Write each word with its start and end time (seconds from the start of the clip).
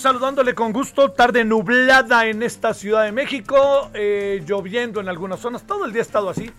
Saludándole 0.00 0.54
con 0.54 0.72
gusto, 0.72 1.12
tarde 1.12 1.44
nublada 1.44 2.26
en 2.26 2.42
esta 2.42 2.72
Ciudad 2.72 3.04
de 3.04 3.12
México, 3.12 3.90
eh, 3.92 4.42
lloviendo 4.46 4.98
en 4.98 5.10
algunas 5.10 5.40
zonas, 5.40 5.66
todo 5.66 5.84
el 5.84 5.92
día 5.92 6.00
ha 6.00 6.02
estado 6.02 6.30
así. 6.30 6.50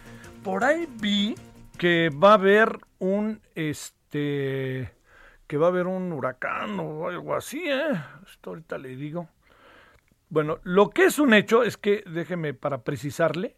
Por 0.44 0.64
ahí 0.64 0.88
vi 1.00 1.34
que 1.80 2.12
va 2.12 2.32
a 2.32 2.34
haber 2.36 2.78
un, 3.00 3.42
este, 3.56 4.94
que 5.48 5.58
va 5.58 5.66
a 5.66 5.70
haber 5.70 5.88
un 5.88 6.12
huracán 6.14 6.80
o 6.80 7.08
algo 7.08 7.34
así, 7.34 7.64
¿eh? 7.66 8.00
Esto 8.28 8.52
ahorita 8.52 8.78
le 8.78 8.96
digo. 8.96 9.28
Bueno, 10.30 10.60
lo 10.62 10.92
que 10.92 11.06
es 11.06 11.18
un 11.18 11.34
hecho 11.34 11.64
es 11.64 11.78
que, 11.78 12.04
déjeme 12.06 12.54
para 12.54 12.84
precisarle, 12.84 13.58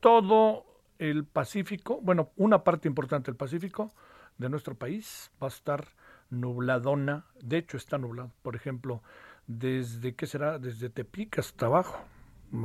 todo 0.00 0.66
el 0.98 1.24
Pacífico, 1.24 2.00
bueno, 2.02 2.32
una 2.36 2.62
parte 2.62 2.86
importante 2.86 3.30
del 3.30 3.36
Pacífico 3.36 3.94
de 4.36 4.50
nuestro 4.50 4.74
país 4.74 5.30
va 5.42 5.46
a 5.46 5.48
estar 5.48 5.86
nubladona. 6.34 7.24
De 7.40 7.58
hecho, 7.58 7.76
está 7.76 7.98
nublado. 7.98 8.32
Por 8.42 8.56
ejemplo, 8.56 9.02
desde, 9.46 10.14
¿qué 10.14 10.26
será? 10.26 10.58
Desde 10.58 10.88
Tepic 10.88 11.38
hasta 11.38 11.66
abajo, 11.66 11.98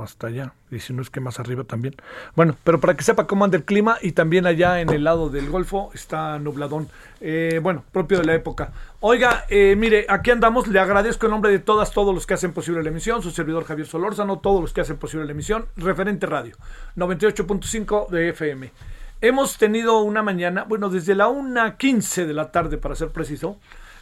hasta 0.00 0.28
allá. 0.28 0.54
Y 0.70 0.78
si 0.78 0.92
no 0.92 1.02
es 1.02 1.10
que 1.10 1.20
más 1.20 1.40
arriba 1.40 1.64
también. 1.64 1.94
Bueno, 2.36 2.56
pero 2.64 2.80
para 2.80 2.96
que 2.96 3.02
sepa 3.02 3.26
cómo 3.26 3.44
anda 3.44 3.56
el 3.56 3.64
clima 3.64 3.98
y 4.00 4.12
también 4.12 4.46
allá 4.46 4.80
en 4.80 4.90
el 4.90 5.04
lado 5.04 5.28
del 5.30 5.50
Golfo 5.50 5.90
está 5.94 6.38
nubladón. 6.38 6.88
Eh, 7.20 7.60
bueno, 7.62 7.84
propio 7.92 8.18
de 8.18 8.24
la 8.24 8.34
época. 8.34 8.72
Oiga, 9.00 9.44
eh, 9.48 9.74
mire, 9.76 10.06
aquí 10.08 10.30
andamos. 10.30 10.68
Le 10.68 10.78
agradezco 10.78 11.26
en 11.26 11.32
nombre 11.32 11.50
de 11.50 11.58
todas, 11.58 11.92
todos 11.92 12.14
los 12.14 12.26
que 12.26 12.34
hacen 12.34 12.52
posible 12.52 12.82
la 12.82 12.90
emisión. 12.90 13.22
Su 13.22 13.30
servidor 13.30 13.64
Javier 13.64 13.86
Solórzano, 13.86 14.38
todos 14.38 14.60
los 14.60 14.72
que 14.72 14.80
hacen 14.80 14.96
posible 14.96 15.26
la 15.26 15.32
emisión. 15.32 15.66
Referente 15.76 16.26
Radio, 16.26 16.56
98.5 16.96 18.08
de 18.08 18.28
FM. 18.30 18.70
Hemos 19.22 19.58
tenido 19.58 20.00
una 20.00 20.22
mañana, 20.22 20.64
bueno, 20.64 20.88
desde 20.88 21.14
la 21.14 21.28
1.15 21.28 22.24
de 22.24 22.32
la 22.32 22.50
tarde, 22.50 22.78
para 22.78 22.94
ser 22.94 23.10
preciso, 23.10 23.58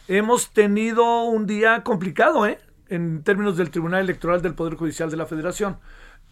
hemos 0.07 0.51
tenido 0.51 1.23
un 1.23 1.45
día 1.45 1.83
complicado, 1.83 2.45
¿eh? 2.45 2.59
En 2.87 3.23
términos 3.23 3.57
del 3.57 3.69
Tribunal 3.69 4.03
Electoral 4.03 4.41
del 4.41 4.55
Poder 4.55 4.75
Judicial 4.75 5.11
de 5.11 5.17
la 5.17 5.25
Federación. 5.25 5.77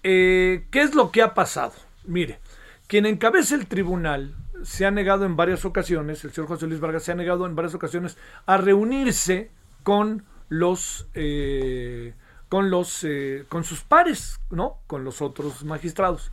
Eh, 0.04 0.68
¿Qué 0.72 0.82
es 0.82 0.96
lo 0.96 1.12
que 1.12 1.22
ha 1.22 1.34
pasado? 1.34 1.74
Mire, 2.06 2.40
quien 2.88 3.06
encabeza 3.06 3.56
el 3.56 3.68
tribunal 3.68 4.34
se 4.64 4.86
ha 4.86 4.92
negado 4.92 5.26
en 5.26 5.36
varias 5.36 5.66
ocasiones, 5.66 6.24
el 6.24 6.32
señor 6.32 6.48
José 6.48 6.68
Luis 6.68 6.80
Vargas 6.80 7.04
se 7.04 7.12
ha 7.12 7.16
negado 7.16 7.46
en 7.46 7.56
varias 7.56 7.76
ocasiones 7.76 8.18
a 8.46 8.56
reunirse 8.56 9.52
con 9.84 10.24
los 10.48 11.08
eh, 11.14 12.14
con 12.48 12.70
los 12.70 13.04
eh, 13.04 13.44
con 13.50 13.66
sus 13.66 13.82
pares, 13.82 14.40
¿no? 14.50 14.80
Con 14.88 15.04
los 15.04 15.22
otros 15.22 15.66
magistrados. 15.66 16.32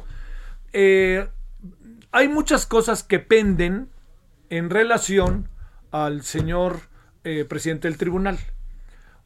Eh, 0.72 1.28
hay 2.14 2.28
muchas 2.28 2.64
cosas 2.64 3.02
que 3.02 3.18
penden 3.18 3.90
en 4.48 4.70
relación 4.70 5.48
al 5.90 6.22
señor 6.22 6.82
eh, 7.24 7.44
presidente 7.44 7.88
del 7.88 7.98
tribunal. 7.98 8.38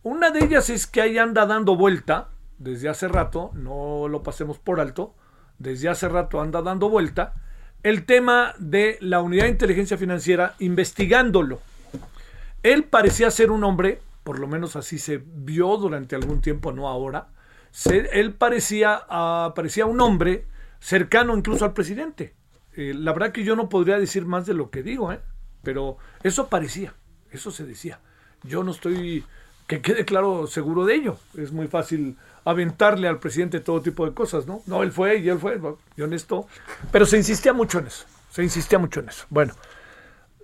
Una 0.03 0.31
de 0.31 0.43
ellas 0.43 0.71
es 0.71 0.87
que 0.87 1.03
ahí 1.03 1.19
anda 1.19 1.45
dando 1.45 1.77
vuelta 1.77 2.31
desde 2.57 2.89
hace 2.89 3.07
rato, 3.07 3.51
no 3.53 4.09
lo 4.09 4.23
pasemos 4.23 4.59
por 4.59 4.81
alto, 4.81 5.15
desde 5.59 5.91
hace 5.91 6.09
rato 6.09 6.41
anda 6.41 6.63
dando 6.63 6.89
vuelta 6.89 7.35
el 7.83 8.07
tema 8.07 8.55
de 8.59 8.97
la 9.03 9.21
unidad 9.21 9.45
de 9.45 9.51
inteligencia 9.51 9.99
financiera 9.99 10.55
investigándolo. 10.59 11.61
Él 12.63 12.85
parecía 12.85 13.31
ser 13.31 13.51
un 13.51 13.65
hombre, 13.65 14.01
por 14.25 14.39
lo 14.39 14.47
menos 14.47 14.77
así 14.77 14.99
se 14.99 15.23
vio 15.23 15.77
durante 15.77 16.17
algún 16.17 16.41
tiempo, 16.41 16.73
no 16.73 16.89
ahora, 16.89 17.29
él 17.85 18.33
parecía, 18.33 19.03
ah, 19.11 19.53
parecía 19.55 19.85
un 19.85 20.01
hombre 20.01 20.47
cercano 20.81 21.37
incluso 21.37 21.67
al 21.67 21.75
presidente. 21.75 22.38
Eh, 22.79 22.95
la 22.95 23.13
verdad 23.13 23.33
que 23.33 23.43
yo 23.43 23.57
no 23.57 23.69
podría 23.69 23.99
decir 23.99 24.25
más 24.25 24.47
de 24.47 24.55
lo 24.55 24.71
que 24.71 24.85
digo, 24.85 25.13
¿eh? 25.13 25.19
pero 25.65 25.99
eso 26.23 26.47
parecía, 26.47 26.95
eso 27.33 27.51
se 27.51 27.67
decía. 27.67 27.99
Yo 28.45 28.63
no 28.63 28.71
estoy, 28.71 29.25
que 29.67 29.83
quede 29.83 30.05
claro, 30.05 30.47
seguro 30.47 30.85
de 30.85 30.95
ello. 30.95 31.19
Es 31.37 31.51
muy 31.51 31.67
fácil 31.67 32.17
aventarle 32.45 33.09
al 33.09 33.19
presidente 33.19 33.59
todo 33.59 33.83
tipo 33.83 34.07
de 34.07 34.15
cosas, 34.15 34.47
¿no? 34.47 34.63
No, 34.67 34.85
él 34.85 34.93
fue 34.93 35.17
y 35.19 35.29
él 35.29 35.41
fue, 35.41 35.61
y 35.97 36.03
honesto. 36.03 36.47
Pero 36.93 37.05
se 37.05 37.17
insistía 37.17 37.53
mucho 37.53 37.81
en 37.81 37.89
eso, 37.89 38.05
se 38.31 38.45
insistía 38.45 38.79
mucho 38.79 39.01
en 39.01 39.09
eso. 39.09 39.27
Bueno, 39.29 39.55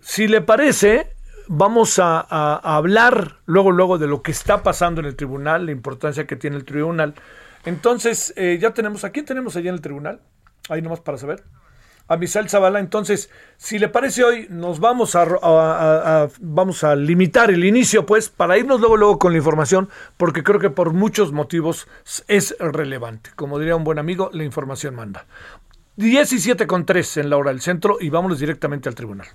si 0.01 0.27
le 0.29 0.41
parece, 0.41 1.13
vamos 1.49 1.99
a, 1.99 2.19
a- 2.21 2.61
a 2.63 2.77
hablar 2.77 3.39
luego, 3.47 3.71
luego 3.73 3.99
de 3.99 4.07
lo 4.09 4.23
que 4.23 4.33
está 4.33 4.63
pasando 4.65 5.01
en 5.01 5.07
el 5.07 5.17
tribunal, 5.17 5.67
la 5.67 5.73
importancia 5.73 6.27
que 6.27 6.37
tiene 6.37 6.57
el 6.57 6.65
tribunal. 6.65 7.15
Entonces, 7.65 8.35
eh, 8.37 8.59
ya 8.61 8.75
tenemos, 8.75 9.05
¿a 9.05 9.11
quién 9.11 9.25
tenemos 9.25 9.57
allá 9.57 9.71
en 9.71 9.77
el 9.77 9.81
tribunal? 9.81 10.21
Ahí 10.69 10.83
nomás 10.83 11.01
para 11.01 11.17
saber. 11.19 11.45
A 12.09 12.17
Misael 12.17 12.49
Zavala. 12.49 12.81
Entonces, 12.81 13.31
si 13.57 13.79
le 13.79 13.89
parece 13.89 14.25
hoy, 14.25 14.47
nos 14.51 14.81
vamos 14.81 15.15
a, 15.15 16.29
vamos 16.41 16.85
a 16.85 16.95
limitar 16.97 17.51
el 17.51 17.65
inicio, 17.65 18.05
pues, 18.07 18.29
para 18.29 18.59
irnos 18.59 18.81
luego, 18.81 18.97
luego 18.97 19.19
con 19.19 19.33
la 19.33 19.39
información, 19.39 19.89
porque 20.17 20.43
creo 20.43 20.61
que 20.61 20.71
por 20.71 20.93
muchos 20.93 21.33
motivos 21.33 21.89
es 22.29 22.57
relevante. 22.59 23.31
Como 23.37 23.59
diría 23.59 23.77
un 23.77 23.85
buen 23.85 23.99
amigo, 23.99 24.31
la 24.33 24.45
información 24.45 24.95
manda. 24.95 25.27
17 25.97 26.67
con 26.67 26.85
3 26.85 27.19
en 27.19 27.31
la 27.31 27.37
hora 27.37 27.51
del 27.51 27.61
centro 27.61 27.99
y 28.01 28.11
vámonos 28.11 28.39
directamente 28.41 28.89
al 28.89 28.95
tribunal. 28.95 29.29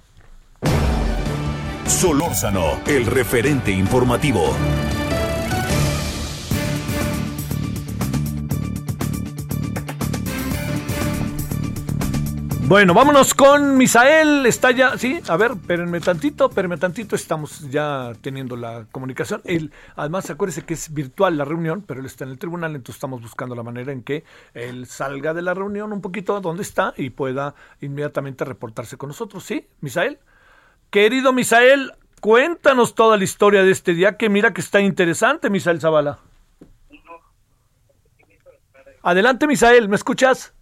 Solórzano, 1.85 2.81
el 2.85 3.05
referente 3.05 3.71
informativo. 3.71 4.53
Bueno, 12.69 12.93
vámonos 12.93 13.33
con 13.33 13.77
Misael. 13.77 14.45
Está 14.45 14.69
ya, 14.69 14.95
sí, 14.95 15.19
a 15.27 15.37
ver, 15.37 15.53
espérenme 15.53 15.99
tantito, 16.01 16.49
espérenme 16.49 16.77
tantito. 16.77 17.15
Estamos 17.15 17.67
ya 17.71 18.11
teniendo 18.21 18.55
la 18.55 18.85
comunicación. 18.91 19.41
Él, 19.45 19.71
además, 19.95 20.29
acuérdese 20.29 20.63
que 20.63 20.75
es 20.75 20.93
virtual 20.93 21.35
la 21.35 21.45
reunión, 21.45 21.81
pero 21.81 21.99
él 21.99 22.05
está 22.05 22.25
en 22.25 22.29
el 22.29 22.37
tribunal, 22.37 22.75
entonces 22.75 22.97
estamos 22.97 23.23
buscando 23.23 23.55
la 23.55 23.63
manera 23.63 23.91
en 23.91 24.03
que 24.03 24.23
él 24.53 24.85
salga 24.85 25.33
de 25.33 25.41
la 25.41 25.55
reunión 25.55 25.91
un 25.91 25.99
poquito 25.99 26.35
a 26.35 26.41
donde 26.41 26.61
está 26.61 26.93
y 26.95 27.09
pueda 27.09 27.55
inmediatamente 27.81 28.45
reportarse 28.45 28.97
con 28.97 29.07
nosotros. 29.07 29.43
¿Sí, 29.43 29.67
Misael? 29.81 30.19
Querido 30.91 31.33
Misael, 31.33 31.93
cuéntanos 32.21 32.93
toda 32.93 33.17
la 33.17 33.23
historia 33.23 33.63
de 33.63 33.71
este 33.71 33.95
día, 33.95 34.15
que 34.15 34.29
mira 34.29 34.53
que 34.53 34.61
está 34.61 34.79
interesante, 34.79 35.49
Misael 35.49 35.81
Zavala. 35.81 36.19
Adelante, 39.01 39.47
Misael, 39.47 39.89
¿me 39.89 39.95
escuchas? 39.95 40.53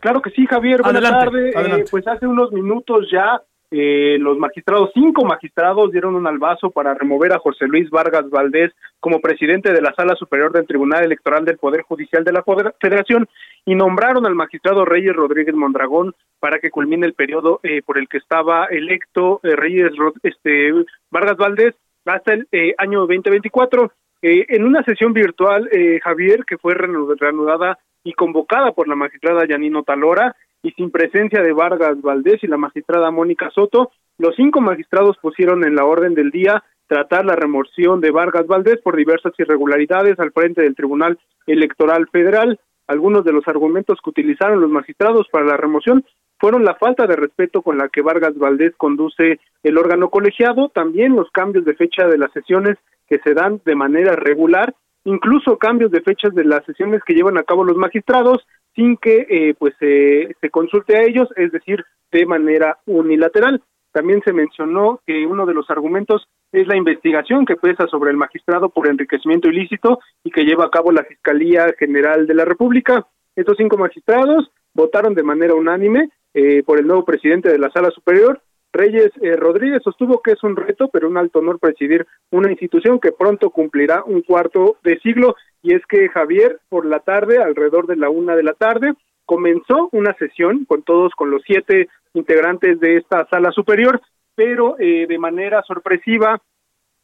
Claro 0.00 0.20
que 0.22 0.30
sí, 0.30 0.46
Javier. 0.46 0.82
Buenas 0.82 1.02
tardes. 1.02 1.54
adelante. 1.54 1.84
Eh, 1.84 1.88
pues 1.90 2.06
hace 2.06 2.26
unos 2.26 2.52
minutos 2.52 3.08
ya 3.10 3.40
eh, 3.72 4.18
los 4.18 4.36
magistrados, 4.36 4.90
cinco 4.92 5.24
magistrados, 5.24 5.92
dieron 5.92 6.16
un 6.16 6.26
albazo 6.26 6.70
para 6.70 6.92
remover 6.94 7.32
a 7.32 7.38
José 7.38 7.68
Luis 7.68 7.88
Vargas 7.88 8.28
Valdés 8.28 8.72
como 8.98 9.20
presidente 9.20 9.72
de 9.72 9.80
la 9.80 9.94
Sala 9.94 10.16
Superior 10.16 10.52
del 10.52 10.66
Tribunal 10.66 11.04
Electoral 11.04 11.44
del 11.44 11.56
Poder 11.56 11.82
Judicial 11.82 12.24
de 12.24 12.32
la 12.32 12.44
Federación 12.80 13.28
y 13.64 13.76
nombraron 13.76 14.26
al 14.26 14.34
magistrado 14.34 14.84
Reyes 14.84 15.14
Rodríguez 15.14 15.54
Mondragón 15.54 16.16
para 16.40 16.58
que 16.58 16.70
culmine 16.70 17.06
el 17.06 17.14
periodo 17.14 17.60
eh, 17.62 17.80
por 17.82 17.96
el 17.96 18.08
que 18.08 18.18
estaba 18.18 18.64
electo 18.64 19.38
eh, 19.44 19.54
Reyes 19.54 19.92
este, 20.24 20.72
Vargas 21.12 21.36
Valdés 21.36 21.76
hasta 22.06 22.32
el 22.32 22.74
año 22.76 23.00
2024. 23.00 23.92
en 24.22 24.64
una 24.64 24.82
sesión 24.82 25.12
virtual, 25.12 25.70
Javier, 26.02 26.44
que 26.44 26.58
fue 26.58 26.74
reanudada 26.74 27.78
y 28.04 28.12
convocada 28.12 28.72
por 28.72 28.88
la 28.88 28.94
magistrada 28.94 29.46
Yanino 29.46 29.82
Talora 29.82 30.34
y 30.62 30.72
sin 30.72 30.90
presencia 30.90 31.42
de 31.42 31.52
Vargas 31.52 32.00
Valdés 32.00 32.42
y 32.42 32.46
la 32.46 32.56
magistrada 32.56 33.10
Mónica 33.10 33.50
Soto, 33.50 33.90
los 34.18 34.36
cinco 34.36 34.60
magistrados 34.60 35.16
pusieron 35.18 35.64
en 35.64 35.74
la 35.74 35.84
orden 35.84 36.14
del 36.14 36.30
día 36.30 36.62
tratar 36.86 37.24
la 37.24 37.36
remoción 37.36 38.00
de 38.00 38.10
Vargas 38.10 38.46
Valdés 38.46 38.80
por 38.82 38.96
diversas 38.96 39.32
irregularidades 39.38 40.18
al 40.18 40.32
frente 40.32 40.62
del 40.62 40.74
Tribunal 40.74 41.18
Electoral 41.46 42.08
Federal. 42.08 42.58
Algunos 42.88 43.24
de 43.24 43.32
los 43.32 43.46
argumentos 43.46 43.98
que 44.02 44.10
utilizaron 44.10 44.60
los 44.60 44.70
magistrados 44.70 45.28
para 45.30 45.46
la 45.46 45.56
remoción 45.56 46.04
fueron 46.38 46.64
la 46.64 46.74
falta 46.74 47.06
de 47.06 47.16
respeto 47.16 47.62
con 47.62 47.78
la 47.78 47.88
que 47.88 48.02
Vargas 48.02 48.36
Valdés 48.36 48.74
conduce 48.76 49.38
el 49.62 49.78
órgano 49.78 50.10
colegiado, 50.10 50.68
también 50.70 51.14
los 51.14 51.30
cambios 51.30 51.64
de 51.64 51.74
fecha 51.74 52.06
de 52.08 52.18
las 52.18 52.32
sesiones 52.32 52.76
que 53.08 53.18
se 53.18 53.34
dan 53.34 53.60
de 53.64 53.76
manera 53.76 54.16
regular 54.16 54.74
incluso 55.04 55.58
cambios 55.58 55.90
de 55.90 56.02
fechas 56.02 56.34
de 56.34 56.44
las 56.44 56.64
sesiones 56.64 57.02
que 57.04 57.14
llevan 57.14 57.38
a 57.38 57.42
cabo 57.42 57.64
los 57.64 57.76
magistrados 57.76 58.46
sin 58.74 58.96
que 58.96 59.26
eh, 59.28 59.54
pues 59.58 59.74
se 59.78 60.50
consulte 60.50 60.96
a 60.96 61.02
ellos, 61.02 61.28
es 61.36 61.50
decir, 61.52 61.84
de 62.12 62.26
manera 62.26 62.78
unilateral. 62.86 63.62
También 63.92 64.22
se 64.24 64.32
mencionó 64.32 65.00
que 65.06 65.26
uno 65.26 65.46
de 65.46 65.54
los 65.54 65.68
argumentos 65.68 66.28
es 66.52 66.66
la 66.68 66.76
investigación 66.76 67.44
que 67.44 67.56
pesa 67.56 67.86
sobre 67.88 68.10
el 68.10 68.16
magistrado 68.16 68.68
por 68.68 68.88
enriquecimiento 68.88 69.48
ilícito 69.48 69.98
y 70.22 70.30
que 70.30 70.44
lleva 70.44 70.66
a 70.66 70.70
cabo 70.70 70.92
la 70.92 71.04
Fiscalía 71.04 71.66
General 71.78 72.26
de 72.26 72.34
la 72.34 72.44
República. 72.44 73.06
Estos 73.34 73.56
cinco 73.56 73.76
magistrados 73.76 74.50
votaron 74.74 75.14
de 75.14 75.22
manera 75.24 75.54
unánime 75.54 76.10
eh, 76.34 76.62
por 76.62 76.78
el 76.78 76.86
nuevo 76.86 77.04
presidente 77.04 77.50
de 77.50 77.58
la 77.58 77.70
Sala 77.70 77.90
Superior 77.90 78.40
Reyes 78.72 79.10
eh, 79.20 79.36
Rodríguez 79.36 79.82
sostuvo 79.82 80.20
que 80.20 80.32
es 80.32 80.42
un 80.42 80.56
reto, 80.56 80.88
pero 80.88 81.08
un 81.08 81.16
alto 81.16 81.40
honor 81.40 81.58
presidir 81.58 82.06
una 82.30 82.50
institución 82.50 83.00
que 83.00 83.12
pronto 83.12 83.50
cumplirá 83.50 84.04
un 84.04 84.22
cuarto 84.22 84.76
de 84.84 84.98
siglo, 85.00 85.36
y 85.62 85.74
es 85.74 85.84
que 85.86 86.08
Javier, 86.08 86.60
por 86.68 86.86
la 86.86 87.00
tarde, 87.00 87.38
alrededor 87.38 87.86
de 87.86 87.96
la 87.96 88.10
una 88.10 88.36
de 88.36 88.42
la 88.42 88.54
tarde, 88.54 88.94
comenzó 89.26 89.88
una 89.92 90.14
sesión 90.14 90.64
con 90.64 90.82
todos, 90.82 91.12
con 91.14 91.30
los 91.30 91.42
siete 91.44 91.88
integrantes 92.14 92.78
de 92.80 92.96
esta 92.96 93.26
sala 93.28 93.50
superior, 93.52 94.00
pero 94.34 94.76
eh, 94.78 95.06
de 95.08 95.18
manera 95.18 95.62
sorpresiva, 95.62 96.40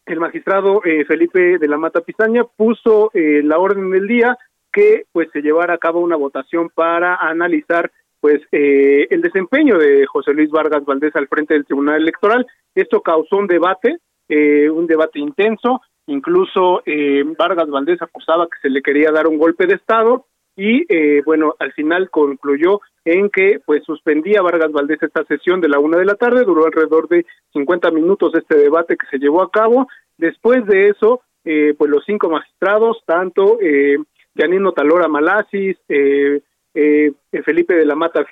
el 0.06 0.20
magistrado 0.20 0.82
eh, 0.84 1.04
Felipe 1.04 1.58
de 1.58 1.68
la 1.68 1.78
Mata 1.78 2.00
Pizaña 2.00 2.44
puso 2.44 3.10
la 3.12 3.58
orden 3.58 3.90
del 3.90 4.06
día 4.06 4.38
que 4.72 5.06
pues 5.10 5.28
se 5.32 5.40
llevara 5.40 5.74
a 5.74 5.78
cabo 5.78 6.00
una 6.00 6.16
votación 6.16 6.68
para 6.68 7.16
analizar 7.16 7.90
pues 8.20 8.40
eh, 8.52 9.06
el 9.10 9.20
desempeño 9.20 9.78
de 9.78 10.06
José 10.06 10.32
Luis 10.32 10.50
Vargas 10.50 10.84
Valdés 10.84 11.14
al 11.16 11.28
frente 11.28 11.54
del 11.54 11.64
Tribunal 11.64 12.00
Electoral. 12.02 12.46
Esto 12.74 13.00
causó 13.00 13.36
un 13.36 13.46
debate, 13.46 13.98
eh, 14.28 14.68
un 14.70 14.86
debate 14.86 15.18
intenso, 15.18 15.80
incluso 16.06 16.82
eh, 16.86 17.24
Vargas 17.38 17.68
Valdés 17.68 18.00
acusaba 18.02 18.46
que 18.46 18.58
se 18.60 18.70
le 18.70 18.82
quería 18.82 19.10
dar 19.10 19.26
un 19.26 19.38
golpe 19.38 19.66
de 19.66 19.74
Estado 19.74 20.26
y 20.58 20.86
bueno, 21.24 21.54
al 21.58 21.74
final 21.74 22.08
concluyó 22.08 22.80
en 23.04 23.28
que 23.28 23.60
pues 23.66 23.84
suspendía 23.84 24.40
Vargas 24.40 24.72
Valdés 24.72 25.02
esta 25.02 25.22
sesión 25.24 25.60
de 25.60 25.68
la 25.68 25.78
una 25.78 25.98
de 25.98 26.06
la 26.06 26.14
tarde, 26.14 26.44
duró 26.44 26.64
alrededor 26.64 27.08
de 27.08 27.26
50 27.52 27.90
minutos 27.90 28.32
este 28.34 28.56
debate 28.56 28.96
que 28.96 29.06
se 29.10 29.18
llevó 29.18 29.42
a 29.42 29.50
cabo. 29.50 29.86
Después 30.16 30.64
de 30.64 30.88
eso, 30.88 31.20
pues 31.42 31.90
los 31.90 32.02
cinco 32.06 32.30
magistrados, 32.30 33.02
tanto 33.04 33.58
eh, 33.60 33.98
Janino 34.36 34.72
Talora 34.72 35.08
Malasis, 35.08 35.76
eh, 35.88 36.40
eh, 36.76 37.12
Felipe 37.42 37.74
de 37.74 37.86
la 37.86 37.94
Mata 37.94 38.24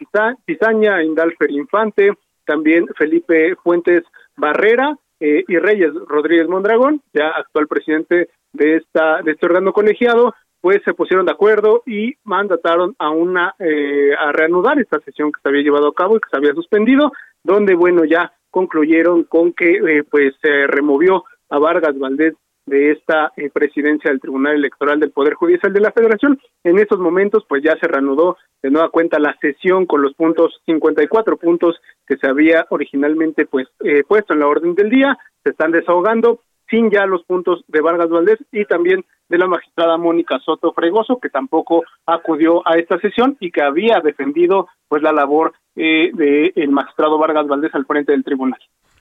Pizaña, 0.45 1.03
Indalfer 1.03 1.51
Infante, 1.51 2.13
también 2.45 2.87
Felipe 2.97 3.57
Fuentes 3.57 4.05
Barrera 4.37 4.97
eh, 5.19 5.45
y 5.49 5.57
Reyes 5.59 5.93
Rodríguez 6.07 6.49
Mondragón, 6.49 7.01
ya 7.13 7.29
actual 7.29 7.67
presidente 7.67 8.29
de 8.53 8.77
esta 8.77 9.23
de 9.23 9.33
este 9.33 9.47
órgano 9.47 9.73
colegiado, 9.73 10.35
pues 10.61 10.83
se 10.85 10.95
pusieron 10.95 11.27
de 11.27 11.33
acuerdo 11.33 11.83
y 11.87 12.15
mandataron 12.25 12.95
a 12.99 13.11
una 13.11 13.55
eh, 13.59 14.13
a 14.19 14.33
reanudar 14.33 14.79
esta 14.79 15.01
sesión 15.01 15.33
que 15.33 15.41
se 15.43 15.49
había 15.49 15.63
llevado 15.63 15.89
a 15.89 15.95
cabo 15.95 16.17
y 16.17 16.21
que 16.21 16.29
se 16.31 16.37
había 16.37 16.55
suspendido, 16.55 17.13
donde 17.43 17.75
bueno 17.75 18.05
ya 18.05 18.33
concluyeron 18.51 19.25
con 19.25 19.53
que 19.53 19.73
eh, 19.73 20.05
pues 20.11 20.35
se 20.43 20.67
removió 20.67 21.25
a 21.51 21.59
Vargas 21.59 21.99
Valdés 21.99 22.35
de 22.67 22.93
esta 22.93 23.33
eh, 23.37 23.51
presidencia 23.51 24.11
del 24.11 24.21
Tribunal 24.21 24.55
Electoral 24.55 25.01
del 25.01 25.11
Poder 25.11 25.35
Judicial 25.35 25.73
de 25.73 25.81
la 25.81 25.93
Federación. 25.93 26.41
En 26.63 26.79
estos 26.79 26.99
momentos, 26.99 27.45
pues 27.49 27.63
ya 27.63 27.77
se 27.79 27.87
reanudó 27.87 28.37
de 28.63 28.71
nueva 28.71 28.89
cuenta 28.91 29.19
la 29.19 29.37
sesión 29.41 29.87
con 29.87 30.03
los 30.03 30.15
puntos 30.15 30.61
54 30.67 31.37
puntos 31.37 31.77
que 32.07 32.17
se 32.17 32.29
había 32.29 32.67
originalmente 32.71 33.47
pues 33.47 33.69
eh, 33.85 34.03
puesto 34.07 34.33
en 34.33 34.41
la 34.41 34.47
orden 34.47 34.75
del 34.75 34.91
día, 34.91 35.19
se 35.43 35.51
están 35.51 35.73
desahogando 35.73 36.41
sin 36.69 36.91
ya 36.91 37.07
los 37.07 37.25
puntos 37.25 37.63
de 37.69 37.81
Vargas 37.83 38.09
Valdés 38.09 38.39
y 38.51 38.65
también 38.65 39.05
de 39.29 39.39
la 39.39 39.47
magistrada 39.47 39.97
Mónica 39.97 40.39
Soto 40.41 40.73
Fregoso, 40.73 41.19
que 41.21 41.29
tampoco 41.29 41.83
acudió 42.07 42.67
a 42.67 42.79
esta 42.79 42.99
sesión 43.01 43.37
y 43.41 43.51
que 43.51 43.63
había 43.63 44.01
defendido 44.01 44.69
pues 44.89 45.03
la 45.03 45.13
labor 45.13 45.53
eh, 45.77 46.11
del 46.15 46.71
magistrado 46.71 47.19
Vargas 47.19 47.47
Valdés 47.47 47.75
al 47.75 47.87
frente 47.87 48.13
del 48.13 48.25
tribunal. 48.25 48.61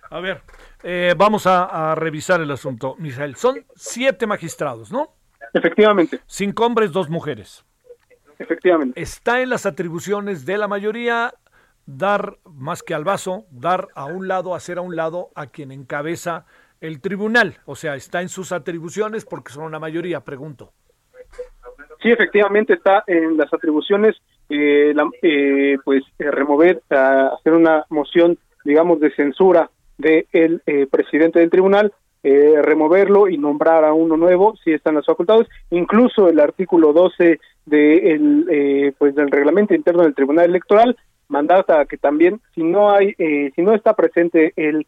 A 0.10 0.20
ver, 0.20 0.42
eh, 0.84 1.16
vamos 1.18 1.48
a, 1.48 1.96
revisar 1.96 2.42
el 2.42 2.52
asunto, 2.52 2.96
Misael. 3.00 3.36
Son 3.36 3.64
siete 3.76 4.28
magistrados, 4.28 4.92
¿no? 4.92 5.16
Efectivamente. 5.54 6.20
Cinco 6.26 6.66
hombres, 6.66 6.92
dos 6.92 7.10
mujeres. 7.10 7.66
Efectivamente. 8.38 9.02
Está 9.02 9.42
en 9.42 9.50
las 9.50 9.66
atribuciones 9.66 10.46
de 10.46 10.58
la 10.58 10.68
mayoría 10.68 11.34
dar 11.86 12.38
más 12.46 12.84
que 12.84 12.94
al 12.94 13.04
vaso, 13.04 13.46
dar 13.52 13.88
a 13.96 14.06
un 14.06 14.28
lado, 14.28 14.56
hacer 14.56 14.78
a 14.78 14.82
un 14.82 14.96
lado 14.96 15.30
a 15.36 15.48
quien 15.48 15.72
encabeza 15.72 16.46
el 16.82 17.02
tribunal. 17.02 17.58
O 17.66 17.76
sea, 17.76 17.96
está 17.96 18.22
en 18.22 18.30
sus 18.30 18.52
atribuciones 18.52 19.26
porque 19.26 19.54
son 19.54 19.64
una 19.64 19.80
mayoría, 19.80 20.22
pregunto. 20.22 20.74
Sí, 22.02 22.12
efectivamente 22.12 22.74
está 22.74 23.04
en 23.08 23.38
las 23.38 23.54
atribuciones, 23.54 24.18
eh, 24.50 24.94
eh, 25.22 25.78
pues 25.86 26.04
remover, 26.20 26.82
hacer 26.90 27.54
una 27.54 27.86
moción, 27.90 28.38
digamos, 28.66 29.00
de 29.00 29.16
censura 29.16 29.70
del 29.98 30.62
eh, 30.66 30.88
presidente 30.90 31.40
del 31.40 31.50
tribunal, 31.50 31.94
eh, 32.24 32.62
removerlo 32.62 33.28
y 33.28 33.38
nombrar 33.38 33.84
a 33.84 33.94
uno 33.94 34.16
nuevo 34.16 34.56
si 34.64 34.72
están 34.72 34.96
las 34.96 35.06
facultades. 35.06 35.48
Incluso 35.72 36.30
el 36.30 36.40
artículo 36.40 36.94
12 36.94 37.40
de 37.66 38.12
el, 38.12 38.48
eh, 38.50 38.94
pues 38.98 39.16
del 39.16 39.30
reglamento 39.30 39.74
interno 39.74 40.04
del 40.04 40.16
Tribunal 40.16 40.46
Electoral 40.46 40.98
mandata 41.30 41.86
que 41.86 41.98
también 41.98 42.42
si 42.54 42.64
no 42.64 42.92
hay 42.92 43.16
si 43.56 43.62
no 43.62 43.74
está 43.74 43.96
presente 43.96 44.52
el 44.58 44.86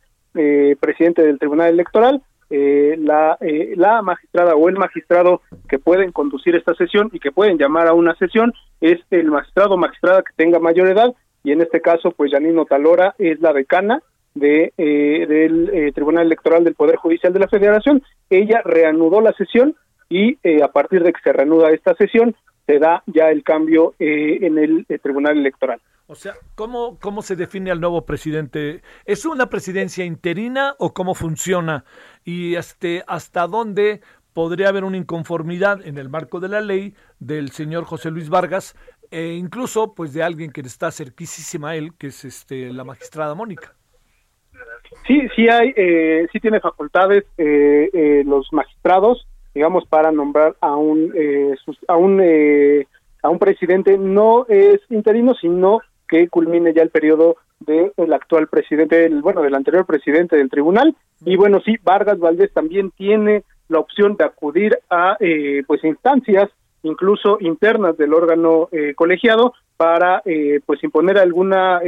presidente 0.80 1.24
del 1.24 1.40
Tribunal 1.40 1.69
Electoral 1.69 2.22
la 2.50 3.38
la 3.75 4.02
magistrada 4.02 4.54
o 4.54 4.68
el 4.68 4.75
magistrado 4.75 5.42
que 5.69 5.80
pueden 5.80 6.12
conducir 6.12 6.54
esta 6.56 6.76
sesión 6.76 7.09
y 7.14 7.19
que 7.19 7.31
pueden 7.31 7.57
llamar 7.57 7.88
a 7.88 7.94
una 7.94 8.14
sesión 8.16 8.54
es 8.81 9.00
el 9.12 9.31
magistrado 9.31 9.76
o 9.76 9.78
magistrada 9.78 10.21
que 10.21 10.33
tenga 10.35 10.59
mayor 10.59 10.90
edad 10.90 11.16
y 11.44 11.54
en 11.54 11.62
este 11.62 11.80
caso 11.80 12.12
pues 12.12 12.31
Janino 12.31 12.66
Talora 12.66 13.16
es 13.18 13.40
la 13.40 13.54
decana 13.54 14.04
de, 14.35 14.73
eh, 14.77 15.25
del 15.27 15.69
eh, 15.73 15.92
Tribunal 15.94 16.27
Electoral 16.27 16.63
del 16.63 16.75
Poder 16.75 16.97
Judicial 16.97 17.33
de 17.33 17.39
la 17.39 17.47
Federación. 17.47 18.04
Ella 18.30 18.61
reanudó 18.63 19.21
la 19.21 19.33
sesión 19.33 19.75
y 20.09 20.37
eh, 20.44 20.61
a 20.61 20.68
partir 20.68 21.04
de 21.04 21.11
que 21.11 21.21
se 21.23 21.33
reanuda 21.33 21.71
esta 21.71 21.95
sesión 21.95 22.35
se 22.68 22.80
da 22.80 23.04
ya 23.07 23.30
el 23.30 23.44
cambio 23.44 23.94
en 23.99 24.57
el 24.57 24.87
Tribunal 25.04 25.37
Electoral. 25.37 25.80
O 26.07 26.15
sea, 26.15 26.33
¿cómo, 26.56 26.97
¿cómo 26.99 27.21
se 27.21 27.35
define 27.35 27.69
al 27.69 27.80
nuevo 27.80 28.07
presidente? 28.07 28.81
¿Es 29.06 29.23
una 29.25 29.51
presidencia 29.51 30.04
interina 30.04 30.75
o 30.80 30.92
cómo 30.92 31.13
funciona? 31.13 31.85
¿Y 32.23 32.56
este, 32.56 33.04
hasta 33.06 33.45
dónde 33.45 34.01
podría 34.33 34.69
haber 34.69 34.83
una 34.83 34.97
inconformidad 34.97 35.85
en 35.85 35.99
el 35.99 36.09
marco 36.09 36.39
de 36.39 36.49
la 36.49 36.59
ley 36.59 36.95
del 37.19 37.51
señor 37.51 37.85
José 37.85 38.09
Luis 38.09 38.30
Vargas 38.30 38.75
e 39.11 39.33
incluso 39.33 39.94
pues 39.94 40.11
de 40.13 40.23
alguien 40.23 40.51
que 40.51 40.61
está 40.61 40.92
cerquísima 40.92 41.69
a 41.69 41.75
él, 41.75 41.94
que 41.97 42.07
es 42.07 42.25
este, 42.25 42.73
la 42.73 42.83
magistrada 42.83 43.35
Mónica? 43.35 43.74
Sí, 45.07 45.27
sí 45.35 45.47
hay, 45.49 45.73
eh, 45.75 46.27
sí 46.31 46.39
tiene 46.39 46.59
facultades 46.59 47.25
eh, 47.37 47.89
eh, 47.94 48.23
los 48.25 48.51
magistrados, 48.51 49.27
digamos, 49.54 49.85
para 49.87 50.11
nombrar 50.11 50.56
a 50.61 50.75
un 50.75 51.11
eh, 51.15 51.54
a 51.87 51.95
un 51.95 52.21
a 53.21 53.30
un 53.30 53.39
presidente 53.39 53.97
no 53.97 54.45
es 54.47 54.80
interino, 54.89 55.33
sino 55.35 55.81
que 56.07 56.27
culmine 56.27 56.73
ya 56.73 56.81
el 56.81 56.89
periodo 56.89 57.37
del 57.59 58.13
actual 58.13 58.47
presidente, 58.47 59.09
bueno, 59.09 59.42
del 59.42 59.56
anterior 59.56 59.85
presidente 59.85 60.37
del 60.37 60.49
tribunal. 60.49 60.95
Y 61.23 61.35
bueno, 61.35 61.59
sí, 61.63 61.77
Vargas 61.83 62.19
Valdés 62.19 62.54
también 62.54 62.92
tiene 62.92 63.44
la 63.69 63.80
opción 63.80 64.15
de 64.15 64.25
acudir 64.25 64.77
a 64.89 65.18
pues 65.65 65.83
instancias 65.83 66.49
incluso 66.83 67.37
internas 67.39 67.97
del 67.97 68.13
órgano 68.13 68.69
colegiado 68.95 69.54
para 69.77 70.21
pues 70.68 70.83
imponer 70.83 71.18
alguna 71.18 71.81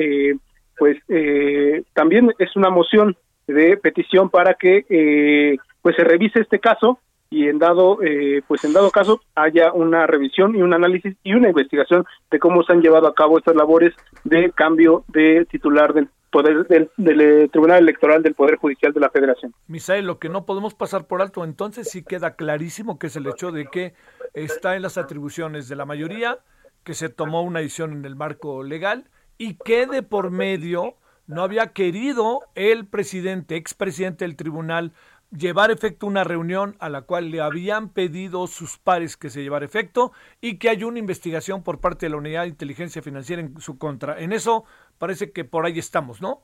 pues 0.78 0.98
eh, 1.10 1.84
también 1.94 2.32
es 2.40 2.56
una 2.56 2.70
moción 2.70 3.16
de 3.48 3.78
petición 3.78 4.30
para 4.30 4.56
que 4.56 4.86
eh, 4.90 5.58
pues 5.82 5.96
se 5.96 6.04
revise 6.04 6.42
este 6.42 6.60
caso 6.60 7.00
y 7.30 7.48
en 7.48 7.60
dado 7.60 8.02
eh, 8.04 8.42
pues 8.48 8.64
en 8.64 8.74
dado 8.74 8.92
caso 8.92 9.22
haya 9.36 9.72
una 9.74 10.08
revisión 10.08 10.56
y 10.56 10.62
un 10.62 10.74
análisis 10.74 11.16
y 11.24 11.34
una 11.34 11.50
investigación 11.50 12.06
de 12.32 12.40
cómo 12.40 12.64
se 12.64 12.74
han 12.74 12.82
llevado 12.82 13.08
a 13.08 13.16
cabo 13.16 13.38
estas 13.38 13.56
labores 13.56 13.94
de 14.24 14.52
cambio 14.52 15.04
de 15.08 15.46
titular 15.50 15.94
del 15.94 16.10
poder 16.32 16.68
del, 16.68 17.22
eh, 17.22 17.50
Tribunal 17.50 17.80
Electoral 17.80 18.22
del 18.22 18.36
Poder 18.36 18.58
Judicial 18.58 18.94
de 18.94 19.00
la 19.00 19.10
Federación. 19.10 19.54
Misael, 19.68 20.06
lo 20.06 20.20
que 20.20 20.30
no 20.30 20.46
podemos 20.46 20.74
pasar 20.74 21.08
por 21.08 21.22
alto 21.22 21.44
entonces 21.44 21.90
sí 21.90 22.04
queda 22.04 22.36
clarísimo 22.36 23.00
que 23.00 23.08
es 23.08 23.16
el 23.16 23.28
hecho 23.28 23.52
de 23.52 23.66
que 23.68 23.94
está 24.34 24.76
en 24.76 24.82
las 24.82 24.98
atribuciones 24.98 25.68
de 25.68 25.76
la 25.76 25.86
mayoría, 25.86 26.40
que 26.84 26.94
se 26.94 27.10
tomó 27.10 27.42
una 27.42 27.60
decisión 27.60 27.92
en 27.94 28.06
el 28.06 28.16
marco 28.16 28.64
legal 28.64 29.06
y 29.38 29.56
que 29.56 29.86
de 29.86 30.03
por 30.03 30.32
medio 30.32 30.96
no 31.27 31.44
había 31.44 31.74
querido 31.74 32.41
el 32.56 32.88
presidente, 32.88 33.56
expresidente 33.56 34.25
del 34.25 34.36
tribunal, 34.36 34.94
llevar 35.36 35.72
efecto 35.72 36.08
una 36.08 36.24
reunión 36.24 36.75
a 36.79 36.89
la 36.89 37.01
cual 37.01 37.32
le 37.32 37.41
habían 37.41 37.89
pedido 37.89 38.48
sus 38.48 38.77
pares 38.77 39.17
que 39.17 39.29
se 39.29 39.44
llevara 39.44 39.65
efecto 39.65 40.13
y 40.39 40.58
que 40.58 40.70
hay 40.70 40.84
una 40.84 41.00
investigación 41.00 41.63
por 41.63 41.79
parte 41.79 42.06
de 42.06 42.12
la 42.12 42.17
Unidad 42.17 42.44
de 42.44 42.50
Inteligencia 42.50 43.01
Financiera 43.01 43.41
en 43.41 43.60
su 43.60 43.77
contra. 43.77 44.20
En 44.20 44.32
eso 44.32 44.63
parece 44.98 45.32
que 45.32 45.44
por 45.44 45.65
ahí 45.65 45.79
estamos, 45.79 46.22
¿no? 46.22 46.41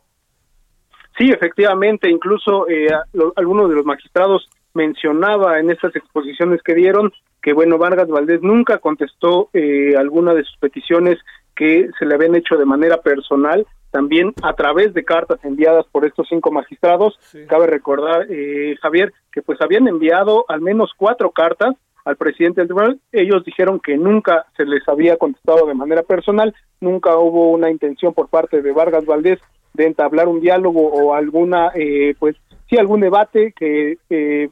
Sí, 1.18 1.30
efectivamente, 1.30 2.10
incluso 2.10 2.68
eh, 2.68 2.88
algunos 3.36 3.70
de 3.70 3.76
los 3.76 3.86
magistrados 3.86 4.50
mencionaba 4.74 5.60
en 5.60 5.70
estas 5.70 5.96
exposiciones 5.96 6.62
que 6.64 6.74
dieron 6.74 7.14
que, 7.42 7.54
bueno, 7.54 7.78
Vargas 7.78 8.08
Valdés 8.08 8.42
nunca 8.42 8.80
contestó 8.80 9.50
eh, 9.54 9.96
alguna 9.98 10.34
de 10.34 10.44
sus 10.44 10.58
peticiones 10.58 11.20
que 11.56 11.90
se 11.98 12.06
le 12.06 12.16
habían 12.16 12.36
hecho 12.36 12.56
de 12.56 12.66
manera 12.66 12.98
personal, 12.98 13.66
también 13.92 14.34
a 14.42 14.54
través 14.54 14.94
de 14.94 15.06
cartas 15.06 15.40
enviadas 15.44 15.86
por 15.92 16.04
estos 16.04 16.28
cinco 16.28 16.52
magistrados. 16.52 17.20
Cabe 17.48 17.68
recordar, 17.68 18.26
eh, 18.30 18.76
Javier, 18.82 19.14
que 19.32 19.44
pues 19.44 19.62
habían 19.62 19.88
enviado 19.88 20.46
al 20.48 20.62
menos 20.62 20.92
cuatro 20.98 21.30
cartas 21.32 21.76
al 22.04 22.18
presidente 22.18 22.62
del 22.62 22.68
tribunal. 22.68 23.00
Ellos 23.12 23.46
dijeron 23.46 23.80
que 23.80 23.96
nunca 23.96 24.46
se 24.58 24.66
les 24.66 24.88
había 24.90 25.18
contestado 25.18 25.68
de 25.68 25.76
manera 25.76 26.02
personal, 26.02 26.56
nunca 26.82 27.18
hubo 27.18 27.52
una 27.52 27.70
intención 27.70 28.14
por 28.14 28.30
parte 28.30 28.62
de 28.62 28.72
Vargas 28.72 29.06
Valdés 29.06 29.40
de 29.74 29.86
entablar 29.86 30.28
un 30.28 30.42
diálogo 30.42 30.88
o 30.88 31.14
alguna, 31.14 31.72
eh, 31.76 32.16
pues 32.20 32.36
sí, 32.70 32.78
algún 32.78 33.00
debate 33.00 33.54
que 33.56 33.98
eh, 34.10 34.50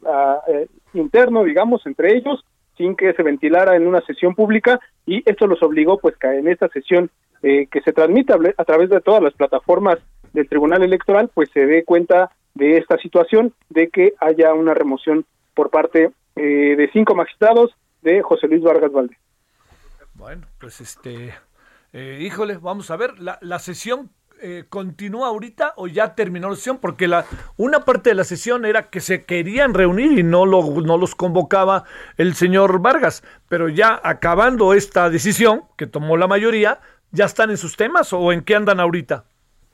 interno, 0.93 1.43
digamos, 1.43 1.85
entre 1.87 2.15
ellos 2.15 2.45
sin 2.81 2.95
que 2.95 3.13
se 3.13 3.21
ventilara 3.21 3.75
en 3.75 3.85
una 3.85 4.01
sesión 4.01 4.33
pública 4.33 4.79
y 5.05 5.21
esto 5.29 5.45
los 5.45 5.61
obligó 5.61 5.99
pues 5.99 6.17
que 6.17 6.27
en 6.27 6.47
esta 6.47 6.67
sesión 6.69 7.11
eh, 7.43 7.67
que 7.67 7.81
se 7.81 7.93
transmite 7.93 8.33
a 8.33 8.65
través 8.65 8.89
de 8.89 9.01
todas 9.01 9.21
las 9.21 9.33
plataformas 9.33 9.99
del 10.33 10.49
Tribunal 10.49 10.81
Electoral 10.81 11.29
pues 11.31 11.49
se 11.53 11.67
dé 11.67 11.83
cuenta 11.85 12.31
de 12.55 12.77
esta 12.77 12.97
situación 12.97 13.53
de 13.69 13.89
que 13.89 14.13
haya 14.19 14.55
una 14.55 14.73
remoción 14.73 15.25
por 15.53 15.69
parte 15.69 16.11
eh, 16.35 16.75
de 16.75 16.89
cinco 16.91 17.13
magistrados 17.13 17.71
de 18.01 18.23
José 18.23 18.47
Luis 18.47 18.63
Vargas 18.63 18.91
Valdés. 18.91 19.17
Bueno, 20.15 20.47
pues 20.59 20.81
este, 20.81 21.35
eh, 21.93 22.17
híjole, 22.19 22.57
vamos 22.57 22.89
a 22.89 22.97
ver, 22.97 23.19
la, 23.19 23.37
la 23.41 23.59
sesión 23.59 24.09
eh, 24.41 24.65
continúa 24.69 25.27
ahorita 25.27 25.73
o 25.77 25.87
ya 25.87 26.15
terminó 26.15 26.49
la 26.49 26.55
sesión? 26.55 26.79
Porque 26.79 27.07
la, 27.07 27.25
una 27.57 27.81
parte 27.81 28.09
de 28.09 28.15
la 28.15 28.23
sesión 28.23 28.65
era 28.65 28.89
que 28.89 28.99
se 28.99 29.25
querían 29.25 29.73
reunir 29.73 30.17
y 30.17 30.23
no, 30.23 30.45
lo, 30.45 30.61
los 30.97 31.15
convocaba 31.15 31.83
el 32.17 32.33
señor 32.33 32.81
Vargas, 32.81 33.23
pero 33.49 33.69
ya 33.69 33.99
acabando 34.03 34.73
esta 34.73 35.09
decisión 35.09 35.63
que 35.77 35.87
tomó 35.87 36.17
la 36.17 36.27
mayoría, 36.27 36.79
¿ya 37.11 37.25
están 37.25 37.49
en 37.49 37.57
sus 37.57 37.77
temas 37.77 38.13
o 38.13 38.31
en 38.31 38.41
qué 38.41 38.55
andan 38.55 38.79
ahorita? 38.79 39.25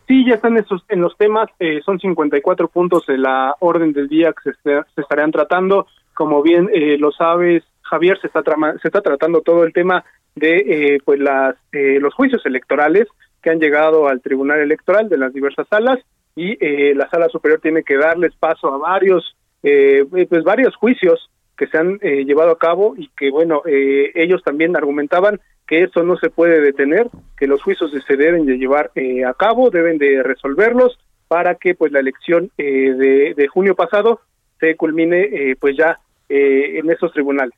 Sí, 0.07 0.25
ya 0.25 0.35
están 0.35 0.57
en, 0.57 0.65
en 0.89 1.01
los 1.01 1.17
temas, 1.17 1.49
eh, 1.59 1.81
son 1.85 1.99
54 1.99 2.69
puntos 2.69 3.05
de 3.07 3.17
la 3.17 3.55
orden 3.59 3.91
del 3.91 4.07
día 4.07 4.33
que 4.33 4.51
se, 4.63 4.81
se 4.95 5.01
estarán 5.01 5.31
tratando. 5.31 5.87
Como 6.13 6.41
bien 6.41 6.69
eh, 6.73 6.97
lo 6.97 7.11
sabes, 7.11 7.63
Javier, 7.81 8.17
se 8.21 8.27
está, 8.27 8.41
se 8.81 8.87
está 8.87 9.01
tratando 9.01 9.41
todo 9.41 9.65
el 9.65 9.73
tema 9.73 10.05
de 10.35 10.57
eh, 10.95 10.99
pues 11.03 11.19
las, 11.19 11.55
los 11.71 12.13
juicios 12.13 12.45
electorales 12.45 13.07
que 13.47 13.51
han 13.51 13.59
llegado 13.61 14.09
al 14.09 14.19
Tribunal 14.19 14.59
Electoral 14.59 15.07
de 15.07 15.17
las 15.17 15.31
diversas 15.31 15.65
salas 15.69 15.99
y 16.35 16.57
eh, 16.59 16.93
la 16.93 17.09
sala 17.09 17.29
superior 17.29 17.61
tiene 17.61 17.81
que 17.81 17.95
darles 17.95 18.35
paso 18.35 18.73
a 18.73 18.77
varios 18.77 19.37
eh, 19.63 20.03
pues 20.27 20.43
varios 20.43 20.75
juicios 20.75 21.31
que 21.57 21.67
se 21.67 21.77
han 21.77 21.97
eh, 22.01 22.25
llevado 22.25 22.51
a 22.51 22.59
cabo 22.59 22.95
y 22.97 23.07
que 23.15 23.31
bueno 23.31 23.61
ellos 23.65 24.43
también 24.43 24.75
argumentaban 24.75 25.39
que 25.65 25.83
eso 25.83 26.03
no 26.03 26.17
se 26.17 26.29
puede 26.29 26.59
detener 26.59 27.07
que 27.37 27.47
los 27.47 27.63
juicios 27.63 27.89
se 28.05 28.17
deben 28.17 28.45
de 28.45 28.57
llevar 28.57 28.91
a 29.25 29.33
cabo 29.33 29.69
deben 29.69 29.97
de 29.97 30.23
resolverlos 30.23 30.99
para 31.29 31.55
que 31.55 31.73
pues 31.73 31.93
la 31.93 32.01
elección 32.01 32.51
de, 32.57 33.33
de, 33.33 33.47
junio 33.47 33.75
pasado 33.75 34.19
se 34.59 34.75
culmine 34.75 35.55
pues 35.57 35.77
ya 35.77 35.97
en 36.27 36.89
esos 36.89 37.13
tribunales. 37.13 37.55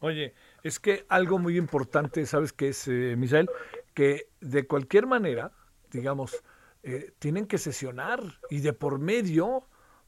Oye 0.00 0.34
es 0.64 0.80
que 0.80 1.04
algo 1.08 1.38
muy 1.38 1.56
importante 1.56 2.26
sabes 2.26 2.52
que 2.52 2.68
es 2.68 2.88
Misael 2.88 3.48
que 3.94 4.26
de 4.40 4.66
cualquier 4.66 5.06
manera, 5.06 5.52
digamos, 5.92 6.42
eh, 6.82 7.12
tienen 7.18 7.46
que 7.46 7.56
sesionar 7.58 8.20
y 8.50 8.60
de 8.60 8.72
por 8.72 8.98
medio, 8.98 9.62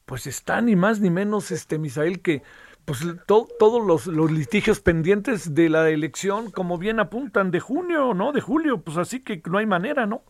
pues 0.05 0.27
está 0.27 0.61
ni 0.61 0.75
más 0.75 0.99
ni 0.99 1.09
menos, 1.09 1.51
este 1.51 1.79
Misael, 1.79 2.21
que 2.21 2.43
pues 2.85 3.03
todos 3.25 3.85
los, 3.85 4.07
los, 4.07 4.31
litigios 4.31 4.79
pendientes 4.79 5.53
de 5.53 5.69
la 5.69 5.89
elección, 5.89 6.51
como 6.51 6.77
bien 6.77 6.99
apuntan, 6.99 7.51
de 7.51 7.59
junio, 7.59 8.13
¿no? 8.13 8.31
De 8.31 8.39
julio, 8.39 8.79
pues 8.79 8.97
así 8.97 9.23
que 9.23 9.41
no 9.49 9.57
hay 9.57 9.65
manera, 9.65 10.05
¿no? 10.05 10.21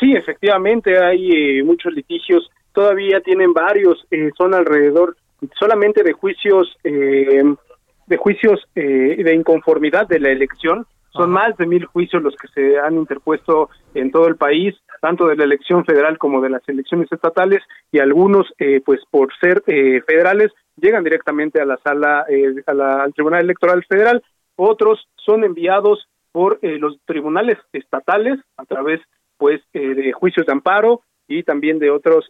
Sí, 0.00 0.12
efectivamente, 0.16 0.98
hay 0.98 1.30
eh, 1.30 1.62
muchos 1.62 1.92
litigios, 1.92 2.50
todavía 2.72 3.20
tienen 3.20 3.52
varios, 3.52 4.04
eh, 4.10 4.30
son 4.36 4.54
alrededor 4.54 5.16
solamente 5.58 6.02
de 6.02 6.14
juicios, 6.14 6.74
de 8.06 8.16
juicios 8.16 8.60
de 8.74 9.34
inconformidad 9.34 10.06
de 10.08 10.20
la 10.20 10.30
elección, 10.30 10.86
son 11.16 11.30
más 11.30 11.56
de 11.56 11.66
mil 11.66 11.84
juicios 11.86 12.22
los 12.22 12.34
que 12.36 12.48
se 12.48 12.78
han 12.78 12.96
interpuesto 12.96 13.70
en 13.94 14.10
todo 14.10 14.26
el 14.26 14.36
país, 14.36 14.74
tanto 15.00 15.26
de 15.26 15.36
la 15.36 15.44
elección 15.44 15.84
federal 15.84 16.18
como 16.18 16.40
de 16.40 16.50
las 16.50 16.68
elecciones 16.68 17.10
estatales, 17.10 17.62
y 17.92 18.00
algunos, 18.00 18.52
eh, 18.58 18.80
pues 18.84 19.00
por 19.10 19.28
ser 19.38 19.62
eh, 19.66 20.02
federales, 20.06 20.50
llegan 20.76 21.04
directamente 21.04 21.60
a 21.60 21.64
la 21.64 21.78
sala, 21.78 22.24
eh, 22.28 22.62
a 22.66 22.74
la, 22.74 23.04
al 23.04 23.14
Tribunal 23.14 23.42
Electoral 23.44 23.84
Federal. 23.88 24.22
Otros 24.56 25.08
son 25.16 25.44
enviados 25.44 26.08
por 26.32 26.58
los 26.62 26.98
tribunales 27.04 27.58
estatales 27.72 28.40
a 28.56 28.64
través, 28.64 29.00
pues, 29.36 29.60
de 29.72 30.12
juicios 30.12 30.44
de 30.44 30.52
amparo 30.52 31.02
y 31.28 31.44
también 31.44 31.78
de 31.78 31.90
otros 31.90 32.28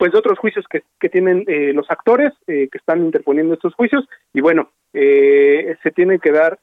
pues 0.00 0.14
otros 0.14 0.38
juicios 0.38 0.64
que, 0.68 1.08
tienen 1.10 1.44
los 1.76 1.90
actores 1.90 2.32
que 2.46 2.68
están 2.72 3.04
interponiendo 3.04 3.54
estos 3.54 3.74
juicios. 3.74 4.08
Y 4.32 4.40
bueno 4.40 4.70
se 4.92 5.90
tiene 5.94 6.18
que 6.18 6.32
dar 6.32 6.58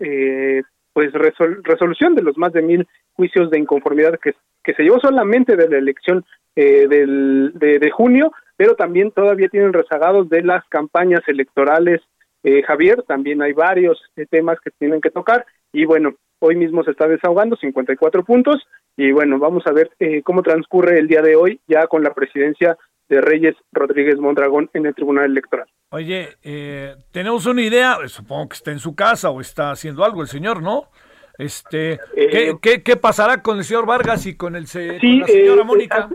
pues 0.98 1.14
resolución 1.14 2.16
de 2.16 2.24
los 2.24 2.40
más 2.40 2.52
de 2.54 2.64
mil 2.64 2.88
juicios 3.14 3.52
de 3.52 3.60
inconformidad 3.60 4.20
que, 4.20 4.34
se 4.74 4.82
llevó 4.82 5.00
solamente 5.00 5.56
de 5.56 5.70
la 5.70 5.78
elección 5.78 6.26
eh, 6.56 6.88
del, 6.88 7.52
de, 7.54 7.92
junio, 7.92 8.32
pero 8.56 8.76
también 8.76 9.12
todavía 9.12 9.48
tienen 9.48 9.74
rezagados 9.74 10.28
de 10.28 10.42
las 10.42 10.68
campañas 10.70 11.22
electorales. 11.28 12.02
Eh, 12.42 12.64
Javier, 12.64 13.04
también 13.04 13.44
hay 13.44 13.54
varios 13.54 14.02
eh, 14.16 14.26
temas 14.28 14.60
que 14.60 14.72
tienen 14.72 15.00
que 15.00 15.12
tocar. 15.12 15.46
Y 15.72 15.86
bueno, 15.86 16.16
hoy 16.40 16.56
mismo 16.56 16.84
se 16.84 16.90
está 16.90 17.08
desahogando 17.08 17.56
54 17.58 18.24
puntos. 18.24 18.68
Y 18.98 19.12
bueno, 19.12 19.38
vamos 19.38 19.68
a 19.68 19.74
ver 19.74 19.92
cómo 20.24 20.42
transcurre 20.42 20.98
el 20.98 21.08
día 21.08 21.22
de 21.22 21.36
hoy 21.36 21.62
ya 21.68 21.86
con 21.86 22.02
la 22.02 22.16
presidencia 22.16 22.76
de 23.10 23.22
Reyes 23.22 23.56
Rodríguez 23.72 24.18
Mondragón 24.18 24.70
en 24.74 24.86
el 24.86 24.96
Tribunal 24.96 25.26
Electoral. 25.26 25.68
Oye, 25.90 26.30
eh, 26.44 26.96
tenemos 27.12 27.46
una 27.46 27.62
idea, 27.62 27.98
supongo 28.08 28.50
que 28.50 28.56
está 28.56 28.72
en 28.72 28.80
su 28.80 28.96
casa 28.96 29.30
o 29.30 29.40
está 29.40 29.72
haciendo 29.72 30.04
algo 30.04 30.22
el 30.22 30.28
señor, 30.28 30.62
¿no? 30.62 30.90
Este, 31.38 32.00
¿qué, 32.14 32.50
eh, 32.50 32.82
qué, 32.84 32.98
pasará 32.98 33.42
con 33.42 33.58
el 33.58 33.64
señor 33.64 33.86
Vargas 33.86 34.26
y 34.26 34.36
con, 34.36 34.56
el, 34.56 34.64
la 34.64 34.68
señora 34.70 35.62
eh, 35.62 35.66
Mónica? 35.66 36.10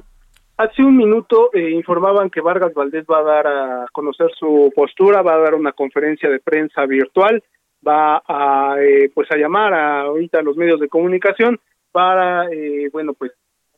Hace 0.57 0.83
un 0.83 0.97
minuto 0.97 1.51
informaban 1.55 2.29
que 2.29 2.41
Vargas 2.41 2.75
Valdés 2.75 3.07
va 3.11 3.21
a 3.21 3.23
dar 3.23 3.47
a 3.47 3.87
conocer 3.93 4.31
su 4.39 4.71
postura, 4.75 5.23
va 5.23 5.35
a 5.35 5.39
dar 5.39 5.55
una 5.55 5.73
conferencia 5.73 6.29
de 6.29 6.41
prensa 6.41 6.85
virtual, 6.85 7.43
va 7.87 8.23
a 8.27 8.77
pues 9.15 9.31
a 9.31 9.37
llamar 9.37 9.73
a 9.73 10.03
ahorita 10.03 10.41
a 10.41 10.43
los 10.43 10.57
medios 10.57 10.79
de 10.79 10.89
comunicación 10.89 11.59
para 11.91 12.47
bueno 12.93 13.15
pues 13.15 13.33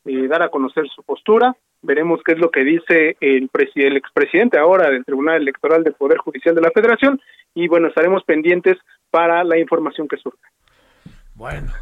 dar 0.04 0.42
a 0.42 0.50
conocer 0.50 0.88
su 0.88 1.02
postura 1.04 1.54
veremos 1.84 2.20
qué 2.24 2.32
es 2.32 2.38
lo 2.38 2.50
que 2.50 2.64
dice 2.64 3.16
el, 3.20 3.50
el 3.74 3.96
expresidente 3.96 4.58
ahora 4.58 4.90
del 4.90 5.04
Tribunal 5.04 5.36
Electoral 5.36 5.84
del 5.84 5.94
Poder 5.94 6.18
Judicial 6.18 6.54
de 6.54 6.60
la 6.60 6.70
Federación 6.70 7.20
y 7.54 7.68
bueno, 7.68 7.88
estaremos 7.88 8.24
pendientes 8.24 8.76
para 9.10 9.44
la 9.44 9.58
información 9.58 10.08
que 10.08 10.16
surja. 10.16 10.50
Bueno, 11.34 11.72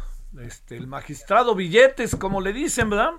este, 0.41 0.77
el 0.77 0.87
magistrado 0.87 1.55
Billetes, 1.55 2.15
como 2.15 2.41
le 2.41 2.53
dicen, 2.53 2.89
¿verdad? 2.89 3.13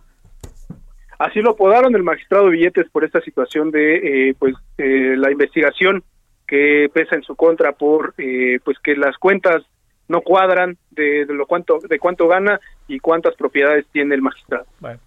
Así 1.19 1.41
lo 1.41 1.53
apodaron 1.53 1.95
el 1.95 2.03
magistrado 2.03 2.49
Billetes 2.49 2.88
por 2.91 3.05
esta 3.05 3.21
situación 3.21 3.71
de 3.71 4.29
eh, 4.31 4.35
pues 4.38 4.55
eh, 4.79 5.14
la 5.17 5.31
investigación 5.31 6.03
que 6.47 6.91
pesa 6.93 7.14
en 7.17 7.23
su 7.23 7.35
contra 7.37 7.73
por 7.73 8.14
eh, 8.19 8.59
pues 8.64 8.79
que 8.79 8.97
las 8.97 9.17
cuentas 9.17 9.62
no 10.09 10.21
cuadran 10.21 10.76
de, 10.91 11.25
de, 11.25 11.33
lo 11.33 11.47
cuánto 11.47 11.79
de 11.79 11.99
cuánto 11.99 12.29
gana 12.29 12.61
y 12.88 12.99
cuántas 12.99 13.35
propiedades 13.37 13.87
tiene 13.93 14.14
el 14.14 14.23
magistrado. 14.23 14.67
Bueno. 14.81 15.00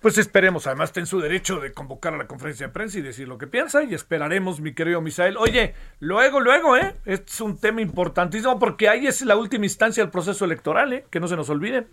Pues 0.00 0.16
esperemos, 0.16 0.66
además 0.68 0.90
está 0.90 1.04
su 1.06 1.20
derecho 1.20 1.58
de 1.58 1.72
convocar 1.72 2.14
a 2.14 2.18
la 2.18 2.28
conferencia 2.28 2.68
de 2.68 2.72
prensa 2.72 2.98
y 2.98 3.02
decir 3.02 3.26
lo 3.26 3.36
que 3.36 3.48
piensa 3.48 3.82
y 3.82 3.94
esperaremos, 3.94 4.60
mi 4.60 4.72
querido 4.72 5.00
Misael. 5.00 5.36
Oye, 5.36 5.74
luego, 5.98 6.38
luego, 6.38 6.76
¿eh? 6.76 6.94
Es 7.04 7.40
un 7.40 7.58
tema 7.58 7.80
importantísimo 7.80 8.58
porque 8.60 8.88
ahí 8.88 9.08
es 9.08 9.22
la 9.22 9.36
última 9.36 9.66
instancia 9.66 10.02
del 10.02 10.12
proceso 10.12 10.44
electoral, 10.44 10.92
¿eh? 10.92 11.04
Que 11.10 11.18
no 11.18 11.26
se 11.26 11.34
nos 11.34 11.50
olvide. 11.50 11.86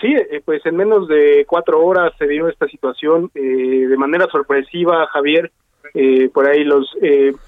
Sí, 0.00 0.12
eh, 0.12 0.42
pues 0.44 0.64
en 0.66 0.76
menos 0.76 1.06
de 1.06 1.44
cuatro 1.46 1.84
horas 1.84 2.12
se 2.18 2.26
dio 2.26 2.48
esta 2.48 2.66
situación 2.66 3.30
eh, 3.34 3.40
de 3.40 3.96
manera 3.96 4.26
sorpresiva, 4.26 5.06
Javier. 5.06 5.52
Eh, 5.94 6.28
por 6.30 6.48
ahí 6.48 6.64
los 6.64 6.90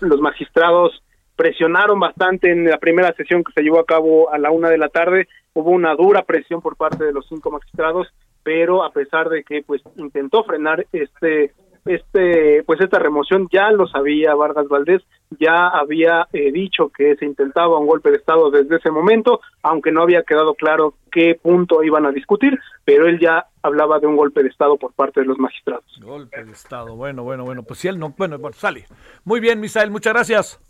los 0.00 0.20
magistrados 0.20 1.02
presionaron 1.34 1.98
bastante 1.98 2.50
en 2.52 2.64
la 2.64 2.78
primera 2.78 3.12
sesión 3.14 3.42
que 3.42 3.52
se 3.52 3.62
llevó 3.62 3.80
a 3.80 3.84
cabo 3.84 4.32
a 4.32 4.38
la 4.38 4.50
una 4.50 4.70
de 4.70 4.78
la 4.78 4.88
tarde. 4.88 5.28
Hubo 5.54 5.70
una 5.70 5.94
dura 5.96 6.22
presión 6.22 6.62
por 6.62 6.76
parte 6.76 7.04
de 7.04 7.12
los 7.12 7.26
cinco 7.28 7.50
magistrados, 7.50 8.08
pero 8.46 8.84
a 8.84 8.92
pesar 8.92 9.28
de 9.28 9.42
que 9.42 9.64
pues 9.66 9.82
intentó 9.96 10.44
frenar 10.44 10.86
este 10.92 11.52
este 11.84 12.62
pues 12.62 12.80
esta 12.80 13.00
remoción 13.00 13.48
ya 13.50 13.72
lo 13.72 13.88
sabía 13.88 14.36
Vargas 14.36 14.68
Valdés 14.68 15.02
ya 15.40 15.66
había 15.66 16.28
eh, 16.32 16.52
dicho 16.52 16.90
que 16.96 17.16
se 17.16 17.24
intentaba 17.24 17.76
un 17.76 17.88
golpe 17.88 18.10
de 18.10 18.18
estado 18.18 18.52
desde 18.52 18.76
ese 18.76 18.92
momento 18.92 19.40
aunque 19.64 19.90
no 19.90 20.00
había 20.00 20.22
quedado 20.22 20.54
claro 20.54 20.94
qué 21.10 21.36
punto 21.42 21.82
iban 21.82 22.06
a 22.06 22.12
discutir 22.12 22.56
pero 22.84 23.08
él 23.08 23.18
ya 23.18 23.46
hablaba 23.62 23.98
de 23.98 24.06
un 24.06 24.16
golpe 24.16 24.44
de 24.44 24.48
estado 24.48 24.76
por 24.76 24.92
parte 24.92 25.22
de 25.22 25.26
los 25.26 25.40
magistrados. 25.40 25.84
Golpe 26.00 26.44
de 26.44 26.52
estado 26.52 26.94
bueno 26.94 27.24
bueno 27.24 27.42
bueno 27.44 27.64
pues 27.64 27.80
si 27.80 27.88
él 27.88 27.98
no 27.98 28.14
bueno, 28.16 28.38
bueno 28.38 28.54
sale. 28.54 28.84
Muy 29.24 29.40
bien 29.40 29.58
Misael 29.58 29.90
muchas 29.90 30.12
gracias. 30.12 30.60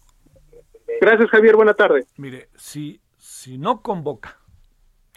Gracias 0.99 1.29
Javier 1.29 1.57
buena 1.57 1.75
tarde. 1.75 2.07
Mire 2.17 2.49
si 2.57 3.03
si 3.19 3.59
no 3.59 3.83
convoca 3.83 4.39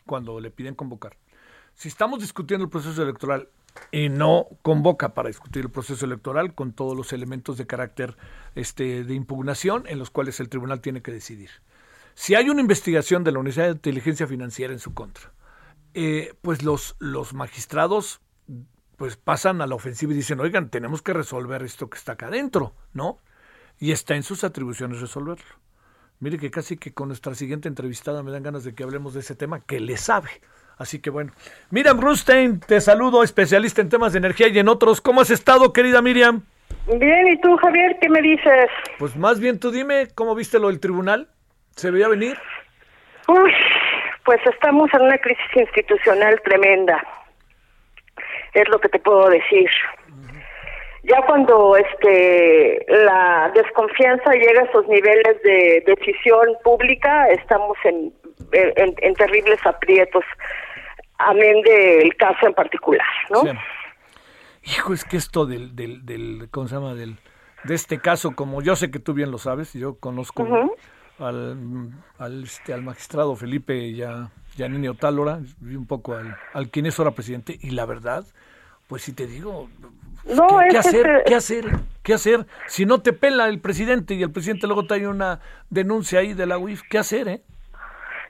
cuando 0.05 0.41
le 0.41 0.51
piden 0.51 0.75
convocar 0.75 1.15
si 1.79 1.87
estamos 1.87 2.19
discutiendo 2.19 2.65
el 2.65 2.69
proceso 2.69 3.01
electoral 3.01 3.47
y 3.89 4.09
no 4.09 4.47
convoca 4.63 5.13
para 5.13 5.29
discutir 5.29 5.63
el 5.63 5.71
proceso 5.71 6.05
electoral 6.05 6.53
con 6.53 6.73
todos 6.73 6.93
los 6.93 7.13
elementos 7.13 7.57
de 7.57 7.67
carácter 7.67 8.17
este, 8.53 9.05
de 9.05 9.13
impugnación 9.13 9.85
en 9.87 9.97
los 9.97 10.09
cuales 10.09 10.41
el 10.41 10.49
tribunal 10.49 10.81
tiene 10.81 11.01
que 11.01 11.13
decidir. 11.13 11.49
Si 12.15 12.35
hay 12.35 12.49
una 12.49 12.59
investigación 12.59 13.23
de 13.23 13.31
la 13.31 13.39
Unidad 13.39 13.63
de 13.63 13.71
Inteligencia 13.71 14.27
Financiera 14.27 14.73
en 14.73 14.79
su 14.79 14.93
contra, 14.93 15.31
eh, 15.93 16.33
pues 16.41 16.63
los, 16.63 16.97
los 16.99 17.33
magistrados 17.33 18.19
pues 18.97 19.15
pasan 19.15 19.61
a 19.61 19.65
la 19.65 19.75
ofensiva 19.75 20.11
y 20.11 20.17
dicen, 20.17 20.41
oigan, 20.41 20.69
tenemos 20.69 21.01
que 21.01 21.13
resolver 21.13 21.63
esto 21.63 21.89
que 21.89 21.97
está 21.97 22.11
acá 22.11 22.27
adentro, 22.27 22.73
¿no? 22.91 23.19
Y 23.79 23.93
está 23.93 24.17
en 24.17 24.23
sus 24.23 24.43
atribuciones 24.43 24.99
resolverlo. 24.99 25.55
Mire 26.19 26.39
que 26.39 26.51
casi 26.51 26.75
que 26.75 26.93
con 26.93 27.07
nuestra 27.07 27.35
siguiente 27.35 27.69
entrevistada 27.69 28.21
me 28.21 28.31
dan 28.31 28.43
ganas 28.43 28.65
de 28.65 28.75
que 28.75 28.83
hablemos 28.83 29.13
de 29.13 29.21
ese 29.21 29.35
tema 29.35 29.61
que 29.61 29.79
le 29.79 29.95
sabe. 29.95 30.41
Así 30.79 31.01
que 31.01 31.09
bueno. 31.09 31.33
Miriam 31.71 31.99
Rustein, 31.99 32.61
te 32.61 32.79
saludo, 32.79 33.21
especialista 33.21 33.81
en 33.81 33.89
temas 33.89 34.13
de 34.13 34.19
energía 34.19 34.47
y 34.47 34.57
en 34.59 34.69
otros. 34.69 35.01
¿Cómo 35.01 35.19
has 35.19 35.29
estado, 35.29 35.73
querida 35.73 36.01
Miriam? 36.01 36.43
Bien, 36.87 37.27
¿y 37.27 37.39
tú, 37.41 37.57
Javier, 37.57 37.97
qué 38.01 38.09
me 38.09 38.21
dices? 38.21 38.69
Pues 38.97 39.15
más 39.17 39.41
bien 39.41 39.59
tú 39.59 39.71
dime, 39.71 40.07
¿cómo 40.15 40.35
viste 40.35 40.57
lo 40.57 40.69
del 40.69 40.79
tribunal? 40.79 41.27
¿Se 41.75 41.91
veía 41.91 42.07
venir? 42.07 42.37
Uy, 43.27 43.51
pues 44.23 44.39
estamos 44.45 44.89
en 44.93 45.01
una 45.01 45.17
crisis 45.17 45.45
institucional 45.53 46.41
tremenda. 46.45 47.05
Es 48.53 48.67
lo 48.69 48.79
que 48.79 48.87
te 48.87 48.99
puedo 48.99 49.29
decir. 49.29 49.69
Ya 51.03 51.21
cuando 51.25 51.75
este 51.75 52.85
la 52.87 53.51
desconfianza 53.53 54.31
llega 54.31 54.61
a 54.61 54.65
esos 54.65 54.87
niveles 54.87 55.41
de 55.43 55.83
decisión 55.85 56.55
pública, 56.63 57.27
estamos 57.29 57.77
en, 57.83 58.13
en 58.51 59.13
terribles 59.15 59.59
aprietos 59.65 60.23
amén 61.19 61.61
del 61.61 62.15
caso 62.15 62.47
en 62.47 62.53
particular, 62.53 63.05
¿no? 63.29 63.43
Hijo, 64.63 64.93
es 64.93 65.05
que 65.05 65.17
esto 65.17 65.45
del, 65.45 65.75
del, 65.75 66.05
del, 66.05 66.47
¿cómo 66.51 66.67
se 66.67 66.75
llama? 66.75 66.93
Del, 66.95 67.17
de 67.63 67.75
este 67.75 67.99
caso, 67.99 68.35
como 68.35 68.61
yo 68.61 68.75
sé 68.75 68.89
que 68.91 68.99
tú 68.99 69.13
bien 69.13 69.31
lo 69.31 69.37
sabes, 69.37 69.73
yo 69.73 69.99
conozco 69.99 70.47
al, 71.19 71.91
al, 72.17 72.43
este, 72.43 72.73
al 72.73 72.81
magistrado 72.81 73.35
Felipe 73.35 73.93
ya, 73.93 74.31
Niño 74.57 74.95
Tálora, 74.95 75.39
vi 75.59 75.75
un 75.75 75.87
poco 75.87 76.15
al, 76.15 76.35
al 76.53 76.69
quien 76.69 76.85
es 76.85 76.97
ahora 76.99 77.11
presidente, 77.11 77.57
y 77.61 77.71
la 77.71 77.85
verdad, 77.85 78.25
pues 78.87 79.03
si 79.03 79.13
te 79.13 79.27
digo, 79.27 79.69
no, 80.25 80.47
¿qué, 80.69 80.77
hacer? 80.77 81.23
¿Qué 81.25 81.35
hacer? 81.35 81.65
¿Qué 82.03 82.13
hacer? 82.13 82.45
Si 82.67 82.85
no 82.85 83.01
te 83.01 83.13
pela 83.13 83.47
el 83.47 83.59
presidente 83.59 84.13
y 84.13 84.23
el 84.23 84.31
presidente 84.31 84.67
luego 84.67 84.85
trae 84.85 85.07
una 85.07 85.39
denuncia 85.69 86.19
ahí 86.19 86.33
de 86.33 86.45
la 86.45 86.57
UIF, 86.57 86.81
¿qué 86.89 86.97
hacer, 86.97 87.27
eh? 87.27 87.41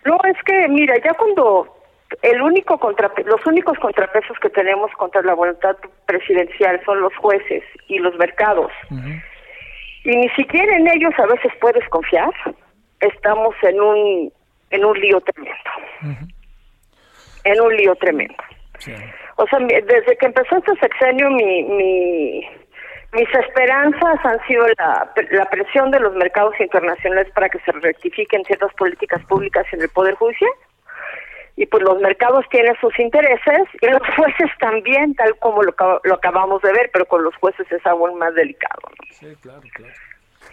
No, 0.06 0.17
es 0.23 0.38
que, 0.45 0.67
mira, 0.69 0.95
ya 1.04 1.13
cuando 1.13 1.79
el 2.22 2.41
único 2.41 2.78
contra, 2.80 3.12
los 3.26 3.45
únicos 3.45 3.78
contrapesos 3.80 4.38
que 4.39 4.50
tenemos 4.50 4.91
contra 4.93 5.22
la 5.22 5.34
voluntad 5.34 5.78
presidencial 6.06 6.82
son 6.86 7.02
los 7.02 7.15
jueces 7.17 7.63
y 7.88 8.00
los 8.00 8.17
mercados. 8.17 8.72
Y 10.04 10.15
ni 10.15 10.30
siquiera 10.30 10.76
en 10.76 10.88
ellos 10.88 11.13
a 11.17 11.28
veces 11.28 11.52
puedes 11.62 11.88
confiar. 11.89 12.32
Estamos 13.00 13.56
en 13.62 13.80
un 13.80 14.34
en 14.72 14.86
un 14.86 15.00
lío 15.00 15.22
tremendo. 15.22 16.30
En 17.43 17.62
un 17.62 17.76
lío 17.76 17.95
tremendo. 17.95 18.43
O 19.36 19.48
sea, 19.48 19.60
desde 19.60 20.17
que 20.17 20.26
empezó 20.26 20.58
este 20.58 20.76
sexenio 20.80 21.30
mi, 21.30 21.63
mi 21.63 22.50
mis 23.13 23.28
esperanzas 23.34 24.24
han 24.24 24.39
sido 24.48 24.65
la, 24.78 25.12
la 25.32 25.45
presión 25.45 25.89
de 25.89 26.00
los 26.00 26.13
mercados 26.15 26.54
internacionales 26.60 27.32
para 27.34 27.50
que 27.50 27.60
se 27.60 27.72
rectifiquen 27.72 28.43
ciertas 28.45 28.74
políticas 28.76 29.24
públicas 29.26 29.65
en 29.72 29.82
el 29.82 29.89
Poder 29.89 30.15
Judicial 30.15 30.52
y 31.60 31.65
pues 31.65 31.84
los 31.84 32.00
mercados 32.00 32.45
tienen 32.50 32.74
sus 32.80 32.98
intereses 32.98 33.67
y 33.82 33.88
los 33.88 34.02
jueces 34.15 34.50
también, 34.60 35.13
tal 35.15 35.38
como 35.39 35.62
lo, 35.62 35.76
lo 36.06 36.15
acabamos 36.15 36.62
de 36.62 36.72
ver, 36.72 36.89
pero 36.93 37.06
con 37.06 37.22
los 37.22 37.36
jueces 37.36 37.69
es 37.69 37.86
aún 37.86 38.17
más 38.17 38.34
delicado. 38.34 38.82
Sí, 39.12 39.28
claro, 39.41 39.62
claro. 39.74 39.93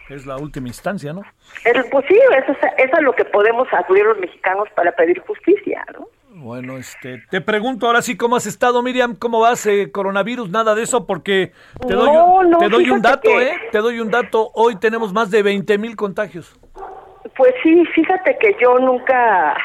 Es 0.09 0.27
la 0.27 0.37
última 0.37 0.67
instancia, 0.67 1.13
¿no? 1.13 1.23
Es, 1.65 1.75
pues 1.93 2.05
sí, 2.09 2.19
eso 2.37 2.53
es, 2.53 2.59
eso 2.79 2.97
es 2.97 3.03
lo 3.03 3.13
que 3.15 3.25
podemos 3.25 3.69
acudir 3.73 4.05
los 4.05 4.19
mexicanos 4.19 4.69
para 4.75 4.91
pedir 4.93 5.21
justicia, 5.21 5.85
¿no? 5.95 6.09
Bueno, 6.31 6.77
este, 6.77 7.23
te 7.31 7.41
pregunto 7.41 7.87
ahora 7.87 8.03
sí 8.03 8.17
cómo 8.17 8.35
has 8.35 8.47
estado, 8.47 8.83
Miriam, 8.83 9.15
cómo 9.15 9.39
vas, 9.39 9.65
eh, 9.67 9.93
coronavirus, 9.93 10.51
nada 10.51 10.75
de 10.75 10.83
eso, 10.83 11.07
porque 11.07 11.53
te 11.87 11.95
doy, 11.95 12.11
te 12.59 12.69
doy 12.69 12.91
un 12.91 13.01
dato, 13.01 13.41
¿eh? 13.41 13.57
Te 13.71 13.79
doy 13.79 14.01
un 14.01 14.11
dato, 14.11 14.51
hoy 14.55 14.77
tenemos 14.77 15.13
más 15.13 15.31
de 15.31 15.45
20 15.45 15.79
mil 15.79 15.95
contagios. 15.95 16.59
Pues 17.37 17.55
sí, 17.63 17.85
fíjate 17.95 18.37
que 18.39 18.57
yo 18.61 18.79
nunca, 18.79 19.57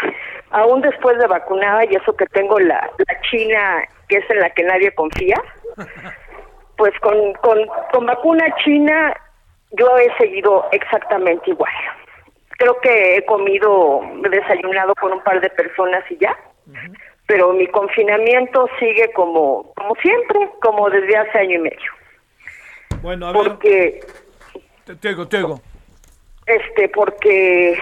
aún 0.51 0.81
después 0.81 1.17
de 1.17 1.27
vacunada, 1.27 1.85
y 1.85 1.95
eso 1.95 2.15
que 2.15 2.25
tengo 2.27 2.59
la, 2.59 2.89
la 2.97 3.21
China, 3.29 3.83
que 4.07 4.17
es 4.17 4.29
en 4.29 4.39
la 4.39 4.49
que 4.51 4.63
nadie 4.63 4.93
confía, 4.93 5.41
pues 6.77 6.93
con, 6.99 7.33
con, 7.33 7.59
con 7.91 8.05
vacuna 8.05 8.45
china 8.63 9.13
yo 9.71 9.97
he 9.97 10.11
seguido 10.17 10.67
exactamente 10.71 11.51
igual. 11.51 11.71
Creo 12.57 12.79
que 12.81 13.17
he 13.17 13.25
comido, 13.25 14.01
desayunado 14.29 14.93
con 14.95 15.13
un 15.13 15.23
par 15.23 15.41
de 15.41 15.49
personas 15.49 16.03
y 16.09 16.17
ya, 16.17 16.37
pero 17.25 17.53
mi 17.53 17.67
confinamiento 17.67 18.67
sigue 18.79 19.11
como, 19.13 19.71
como 19.75 19.95
siempre, 19.95 20.49
como 20.61 20.89
desde 20.89 21.17
hace 21.17 21.39
año 21.39 21.55
y 21.55 21.61
medio. 21.61 21.91
Bueno, 23.01 23.27
a 23.27 23.31
ver. 23.31 23.43
Porque... 23.43 23.99
Te, 24.85 24.95
te 24.95 25.25
te 25.25 25.45
Este, 26.45 26.89
porque 26.89 27.79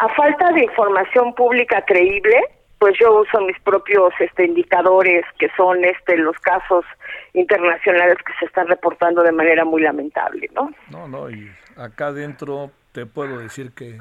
a 0.00 0.08
falta 0.14 0.50
de 0.52 0.64
información 0.64 1.34
pública 1.34 1.84
creíble, 1.84 2.40
pues 2.78 2.94
yo 2.98 3.20
uso 3.20 3.38
mis 3.42 3.60
propios 3.60 4.14
este, 4.18 4.46
indicadores, 4.46 5.26
que 5.38 5.48
son 5.58 5.84
este 5.84 6.16
los 6.16 6.36
casos 6.38 6.86
internacionales 7.34 8.16
que 8.24 8.32
se 8.38 8.46
están 8.46 8.66
reportando 8.68 9.22
de 9.22 9.32
manera 9.32 9.66
muy 9.66 9.82
lamentable, 9.82 10.48
¿no? 10.54 10.70
No, 10.90 11.06
no, 11.06 11.30
y 11.30 11.52
acá 11.76 12.06
adentro 12.06 12.70
te 12.92 13.04
puedo 13.04 13.38
decir 13.38 13.72
que 13.72 13.98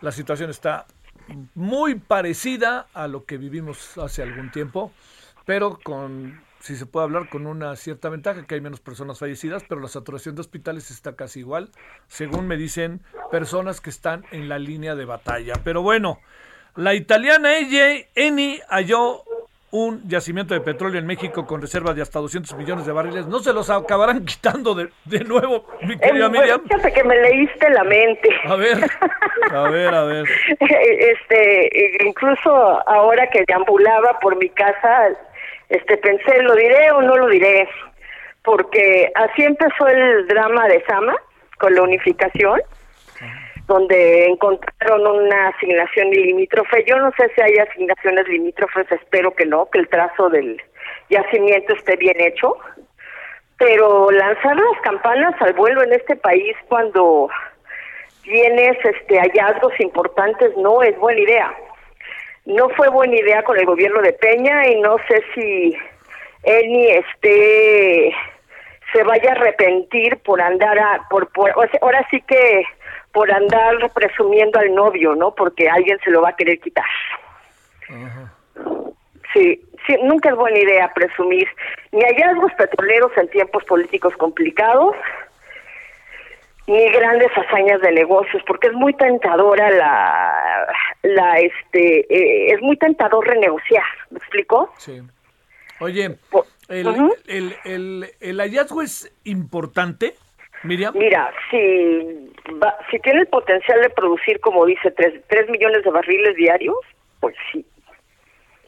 la 0.00 0.10
situación 0.10 0.50
está 0.50 0.86
muy 1.54 1.94
parecida 1.94 2.86
a 2.92 3.06
lo 3.06 3.24
que 3.24 3.36
vivimos 3.36 3.96
hace 3.98 4.24
algún 4.24 4.50
tiempo, 4.50 4.90
pero 5.44 5.78
con 5.80 6.40
si 6.60 6.76
se 6.76 6.86
puede 6.86 7.04
hablar 7.04 7.28
con 7.28 7.46
una 7.46 7.76
cierta 7.76 8.08
ventaja, 8.08 8.46
que 8.46 8.54
hay 8.54 8.60
menos 8.60 8.80
personas 8.80 9.18
fallecidas, 9.18 9.64
pero 9.68 9.80
la 9.80 9.88
saturación 9.88 10.34
de 10.34 10.40
hospitales 10.40 10.90
está 10.90 11.16
casi 11.16 11.40
igual, 11.40 11.70
según 12.08 12.46
me 12.46 12.56
dicen 12.56 13.00
personas 13.30 13.80
que 13.80 13.90
están 13.90 14.24
en 14.30 14.48
la 14.48 14.58
línea 14.58 14.94
de 14.94 15.04
batalla. 15.04 15.54
Pero 15.64 15.82
bueno, 15.82 16.20
la 16.74 16.94
italiana 16.94 17.50
Eni 17.58 18.60
halló 18.68 19.22
un 19.70 20.08
yacimiento 20.08 20.54
de 20.54 20.60
petróleo 20.60 20.98
en 20.98 21.06
México 21.06 21.46
con 21.46 21.60
reservas 21.60 21.96
de 21.96 22.02
hasta 22.02 22.18
200 22.18 22.54
millones 22.56 22.86
de 22.86 22.92
barriles. 22.92 23.26
¿No 23.26 23.40
se 23.40 23.52
los 23.52 23.68
acabarán 23.68 24.24
quitando 24.26 24.74
de, 24.74 24.88
de 25.04 25.20
nuevo, 25.20 25.66
mi 25.82 25.98
querida 25.98 26.28
Miriam? 26.28 26.62
Fíjate 26.62 26.92
que 26.92 27.04
me 27.04 27.16
leíste 27.20 27.70
la 27.70 27.84
mente. 27.84 28.28
A 28.44 28.56
ver, 28.56 28.78
a 29.52 29.62
ver, 29.68 29.94
a 29.94 30.04
ver. 30.04 30.26
Este, 30.58 31.70
incluso 32.04 32.50
ahora 32.88 33.28
que 33.30 33.44
deambulaba 33.46 34.18
por 34.20 34.36
mi 34.36 34.48
casa, 34.50 35.08
este 35.68 35.96
pensé, 35.98 36.42
¿lo 36.42 36.54
diré 36.54 36.90
o 36.92 37.02
no 37.02 37.16
lo 37.16 37.28
diré? 37.28 37.68
Porque 38.42 39.10
así 39.14 39.42
empezó 39.42 39.86
el 39.88 40.26
drama 40.28 40.66
de 40.68 40.84
Sama 40.84 41.14
con 41.58 41.74
la 41.74 41.82
unificación, 41.82 42.60
donde 43.66 44.26
encontraron 44.26 45.24
una 45.24 45.48
asignación 45.48 46.10
limítrofe. 46.10 46.84
Yo 46.86 46.96
no 46.98 47.10
sé 47.16 47.30
si 47.34 47.40
hay 47.40 47.56
asignaciones 47.58 48.28
limítrofes, 48.28 48.90
espero 48.92 49.34
que 49.34 49.46
no, 49.46 49.66
que 49.70 49.80
el 49.80 49.88
trazo 49.88 50.28
del 50.28 50.60
yacimiento 51.10 51.74
esté 51.74 51.96
bien 51.96 52.20
hecho. 52.20 52.56
Pero 53.58 54.10
lanzar 54.10 54.54
las 54.54 54.80
campanas 54.82 55.34
al 55.40 55.54
vuelo 55.54 55.82
en 55.82 55.94
este 55.94 56.14
país 56.14 56.54
cuando 56.68 57.28
tienes 58.22 58.76
este 58.84 59.18
hallazgos 59.18 59.72
importantes 59.80 60.56
no 60.58 60.82
es 60.82 60.96
buena 60.98 61.20
idea. 61.20 61.56
No 62.46 62.68
fue 62.70 62.88
buena 62.88 63.16
idea 63.16 63.42
con 63.42 63.58
el 63.58 63.66
gobierno 63.66 64.00
de 64.00 64.12
Peña 64.12 64.66
y 64.68 64.80
no 64.80 64.96
sé 65.08 65.22
si 65.34 65.76
él 66.44 66.68
ni 66.68 66.90
este 66.90 68.14
se 68.92 69.02
vaya 69.02 69.30
a 69.30 69.34
arrepentir 69.34 70.16
por 70.18 70.40
andar 70.40 70.78
a, 70.78 71.06
por, 71.10 71.28
por 71.32 71.50
ahora 71.82 72.06
sí 72.10 72.20
que 72.22 72.64
por 73.12 73.32
andar 73.32 73.74
presumiendo 73.94 74.58
al 74.58 74.74
novio, 74.74 75.14
¿no? 75.14 75.34
Porque 75.34 75.68
alguien 75.68 75.98
se 76.04 76.10
lo 76.10 76.22
va 76.22 76.30
a 76.30 76.36
querer 76.36 76.60
quitar. 76.60 76.84
Sí, 79.32 79.60
sí, 79.86 79.96
nunca 80.02 80.30
es 80.30 80.36
buena 80.36 80.58
idea 80.58 80.92
presumir 80.94 81.48
ni 81.92 82.02
hallazgos 82.02 82.52
petroleros 82.54 83.10
en 83.16 83.28
tiempos 83.28 83.64
políticos 83.64 84.14
complicados, 84.16 84.94
ni 86.66 86.90
grandes 86.90 87.30
hazañas 87.36 87.80
de 87.80 87.92
negocios, 87.92 88.42
porque 88.46 88.68
es 88.68 88.72
muy 88.72 88.92
tentadora 88.94 89.70
la, 89.70 90.66
la 91.02 91.38
este, 91.38 92.00
eh, 92.00 92.52
es 92.54 92.60
muy 92.60 92.76
tentador 92.76 93.26
renegociar, 93.26 93.84
¿me 94.10 94.18
explico? 94.18 94.72
Sí. 94.78 95.00
Oye, 95.78 96.16
el, 96.68 96.86
el, 97.26 97.56
el, 97.64 98.06
el, 98.20 98.40
hallazgo 98.40 98.82
es 98.82 99.12
importante, 99.24 100.14
Miriam. 100.62 100.94
Mira, 100.96 101.30
si, 101.50 102.30
si 102.90 102.98
tiene 103.00 103.20
el 103.20 103.26
potencial 103.26 103.82
de 103.82 103.90
producir, 103.90 104.40
como 104.40 104.64
dice, 104.66 104.90
3, 104.90 105.50
millones 105.50 105.84
de 105.84 105.90
barriles 105.90 106.34
diarios, 106.36 106.76
pues 107.20 107.36
sí. 107.52 107.64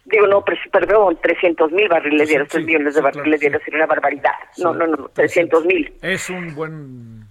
Digo, 0.05 0.27
no, 0.27 0.43
perdón, 0.73 1.19
300 1.21 1.73
mil 1.73 1.89
barriles 1.89 2.29
diarios, 2.29 2.49
3 2.49 2.65
millones 2.65 2.95
de 2.95 3.01
barriles 3.01 3.41
diarios 3.41 3.63
sería 3.63 3.79
una 3.81 3.87
barbaridad. 3.87 4.33
No, 4.59 4.73
no, 4.73 4.87
no, 4.87 5.09
300 5.09 5.65
mil. 5.67 5.93
Es 6.03 6.31
un 6.31 6.55
buen... 6.55 7.28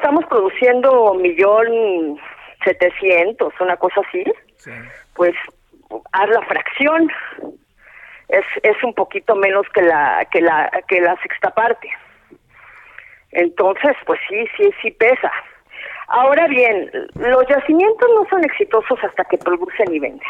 Estamos 0.00 0.24
produciendo 0.30 1.12
millón 1.12 2.18
setecientos, 2.64 3.52
una 3.60 3.76
cosa 3.76 4.00
así. 4.08 4.24
Pues 5.12 5.34
haz 6.12 6.28
la 6.30 6.40
fracción 6.46 7.10
es, 8.28 8.44
es 8.62 8.82
un 8.82 8.94
poquito 8.94 9.36
menos 9.36 9.66
que 9.74 9.82
la, 9.82 10.26
que 10.32 10.40
la, 10.40 10.70
que 10.88 11.02
la 11.02 11.20
sexta 11.20 11.50
parte. 11.50 11.90
Entonces, 13.32 13.94
pues 14.06 14.18
sí, 14.26 14.46
sí, 14.56 14.70
sí 14.80 14.90
pesa. 14.92 15.30
Ahora 16.08 16.46
bien, 16.46 16.90
los 17.16 17.46
yacimientos 17.46 18.08
no 18.14 18.26
son 18.30 18.42
exitosos 18.42 18.98
hasta 19.04 19.24
que 19.24 19.36
producen 19.36 19.92
y 19.92 19.98
venden. 19.98 20.28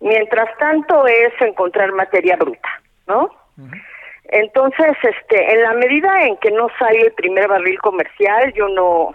Mientras 0.00 0.54
tanto 0.58 1.06
es 1.06 1.32
encontrar 1.40 1.90
materia 1.92 2.36
bruta, 2.36 2.68
¿no? 3.06 3.30
Entonces, 4.24 4.92
este, 5.02 5.52
en 5.52 5.62
la 5.62 5.74
medida 5.74 6.24
en 6.24 6.36
que 6.38 6.50
no 6.50 6.68
sale 6.78 7.00
el 7.02 7.12
primer 7.12 7.48
barril 7.48 7.78
comercial, 7.80 8.52
yo 8.54 8.68
no, 8.68 9.12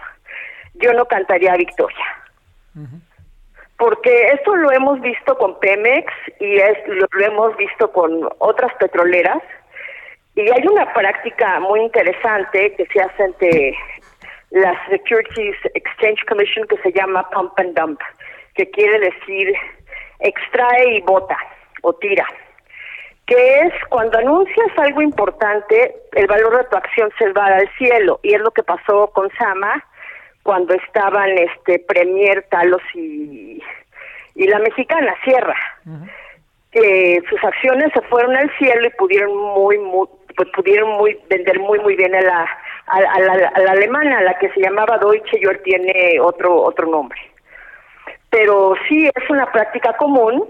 yo 0.74 0.92
no 0.92 1.06
cantaría 1.06 1.56
victoria. 1.56 2.04
Porque 3.76 4.28
esto 4.28 4.54
lo 4.54 4.70
hemos 4.72 5.00
visto 5.00 5.36
con 5.38 5.58
Pemex 5.60 6.12
y 6.40 6.56
es, 6.56 6.78
lo, 6.86 7.06
hemos 7.20 7.56
visto 7.56 7.90
con 7.92 8.28
otras 8.38 8.72
petroleras. 8.74 9.42
Y 10.34 10.42
hay 10.42 10.66
una 10.68 10.92
práctica 10.92 11.58
muy 11.60 11.80
interesante 11.80 12.74
que 12.74 12.86
se 12.86 13.00
hace 13.00 13.22
ante 13.22 13.76
la 14.50 14.74
Securities 14.88 15.56
Exchange 15.74 16.24
Commission 16.28 16.66
que 16.68 16.78
se 16.78 16.92
llama 16.92 17.28
pump 17.30 17.58
and 17.58 17.78
dump, 17.78 18.00
que 18.54 18.70
quiere 18.70 18.98
decir 18.98 19.54
extrae 20.20 20.96
y 20.96 21.00
bota 21.02 21.36
o 21.82 21.92
tira, 21.94 22.26
que 23.28 23.60
es 23.60 23.72
cuando 23.90 24.18
anuncias 24.18 24.68
algo 24.78 25.02
importante, 25.02 25.94
el 26.12 26.26
valor 26.26 26.56
de 26.56 26.64
tu 26.64 26.76
acción 26.76 27.10
se 27.18 27.30
va 27.32 27.44
al 27.44 27.68
cielo 27.76 28.18
y 28.22 28.34
es 28.34 28.40
lo 28.40 28.50
que 28.50 28.62
pasó 28.62 29.08
con 29.08 29.30
Sama 29.38 29.84
cuando 30.42 30.74
estaban 30.74 31.36
este 31.36 31.78
Premier 31.80 32.46
Talos 32.48 32.80
y, 32.94 33.62
y 34.34 34.46
la 34.46 34.58
mexicana 34.60 35.14
Sierra. 35.24 35.56
que 36.72 37.22
sus 37.28 37.44
acciones 37.44 37.92
se 37.92 38.00
fueron 38.02 38.34
al 38.34 38.50
cielo 38.56 38.86
y 38.86 38.90
pudieron 38.98 39.36
muy, 39.36 39.76
muy 39.78 40.08
pues 40.34 40.48
pudieron 40.54 40.92
muy 40.92 41.18
vender 41.28 41.58
muy 41.60 41.78
muy 41.80 41.96
bien 41.96 42.14
a 42.14 42.22
la, 42.22 42.48
a, 42.86 43.20
la, 43.20 43.48
a 43.54 43.60
la 43.60 43.72
alemana, 43.72 44.22
la 44.22 44.38
que 44.38 44.48
se 44.50 44.60
llamaba 44.60 44.96
Deutsche 44.96 45.38
y 45.38 45.44
hoy 45.44 45.58
tiene 45.64 46.18
otro 46.18 46.62
otro 46.62 46.86
nombre. 46.86 47.20
Pero 48.30 48.74
sí 48.88 49.06
es 49.06 49.30
una 49.30 49.50
práctica 49.52 49.94
común, 49.98 50.48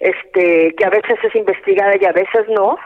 este 0.00 0.74
que 0.76 0.84
a 0.84 0.90
veces 0.90 1.18
es 1.22 1.34
investigada 1.34 1.94
y 2.00 2.04
a 2.04 2.12
veces 2.12 2.48
no, 2.48 2.78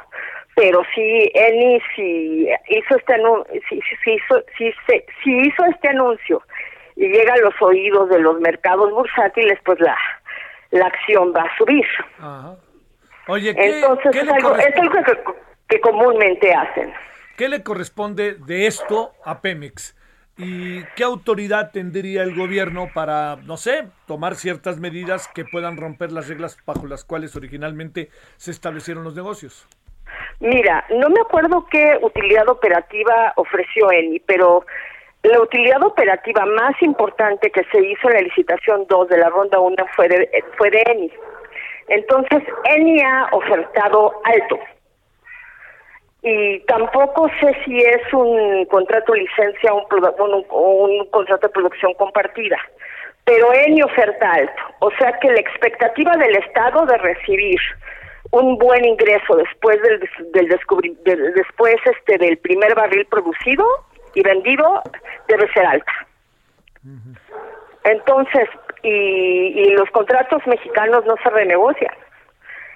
pero 0.54 0.82
sí 0.94 1.30
Eni 1.34 1.80
si 1.94 2.48
hizo 2.68 2.96
este 2.96 3.14
anuncio, 3.14 3.60
si, 3.68 3.80
si, 4.04 4.12
hizo, 4.12 4.42
si, 4.56 4.72
si 5.24 5.36
hizo 5.36 5.64
este 5.64 5.88
anuncio 5.88 6.42
y 6.96 7.08
llega 7.08 7.34
a 7.34 7.38
los 7.38 7.54
oídos 7.60 8.10
de 8.10 8.18
los 8.18 8.40
mercados 8.40 8.90
bursátiles, 8.90 9.58
pues 9.64 9.80
la, 9.80 9.96
la 10.70 10.86
acción 10.86 11.32
va 11.34 11.42
a 11.42 11.56
subir. 11.56 11.86
Oye, 13.26 13.54
entonces 13.56 14.16
es, 14.16 14.28
algo, 14.28 14.54
que, 15.68 15.80
comúnmente 15.80 16.52
hacen. 16.52 16.92
¿Qué 17.36 17.48
le 17.48 17.62
corresponde 17.62 18.34
de 18.34 18.66
esto 18.66 19.12
a 19.24 19.40
Pemex? 19.40 19.96
¿Y 20.36 20.84
qué 20.96 21.04
autoridad 21.04 21.70
tendría 21.70 22.22
el 22.22 22.34
gobierno 22.34 22.88
para, 22.94 23.36
no 23.36 23.56
sé, 23.56 23.88
tomar 24.06 24.36
ciertas 24.36 24.78
medidas 24.80 25.28
que 25.28 25.44
puedan 25.44 25.76
romper 25.76 26.12
las 26.12 26.28
reglas 26.28 26.56
bajo 26.64 26.86
las 26.86 27.04
cuales 27.04 27.36
originalmente 27.36 28.08
se 28.36 28.50
establecieron 28.50 29.04
los 29.04 29.14
negocios? 29.14 29.66
Mira, 30.40 30.86
no 30.90 31.10
me 31.10 31.20
acuerdo 31.20 31.66
qué 31.70 31.98
utilidad 32.00 32.48
operativa 32.48 33.34
ofreció 33.36 33.92
Eni, 33.92 34.20
pero 34.20 34.64
la 35.22 35.40
utilidad 35.42 35.82
operativa 35.82 36.46
más 36.46 36.80
importante 36.80 37.50
que 37.50 37.62
se 37.64 37.86
hizo 37.86 38.08
en 38.08 38.14
la 38.14 38.22
licitación 38.22 38.86
2 38.88 39.08
de 39.08 39.18
la 39.18 39.28
ronda 39.28 39.58
1 39.58 39.76
fue 39.94 40.08
de, 40.08 40.44
fue 40.56 40.70
de 40.70 40.82
Eni. 40.86 41.12
Entonces, 41.88 42.42
Eni 42.64 43.02
ha 43.02 43.28
ofertado 43.32 44.14
alto. 44.24 44.58
Y 46.22 46.60
tampoco 46.60 47.30
sé 47.40 47.56
si 47.64 47.78
es 47.78 48.12
un 48.12 48.66
contrato 48.66 49.12
de 49.12 49.20
licencia 49.20 49.72
o 49.72 49.86
un, 50.24 50.44
un, 50.50 51.06
contrato 51.06 51.46
de 51.46 51.52
producción 51.52 51.94
compartida. 51.94 52.58
Pero 53.24 53.52
Eni 53.54 53.82
oferta 53.82 54.32
alto. 54.32 54.62
O 54.80 54.90
sea 54.98 55.18
que 55.18 55.30
la 55.30 55.40
expectativa 55.40 56.12
del 56.16 56.36
Estado 56.36 56.84
de 56.84 56.98
recibir 56.98 57.58
un 58.32 58.58
buen 58.58 58.84
ingreso 58.84 59.36
después 59.36 59.80
del, 59.82 60.00
del, 60.32 61.34
después 61.34 61.76
este 61.84 62.18
del 62.18 62.36
primer 62.38 62.74
barril 62.74 63.06
producido 63.06 63.64
y 64.14 64.22
vendido 64.22 64.82
debe 65.26 65.50
ser 65.52 65.66
alta. 65.66 65.92
Entonces, 67.84 68.48
y, 68.82 68.88
y, 68.88 69.70
los 69.72 69.88
contratos 69.90 70.46
mexicanos 70.46 71.04
no 71.06 71.14
se 71.22 71.30
renegocian. 71.30 71.94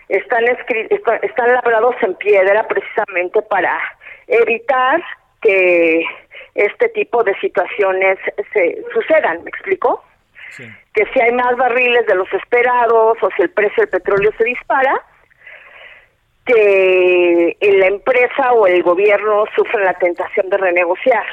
Están, 0.09 0.45
están 1.23 1.55
labrados 1.55 1.97
en 2.03 2.15
piedra 2.15 2.67
precisamente 2.69 3.41
para 3.43 3.79
evitar 4.27 5.03
que 5.41 6.05
este 6.55 6.89
tipo 6.91 7.23
de 7.25 7.35
situaciones 7.41 8.19
se 8.53 8.83
sucedan, 8.93 9.43
¿me 9.45 9.51
explico? 9.51 10.03
Que 10.93 11.05
si 11.13 11.21
hay 11.21 11.33
más 11.33 11.57
barriles 11.57 12.07
de 12.07 12.15
los 12.15 12.33
esperados 12.33 13.19
o 13.21 13.29
si 13.37 13.43
el 13.43 13.51
precio 13.51 13.83
del 13.83 13.89
petróleo 13.89 14.31
se 14.39 14.45
dispara, 14.45 15.03
que 16.45 17.57
la 17.61 17.87
empresa 17.87 18.53
o 18.53 18.67
el 18.67 18.83
gobierno 18.83 19.45
sufren 19.57 19.85
la 19.85 19.95
tentación 19.95 20.49
de 20.51 20.59
renegociar. 20.59 21.25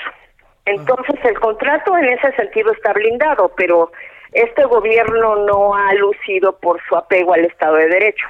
Entonces 0.65 1.15
el 1.23 1.39
contrato 1.39 1.97
en 1.97 2.05
ese 2.05 2.31
sentido 2.35 2.71
está 2.71 2.93
blindado, 2.93 3.51
pero 3.55 3.91
este 4.31 4.63
gobierno 4.65 5.35
no 5.45 5.75
ha 5.75 5.93
lucido 5.93 6.57
por 6.57 6.81
su 6.87 6.95
apego 6.95 7.33
al 7.33 7.45
Estado 7.45 7.75
de 7.75 7.87
Derecho. 7.87 8.27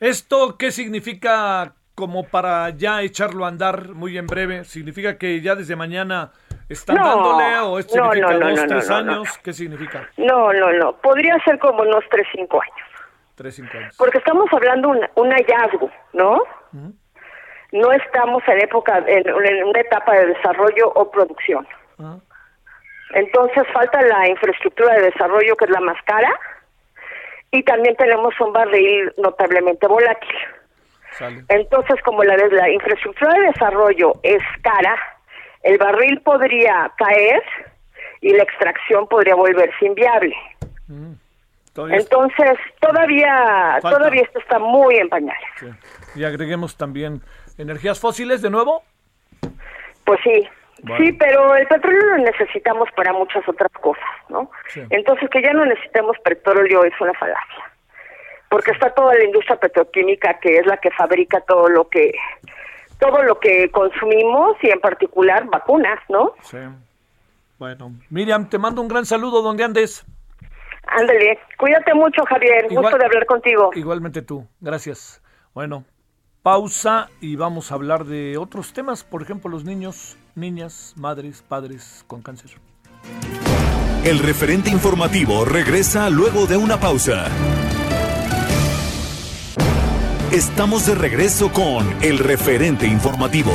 ¿Esto 0.00 0.56
qué 0.58 0.70
significa 0.70 1.74
como 1.94 2.24
para 2.24 2.70
ya 2.70 3.02
echarlo 3.02 3.44
a 3.44 3.48
andar 3.48 3.90
muy 3.90 4.18
en 4.18 4.26
breve? 4.26 4.64
¿Significa 4.64 5.16
que 5.16 5.40
ya 5.40 5.54
desde 5.54 5.76
mañana 5.76 6.32
están 6.68 6.96
dándole 6.96 7.58
o 7.60 7.78
esto 7.78 7.94
significa 7.94 8.38
dos, 8.38 8.66
tres 8.66 8.90
años? 8.90 9.38
¿Qué 9.38 9.52
significa? 9.52 10.08
No, 10.16 10.52
no, 10.52 10.72
no. 10.72 10.92
Podría 10.96 11.38
ser 11.44 11.58
como 11.58 11.82
unos 11.82 12.04
tres, 12.10 12.26
cinco 12.32 12.60
años. 12.60 12.92
Porque 13.96 14.18
estamos 14.18 14.46
hablando 14.52 14.92
de 14.92 15.08
un, 15.16 15.30
hallazgo, 15.30 15.90
¿no? 16.12 16.42
No 17.72 17.92
estamos 17.92 18.42
en 18.46 18.60
época, 18.60 19.02
en, 19.06 19.32
una 19.32 19.80
etapa 19.80 20.14
de 20.14 20.26
desarrollo 20.26 20.92
o 20.94 21.10
producción. 21.10 21.66
Entonces 23.14 23.64
falta 23.72 24.00
la 24.02 24.28
infraestructura 24.28 24.94
de 24.94 25.02
desarrollo 25.10 25.56
que 25.56 25.64
es 25.64 25.70
la 25.70 25.80
más 25.80 26.00
cara 26.04 26.38
y 27.52 27.62
también 27.62 27.94
tenemos 27.96 28.34
un 28.40 28.52
barril 28.52 29.12
notablemente 29.18 29.86
volátil. 29.86 30.36
Entonces, 31.48 32.00
como 32.02 32.24
la, 32.24 32.36
la 32.36 32.70
infraestructura 32.70 33.34
de 33.34 33.46
desarrollo 33.48 34.14
es 34.22 34.42
cara, 34.62 34.96
el 35.62 35.76
barril 35.78 36.20
podría 36.22 36.90
caer 36.96 37.42
y 38.22 38.32
la 38.32 38.42
extracción 38.42 39.06
podría 39.06 39.34
volverse 39.34 39.84
inviable. 39.84 40.34
Entonces, 41.76 42.58
todavía, 42.80 43.78
todavía 43.82 44.22
esto 44.22 44.38
está 44.38 44.58
muy 44.58 44.96
en 44.96 45.10
Y 46.14 46.24
agreguemos 46.24 46.76
también 46.76 47.20
energías 47.58 48.00
fósiles 48.00 48.40
de 48.40 48.50
nuevo. 48.50 48.82
Pues 50.04 50.20
sí, 50.24 50.48
Sí, 50.96 51.12
pero 51.12 51.54
el 51.54 51.66
petróleo 51.68 52.16
lo 52.16 52.18
necesitamos 52.18 52.88
para 52.96 53.12
muchas 53.12 53.48
otras 53.48 53.70
cosas, 53.72 54.04
¿no? 54.28 54.50
Entonces 54.90 55.30
que 55.30 55.42
ya 55.42 55.52
no 55.52 55.64
necesitemos 55.64 56.16
petróleo 56.24 56.84
es 56.84 56.92
una 57.00 57.12
falacia. 57.14 57.64
Porque 58.48 58.72
está 58.72 58.90
toda 58.90 59.14
la 59.14 59.24
industria 59.24 59.56
petroquímica 59.56 60.38
que 60.40 60.56
es 60.56 60.66
la 60.66 60.76
que 60.78 60.90
fabrica 60.90 61.40
todo 61.42 61.68
lo 61.68 61.88
que 61.88 62.12
todo 62.98 63.22
lo 63.22 63.38
que 63.40 63.70
consumimos 63.70 64.56
y 64.62 64.70
en 64.70 64.80
particular 64.80 65.44
vacunas, 65.46 65.98
¿no? 66.08 66.34
Sí. 66.42 66.58
Bueno, 67.58 67.92
Miriam, 68.10 68.48
te 68.48 68.58
mando 68.58 68.80
un 68.82 68.88
gran 68.88 69.06
saludo 69.06 69.42
donde 69.42 69.64
andes. 69.64 70.04
Ándale, 70.86 71.38
cuídate 71.58 71.94
mucho, 71.94 72.24
Javier. 72.24 72.66
Gusto 72.68 72.98
de 72.98 73.04
hablar 73.04 73.26
contigo. 73.26 73.70
Igualmente 73.74 74.22
tú, 74.22 74.46
gracias. 74.60 75.22
Bueno, 75.54 75.84
pausa 76.42 77.08
y 77.20 77.36
vamos 77.36 77.70
a 77.70 77.74
hablar 77.74 78.04
de 78.04 78.36
otros 78.36 78.72
temas, 78.72 79.04
por 79.04 79.22
ejemplo, 79.22 79.50
los 79.50 79.64
niños, 79.64 80.16
niñas, 80.34 80.94
madres, 80.96 81.42
padres 81.46 82.04
con 82.06 82.22
cáncer. 82.22 82.50
El 84.04 84.18
referente 84.18 84.70
informativo 84.70 85.44
regresa 85.44 86.10
luego 86.10 86.46
de 86.46 86.56
una 86.56 86.80
pausa. 86.80 87.26
Estamos 90.32 90.86
de 90.86 90.94
regreso 90.94 91.52
con 91.52 92.02
el 92.02 92.18
referente 92.18 92.86
informativo. 92.86 93.52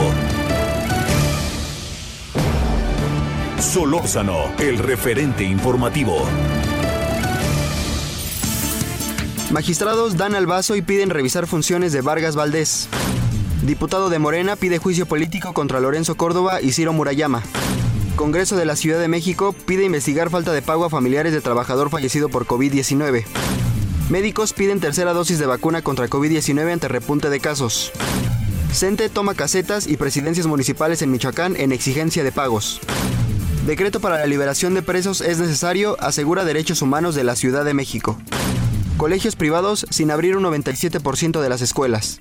Solórzano, 3.59 4.53
el 4.59 4.77
referente 4.77 5.43
informativo. 5.43 6.23
Magistrados 9.51 10.17
dan 10.17 10.35
al 10.35 10.45
vaso 10.45 10.75
y 10.75 10.81
piden 10.81 11.09
revisar 11.09 11.47
funciones 11.47 11.93
de 11.93 12.01
Vargas 12.01 12.35
Valdés. 12.35 12.89
Diputado 13.63 14.09
de 14.09 14.19
Morena 14.19 14.57
pide 14.57 14.77
juicio 14.77 15.05
político 15.05 15.53
contra 15.53 15.79
Lorenzo 15.79 16.15
Córdoba 16.15 16.61
y 16.61 16.73
Ciro 16.73 16.91
Murayama. 16.91 17.43
Congreso 18.17 18.57
de 18.57 18.65
la 18.65 18.75
Ciudad 18.75 18.99
de 18.99 19.07
México 19.07 19.55
pide 19.65 19.85
investigar 19.85 20.29
falta 20.29 20.51
de 20.51 20.61
pago 20.61 20.83
a 20.83 20.89
familiares 20.89 21.31
de 21.31 21.39
trabajador 21.39 21.89
fallecido 21.89 22.27
por 22.27 22.45
COVID-19. 22.45 23.23
Médicos 24.09 24.51
piden 24.51 24.81
tercera 24.81 25.13
dosis 25.13 25.39
de 25.39 25.45
vacuna 25.45 25.81
contra 25.81 26.09
COVID-19 26.09 26.73
ante 26.73 26.89
repunte 26.89 27.29
de 27.29 27.39
casos. 27.39 27.93
CENTE 28.73 29.07
toma 29.07 29.33
casetas 29.33 29.87
y 29.87 29.95
presidencias 29.95 30.45
municipales 30.45 31.01
en 31.01 31.11
Michoacán 31.11 31.55
en 31.55 31.71
exigencia 31.71 32.23
de 32.23 32.33
pagos. 32.33 32.81
Decreto 33.65 34.01
para 34.01 34.17
la 34.17 34.27
liberación 34.27 34.73
de 34.73 34.81
presos 34.81 35.21
es 35.21 35.39
necesario, 35.39 35.95
asegura 36.01 36.43
Derechos 36.43 36.81
Humanos 36.81 37.15
de 37.15 37.23
la 37.23 37.35
Ciudad 37.35 37.63
de 37.63 37.73
México. 37.73 38.17
Colegios 38.97 39.35
privados 39.35 39.85
sin 39.91 40.09
abrir 40.09 40.35
un 40.35 40.43
97% 40.43 41.39
de 41.39 41.49
las 41.49 41.61
escuelas. 41.61 42.17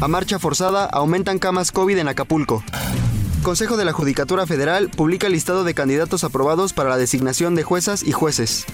A 0.00 0.06
marcha 0.06 0.38
forzada 0.38 0.84
aumentan 0.84 1.40
camas 1.40 1.72
COVID 1.72 1.98
en 1.98 2.06
Acapulco. 2.06 2.62
Consejo 3.42 3.76
de 3.76 3.84
la 3.84 3.92
Judicatura 3.92 4.46
Federal 4.46 4.88
publica 4.88 5.28
listado 5.28 5.64
de 5.64 5.74
candidatos 5.74 6.22
aprobados 6.22 6.72
para 6.72 6.90
la 6.90 6.96
designación 6.96 7.56
de 7.56 7.64
juezas 7.64 8.04
y 8.04 8.12
jueces. 8.12 8.66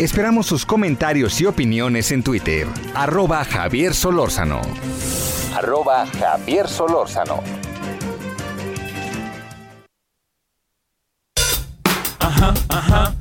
Esperamos 0.00 0.46
sus 0.46 0.66
comentarios 0.66 1.40
y 1.40 1.46
opiniones 1.46 2.10
en 2.10 2.24
Twitter. 2.24 2.66
Arroba 2.94 3.44
Javier 3.44 3.94
Solórzano. 3.94 4.60
Arroba 5.54 6.06
Javier 6.06 6.68
Solórzano. 6.68 7.42
Ajá, 12.18 12.52
ajá. 12.68 13.14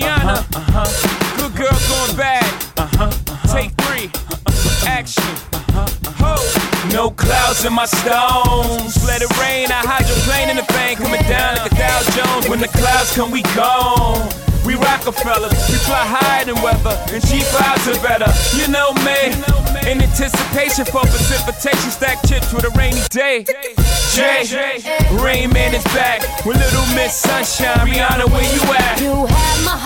Yeah. 0.00 0.16
Rihanna. 0.16 0.56
Uh, 0.56 0.60
huh 0.72 1.36
Good 1.36 1.56
girl 1.56 1.78
going 1.92 2.16
bad. 2.16 2.44
Uh-huh. 2.78 3.04
Uh-huh. 3.04 3.54
Take 3.54 3.72
three. 3.84 4.08
Uh-huh. 4.08 4.88
Action. 4.88 5.24
Uh-huh. 5.52 5.86
Ho. 6.24 6.36
No 6.92 7.10
clouds 7.10 7.64
in 7.64 7.72
my 7.72 7.84
stones. 7.84 8.96
Let 9.06 9.20
it 9.20 9.30
rain. 9.38 9.68
I 9.70 9.84
hydroplane 9.84 10.48
in 10.48 10.56
the 10.56 10.66
bank. 10.72 10.98
Coming 11.00 11.22
down 11.28 11.56
like 11.56 11.72
a 11.72 11.74
Dow 11.76 12.00
Jones. 12.16 12.48
When 12.48 12.60
the 12.60 12.68
clouds 12.68 13.14
come, 13.14 13.30
we 13.30 13.42
gone. 13.54 14.28
We 14.64 14.74
Rockefellers, 14.76 15.56
we 15.72 15.76
fly 15.88 16.04
higher 16.04 16.44
than 16.44 16.60
weather, 16.60 16.92
and 17.10 17.24
cheap 17.24 17.48
vibes 17.48 17.88
are 17.88 17.96
better. 18.04 18.28
You 18.52 18.68
know 18.68 18.92
me, 19.02 19.32
in 19.88 20.02
anticipation 20.04 20.84
for 20.84 21.00
precipitation, 21.00 21.90
stack 21.90 22.20
chips 22.28 22.52
with 22.52 22.64
a 22.64 22.70
rainy 22.76 23.00
day. 23.08 23.46
Jay, 24.12 24.44
Rain 25.16 25.50
Man 25.50 25.74
is 25.74 25.84
back 25.96 26.20
with 26.44 26.58
Little 26.58 26.86
Miss 26.94 27.16
Sunshine. 27.16 27.88
Rihanna, 27.88 28.28
where 28.28 28.44
you 28.44 28.62
at? 28.74 29.00
You 29.00 29.26
have 29.26 29.64
my 29.64 29.79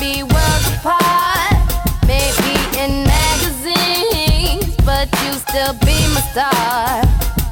be 0.00 0.22
worlds 0.22 0.68
apart. 0.76 1.54
Maybe 2.06 2.54
in 2.78 3.04
magazines, 3.04 4.74
but 4.84 5.08
you 5.22 5.32
still 5.32 5.74
be 5.84 5.96
my 6.14 6.22
star. 6.32 7.02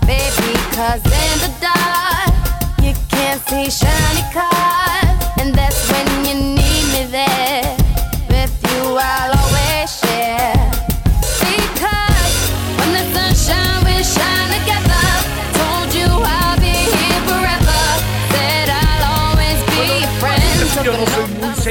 Baby, 0.07 0.53
cause 0.75 1.05
in 1.05 1.39
the 1.45 1.53
dark, 1.61 2.33
you 2.83 2.95
can't 3.09 3.41
see 3.49 3.71
shiny 3.71 4.33
cars. 4.33 4.52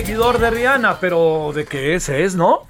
Seguidor 0.01 0.39
de 0.39 0.49
Rihanna, 0.49 0.99
pero 0.99 1.51
de 1.53 1.65
que 1.65 1.93
ese 1.93 2.23
es, 2.23 2.33
¿no? 2.33 2.61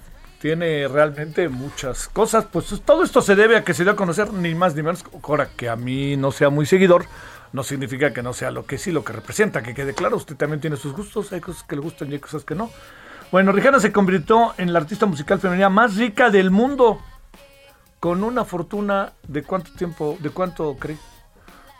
Tiene 0.41 0.89
realmente 0.89 1.47
muchas 1.47 2.09
cosas. 2.09 2.43
Pues 2.51 2.81
todo 2.83 3.05
esto 3.05 3.21
se 3.21 3.37
debe 3.37 3.55
a 3.55 3.63
que 3.63 3.73
se 3.73 3.83
dio 3.83 3.93
a 3.93 3.95
conocer 3.95 4.33
ni 4.33 4.53
más 4.53 4.75
ni 4.75 4.83
menos. 4.83 5.05
Ahora 5.23 5.47
que 5.55 5.69
a 5.69 5.77
mí 5.77 6.17
no 6.17 6.33
sea 6.33 6.49
muy 6.49 6.65
seguidor, 6.65 7.05
no 7.53 7.63
significa 7.63 8.11
que 8.11 8.21
no 8.21 8.33
sea 8.33 8.51
lo 8.51 8.65
que 8.65 8.77
sí, 8.77 8.91
lo 8.91 9.05
que 9.05 9.13
representa, 9.13 9.63
que 9.63 9.73
quede 9.73 9.93
claro, 9.93 10.17
usted 10.17 10.35
también 10.35 10.59
tiene 10.59 10.75
sus 10.75 10.91
gustos, 10.91 11.31
hay 11.31 11.39
cosas 11.39 11.63
que 11.63 11.77
le 11.77 11.81
gustan 11.81 12.11
y 12.11 12.15
hay 12.15 12.19
cosas 12.19 12.43
que 12.43 12.53
no. 12.53 12.69
Bueno, 13.31 13.53
Rihanna 13.53 13.79
se 13.79 13.93
convirtió 13.93 14.53
en 14.57 14.73
la 14.73 14.79
artista 14.79 15.05
musical 15.05 15.39
femenina 15.39 15.69
más 15.69 15.95
rica 15.95 16.29
del 16.31 16.51
mundo, 16.51 16.99
con 18.01 18.25
una 18.25 18.43
fortuna 18.43 19.13
de 19.25 19.43
cuánto 19.43 19.71
tiempo, 19.71 20.17
de 20.19 20.31
cuánto 20.31 20.75
cree. 20.77 20.97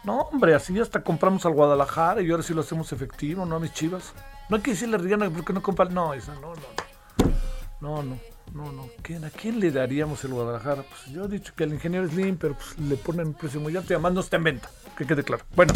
No, 0.06 0.22
hombre, 0.32 0.56
así 0.56 0.80
hasta 0.80 1.04
compramos 1.04 1.46
al 1.46 1.52
Guadalajara 1.52 2.22
y 2.22 2.32
ahora 2.32 2.42
sí 2.42 2.54
lo 2.54 2.62
hacemos 2.62 2.94
efectivo, 2.94 3.46
¿no? 3.46 3.58
A 3.58 3.60
mis 3.60 3.74
chivas. 3.74 4.14
No 4.52 4.58
hay 4.58 4.64
que 4.64 4.72
decirle 4.72 4.98
a 4.98 5.00
Rihanna 5.00 5.30
porque 5.30 5.54
no 5.54 5.64
compra. 5.64 5.86
No, 5.86 6.14
esa 6.14 6.36
no, 6.36 6.54
no. 6.54 7.32
No, 7.80 8.04
no. 8.04 8.20
No, 8.54 8.70
no. 8.74 8.90
¿Quién, 9.02 9.24
¿A 9.24 9.30
quién 9.30 9.62
le 9.62 9.72
daríamos 9.72 10.26
el 10.26 10.34
Guadalajara? 10.34 10.84
Pues 10.84 11.06
yo 11.06 11.24
he 11.24 11.28
dicho 11.30 11.54
que 11.56 11.64
el 11.64 11.72
ingeniero 11.72 12.06
Slim, 12.10 12.36
pero 12.36 12.56
pues 12.56 12.78
le 12.78 12.98
ponen 12.98 13.28
un 13.28 13.34
precio 13.34 13.62
muy 13.62 13.78
alto 13.78 13.94
y 13.94 13.96
además 13.96 14.12
no 14.12 14.20
está 14.20 14.36
en 14.36 14.44
venta. 14.44 14.70
Que 14.98 15.06
quede 15.06 15.24
claro. 15.24 15.46
Bueno, 15.56 15.72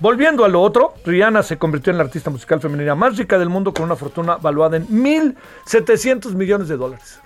volviendo 0.00 0.44
a 0.44 0.48
lo 0.48 0.60
otro, 0.60 0.92
Rihanna 1.02 1.42
se 1.42 1.56
convirtió 1.56 1.92
en 1.92 1.96
la 1.96 2.04
artista 2.04 2.28
musical 2.28 2.60
femenina 2.60 2.94
más 2.94 3.16
rica 3.16 3.38
del 3.38 3.48
mundo 3.48 3.72
con 3.72 3.86
una 3.86 3.96
fortuna 3.96 4.36
valuada 4.36 4.76
en 4.76 4.86
1.700 4.88 6.34
millones 6.34 6.68
de 6.68 6.76
dólares. 6.76 7.20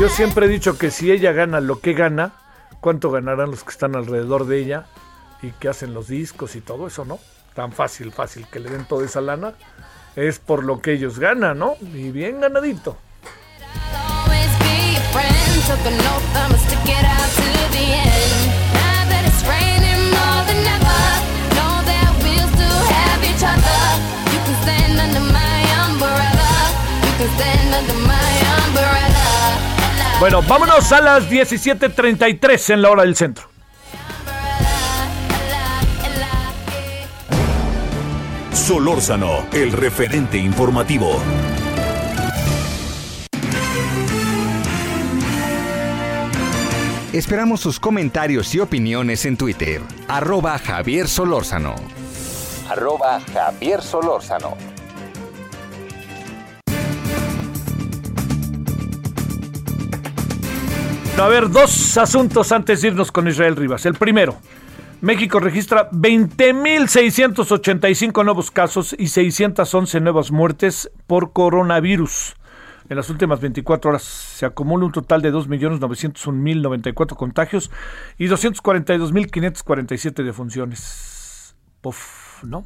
Yo 0.00 0.08
siempre 0.08 0.46
he 0.46 0.48
dicho 0.48 0.78
que 0.78 0.90
si 0.90 1.12
ella 1.12 1.32
gana 1.32 1.60
lo 1.60 1.80
que 1.80 1.92
gana, 1.92 2.32
¿cuánto 2.80 3.10
ganarán 3.10 3.50
los 3.50 3.62
que 3.62 3.72
están 3.72 3.94
alrededor 3.94 4.46
de 4.46 4.58
ella 4.60 4.86
y 5.42 5.50
que 5.50 5.68
hacen 5.68 5.92
los 5.92 6.08
discos 6.08 6.56
y 6.56 6.62
todo 6.62 6.86
eso, 6.86 7.04
no? 7.04 7.18
Tan 7.54 7.72
fácil, 7.72 8.12
fácil 8.12 8.46
que 8.50 8.60
le 8.60 8.70
den 8.70 8.84
toda 8.84 9.04
esa 9.04 9.20
lana. 9.20 9.54
Es 10.16 10.38
por 10.38 10.64
lo 10.64 10.80
que 10.80 10.92
ellos 10.92 11.18
ganan, 11.18 11.58
¿no? 11.58 11.76
Y 11.80 12.10
bien 12.10 12.40
ganadito. 12.40 12.96
Bueno, 30.20 30.42
vámonos 30.42 30.90
a 30.92 31.00
las 31.00 31.28
17:33 31.28 32.70
en 32.70 32.82
la 32.82 32.90
hora 32.90 33.02
del 33.02 33.14
centro. 33.14 33.53
Solórzano, 38.64 39.44
el 39.52 39.72
referente 39.72 40.38
informativo. 40.38 41.20
Esperamos 47.12 47.60
sus 47.60 47.78
comentarios 47.78 48.54
y 48.54 48.60
opiniones 48.60 49.26
en 49.26 49.36
Twitter. 49.36 49.82
Arroba 50.08 50.58
Javier 50.58 51.08
Solórzano. 51.08 51.74
Arroba 52.70 53.20
Javier 53.34 53.82
Solórzano. 53.82 54.56
A 61.20 61.28
ver, 61.28 61.50
dos 61.50 61.98
asuntos 61.98 62.50
antes 62.50 62.80
de 62.80 62.88
irnos 62.88 63.12
con 63.12 63.28
Israel 63.28 63.56
Rivas. 63.56 63.84
El 63.84 63.92
primero, 63.92 64.38
México 65.04 65.38
registra 65.38 65.88
20.685 65.90 68.24
nuevos 68.24 68.50
casos 68.50 68.96
y 68.98 69.08
611 69.08 70.00
nuevas 70.00 70.32
muertes 70.32 70.90
por 71.06 71.34
coronavirus. 71.34 72.36
En 72.88 72.96
las 72.96 73.10
últimas 73.10 73.38
24 73.38 73.90
horas 73.90 74.02
se 74.02 74.46
acumula 74.46 74.86
un 74.86 74.92
total 74.92 75.20
de 75.20 75.30
2.901.094 75.30 77.16
contagios 77.16 77.70
y 78.16 78.28
242.547 78.28 80.24
defunciones. 80.24 81.54
Puf, 81.82 82.42
¿no? 82.44 82.64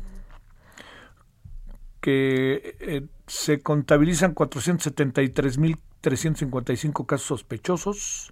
Que 2.01 2.77
eh, 2.79 3.05
se 3.27 3.63
contabilizan 3.63 4.37
473.355 4.37 7.05
casos 7.05 7.27
sospechosos, 7.27 8.31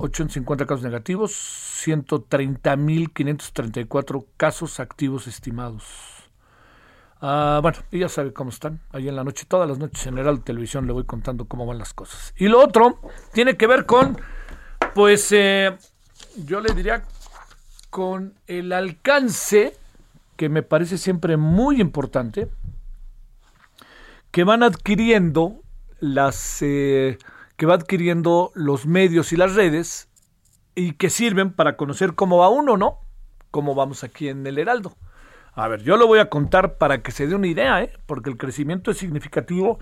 5.228.850 0.00 0.66
casos 0.66 0.82
negativos, 0.82 1.32
130.534 1.84 4.26
casos 4.36 4.80
activos 4.80 5.26
estimados. 5.26 5.84
Ah, 7.22 7.60
bueno, 7.62 7.78
y 7.90 7.98
ya 7.98 8.08
sabe 8.08 8.32
cómo 8.32 8.50
están. 8.50 8.80
Ahí 8.92 9.08
en 9.08 9.16
la 9.16 9.24
noche, 9.24 9.44
todas 9.46 9.68
las 9.68 9.78
noches 9.78 10.06
en 10.06 10.16
Heraldo 10.16 10.42
Televisión 10.42 10.86
le 10.86 10.92
voy 10.92 11.04
contando 11.04 11.44
cómo 11.44 11.66
van 11.66 11.78
las 11.78 11.92
cosas. 11.92 12.32
Y 12.36 12.48
lo 12.48 12.62
otro 12.62 12.98
tiene 13.32 13.56
que 13.56 13.66
ver 13.66 13.84
con, 13.84 14.16
pues, 14.94 15.30
eh, 15.32 15.76
yo 16.36 16.60
le 16.60 16.72
diría, 16.72 17.02
con 17.90 18.34
el 18.46 18.72
alcance, 18.72 19.76
que 20.36 20.48
me 20.48 20.62
parece 20.62 20.96
siempre 20.96 21.36
muy 21.36 21.80
importante, 21.80 22.48
que 24.30 24.44
van 24.44 24.62
adquiriendo 24.62 25.60
las, 25.98 26.62
eh, 26.62 27.18
que 27.60 27.66
va 27.66 27.74
adquiriendo 27.74 28.52
los 28.54 28.86
medios 28.86 29.34
y 29.34 29.36
las 29.36 29.54
redes 29.54 30.08
y 30.74 30.92
que 30.92 31.10
sirven 31.10 31.52
para 31.52 31.76
conocer 31.76 32.14
cómo 32.14 32.38
va 32.38 32.48
uno, 32.48 32.78
¿no? 32.78 33.00
Cómo 33.50 33.74
vamos 33.74 34.02
aquí 34.02 34.30
en 34.30 34.46
el 34.46 34.56
Heraldo. 34.56 34.96
A 35.52 35.68
ver, 35.68 35.82
yo 35.82 35.98
lo 35.98 36.06
voy 36.06 36.20
a 36.20 36.30
contar 36.30 36.78
para 36.78 37.02
que 37.02 37.12
se 37.12 37.26
dé 37.26 37.34
una 37.34 37.48
idea, 37.48 37.82
¿eh? 37.82 37.92
porque 38.06 38.30
el 38.30 38.38
crecimiento 38.38 38.90
es 38.90 38.96
significativo. 38.96 39.78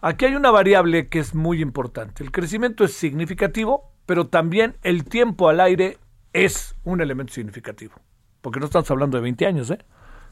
Aquí 0.00 0.24
hay 0.24 0.34
una 0.34 0.50
variable 0.50 1.08
que 1.08 1.20
es 1.20 1.32
muy 1.32 1.62
importante. 1.62 2.24
El 2.24 2.32
crecimiento 2.32 2.82
es 2.82 2.94
significativo, 2.94 3.92
pero 4.06 4.26
también 4.26 4.74
el 4.82 5.04
tiempo 5.04 5.48
al 5.48 5.60
aire 5.60 5.98
es 6.32 6.74
un 6.82 7.00
elemento 7.00 7.32
significativo. 7.32 7.94
Porque 8.40 8.58
no 8.58 8.66
estamos 8.66 8.90
hablando 8.90 9.18
de 9.18 9.22
20 9.22 9.46
años, 9.46 9.70
¿eh? 9.70 9.78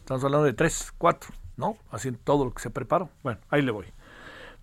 Estamos 0.00 0.24
hablando 0.24 0.46
de 0.46 0.52
3, 0.52 0.94
4, 0.98 1.30
¿no? 1.58 1.76
Así 1.92 2.10
todo 2.10 2.44
lo 2.44 2.52
que 2.52 2.60
se 2.60 2.70
preparó. 2.70 3.08
Bueno, 3.22 3.38
ahí 3.50 3.62
le 3.62 3.70
voy. 3.70 3.86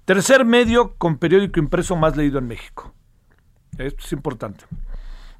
Tercer 0.05 0.45
medio 0.45 0.95
con 0.97 1.17
periódico 1.17 1.59
impreso 1.59 1.95
más 1.95 2.15
leído 2.15 2.37
en 2.37 2.47
México. 2.47 2.93
Esto 3.79 4.03
es 4.05 4.13
importante. 4.13 4.65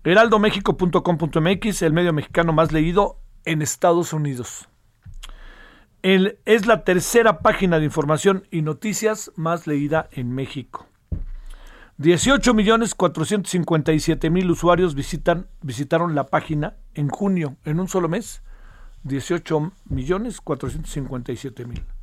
Heraldomexico.com.mx, 0.04 1.84
el 1.84 1.94
medio 1.94 2.14
mexicano 2.14 2.52
más 2.52 2.72
leído 2.72 3.20
en 3.46 3.62
Estados 3.62 4.12
Unidos. 4.12 4.68
Es 6.02 6.66
la 6.66 6.84
tercera 6.84 7.38
página 7.40 7.78
de 7.80 7.86
información 7.86 8.48
y 8.50 8.64
noticias 8.64 9.32
más 9.36 9.68
leída 9.68 10.10
en 10.12 10.34
México. 10.34 10.88
18.457.000 12.00 14.50
usuarios 14.50 14.96
visitaron 14.96 16.16
la 16.16 16.26
página 16.26 16.76
en 16.96 17.10
junio, 17.10 17.56
en 17.66 17.80
un 17.80 17.88
solo 17.88 18.10
mes. 18.10 18.42
18.457.000. 19.04 21.95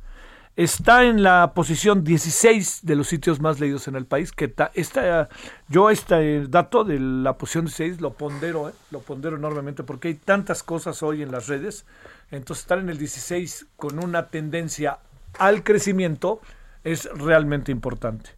Está 0.55 1.05
en 1.05 1.23
la 1.23 1.53
posición 1.55 2.03
16 2.03 2.81
de 2.83 2.95
los 2.95 3.07
sitios 3.07 3.39
más 3.39 3.59
leídos 3.59 3.87
en 3.87 3.95
el 3.95 4.05
país. 4.05 4.31
Que 4.31 4.53
esta, 4.75 5.29
yo 5.67 5.89
este 5.89 6.47
dato 6.47 6.83
de 6.83 6.99
la 6.99 7.39
posición 7.39 7.65
16 7.65 8.01
lo 8.01 8.13
pondero, 8.13 8.69
¿eh? 8.69 8.73
lo 8.91 8.99
pondero 8.99 9.35
enormemente 9.37 9.81
porque 9.81 10.09
hay 10.09 10.13
tantas 10.13 10.61
cosas 10.61 11.01
hoy 11.01 11.23
en 11.23 11.31
las 11.31 11.47
redes. 11.47 11.85
Entonces 12.29 12.63
estar 12.63 12.77
en 12.77 12.89
el 12.89 12.99
16 12.99 13.65
con 13.77 14.03
una 14.03 14.27
tendencia 14.27 14.99
al 15.39 15.63
crecimiento 15.63 16.39
es 16.83 17.05
realmente 17.15 17.71
importante. 17.71 18.31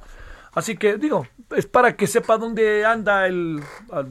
Así 0.53 0.77
que 0.77 0.99
digo, 0.99 1.27
es 1.57 1.65
para 1.65 1.97
que 1.97 2.07
sepa 2.07 2.37
dónde 2.37 2.85
anda 2.85 3.27
el, 3.27 3.63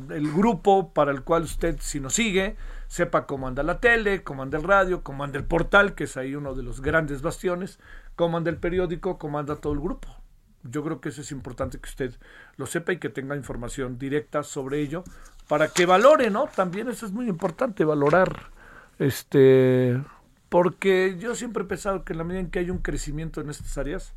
el, 0.09 0.33
grupo 0.33 0.91
para 0.93 1.11
el 1.11 1.21
cual 1.21 1.43
usted, 1.43 1.77
si 1.79 1.99
nos 1.99 2.15
sigue, 2.15 2.55
sepa 2.87 3.27
cómo 3.27 3.47
anda 3.47 3.61
la 3.61 3.79
tele, 3.79 4.23
cómo 4.23 4.41
anda 4.41 4.57
el 4.57 4.63
radio, 4.63 5.03
cómo 5.03 5.23
anda 5.23 5.37
el 5.37 5.45
portal, 5.45 5.93
que 5.93 6.05
es 6.05 6.17
ahí 6.17 6.33
uno 6.33 6.55
de 6.55 6.63
los 6.63 6.81
grandes 6.81 7.21
bastiones, 7.21 7.77
cómo 8.15 8.37
anda 8.37 8.49
el 8.49 8.57
periódico, 8.57 9.19
cómo 9.19 9.37
anda 9.37 9.57
todo 9.57 9.73
el 9.73 9.79
grupo 9.79 10.22
yo 10.63 10.83
creo 10.83 11.01
que 11.01 11.09
eso 11.09 11.21
es 11.21 11.31
importante 11.31 11.79
que 11.79 11.89
usted 11.89 12.15
lo 12.55 12.65
sepa 12.65 12.93
y 12.93 12.99
que 12.99 13.09
tenga 13.09 13.35
información 13.35 13.97
directa 13.97 14.43
sobre 14.43 14.79
ello 14.79 15.03
para 15.47 15.67
que 15.67 15.85
valore, 15.85 16.29
¿no? 16.29 16.47
También 16.47 16.87
eso 16.87 17.05
es 17.05 17.11
muy 17.11 17.27
importante, 17.27 17.83
valorar, 17.83 18.51
este, 18.99 20.01
porque 20.49 21.17
yo 21.19 21.35
siempre 21.35 21.63
he 21.63 21.67
pensado 21.67 22.05
que 22.05 22.13
en 22.13 22.19
la 22.19 22.23
medida 22.23 22.41
en 22.41 22.49
que 22.49 22.59
hay 22.59 22.69
un 22.69 22.77
crecimiento 22.77 23.41
en 23.41 23.49
estas 23.49 23.77
áreas, 23.77 24.13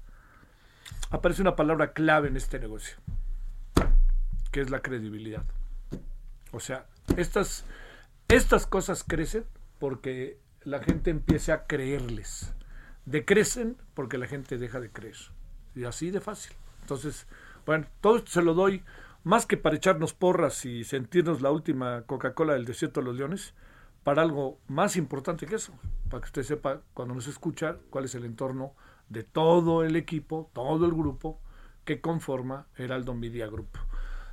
aparece 1.11 1.43
una 1.43 1.57
palabra 1.57 1.93
clave 1.93 2.29
en 2.29 2.37
este 2.37 2.59
negocio, 2.59 2.97
que 4.53 4.61
es 4.61 4.71
la 4.71 4.81
credibilidad. 4.81 5.45
O 6.53 6.61
sea, 6.61 6.87
estas, 7.17 7.65
estas 8.29 8.67
cosas 8.67 9.05
crecen 9.05 9.45
porque 9.79 10.39
la 10.63 10.81
gente 10.81 11.11
empieza 11.11 11.55
a 11.55 11.67
creerles. 11.67 12.53
Decrecen 13.05 13.77
porque 13.95 14.19
la 14.19 14.27
gente 14.27 14.59
deja 14.59 14.81
de 14.81 14.91
creer. 14.91 15.17
Y 15.77 15.85
así 15.85 16.11
de 16.11 16.21
fácil. 16.21 16.57
Entonces, 16.81 17.27
bueno, 17.65 17.87
todo 18.01 18.17
esto 18.17 18.33
se 18.33 18.43
lo 18.43 18.55
doy 18.55 18.83
más 19.23 19.47
que 19.47 19.57
para 19.57 19.77
echarnos 19.77 20.15
porras 20.15 20.65
y 20.65 20.85
sentirnos 20.85 21.43
la 21.43 21.51
última 21.51 22.03
Coca-Cola 22.03 22.55
del 22.55 22.65
desierto 22.65 23.01
de 23.01 23.07
los 23.07 23.17
leones, 23.17 23.55
para 24.05 24.23
algo 24.23 24.61
más 24.69 24.97
importante 24.97 25.47
que 25.47 25.57
eso, 25.57 25.73
para 26.09 26.21
que 26.21 26.27
usted 26.27 26.45
sepa 26.45 26.81
cuando 26.95 27.15
nos 27.15 27.27
escucha 27.27 27.77
cuál 27.91 28.05
es 28.05 28.15
el 28.15 28.25
entorno 28.25 28.75
de 29.09 29.25
todo 29.25 29.83
el 29.83 29.97
equipo, 29.97 30.49
todo 30.55 30.87
el 30.87 30.93
grupo 30.93 31.41
que 31.85 32.01
conforma 32.01 32.69
Heraldo 32.77 33.15
Media 33.15 33.49
Group. 33.49 33.71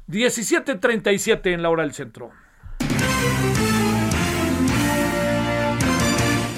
17.37 0.08 1.53
en 1.53 1.63
la 1.63 1.71
hora 1.71 1.84
del 1.84 1.93
centro. 1.93 2.32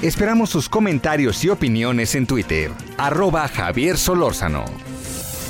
Esperamos 0.06 0.52
sus 0.52 0.70
comentarios 0.70 1.44
y 1.46 1.50
opiniones 1.50 2.14
en 2.14 2.28
Twitter. 2.28 2.70
Arroba 2.96 3.48
Javier 3.48 3.98
Solórzano. 3.98 4.64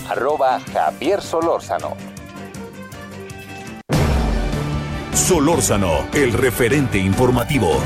Arroba 0.09 0.61
Javier 0.71 1.21
Solórzano. 1.21 1.97
Solórzano, 5.11 6.07
el 6.13 6.31
referente 6.31 6.97
informativo. 6.97 7.81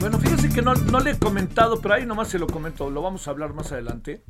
Bueno, 0.00 0.18
fíjese 0.18 0.48
que 0.48 0.60
no, 0.60 0.74
no 0.74 0.98
le 0.98 1.12
he 1.12 1.18
comentado, 1.20 1.80
pero 1.80 1.94
ahí 1.94 2.04
nomás 2.04 2.26
se 2.26 2.40
lo 2.40 2.48
comento, 2.48 2.90
lo 2.90 3.00
vamos 3.02 3.28
a 3.28 3.30
hablar 3.30 3.54
más 3.54 3.70
adelante. 3.70 4.24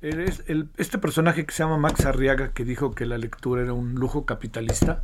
Este 0.00 0.98
personaje 0.98 1.44
que 1.44 1.52
se 1.52 1.64
llama 1.64 1.76
Max 1.76 2.06
Arriaga, 2.06 2.52
que 2.52 2.64
dijo 2.64 2.92
que 2.92 3.04
la 3.04 3.18
lectura 3.18 3.62
era 3.62 3.72
un 3.72 3.96
lujo 3.96 4.24
capitalista, 4.26 5.02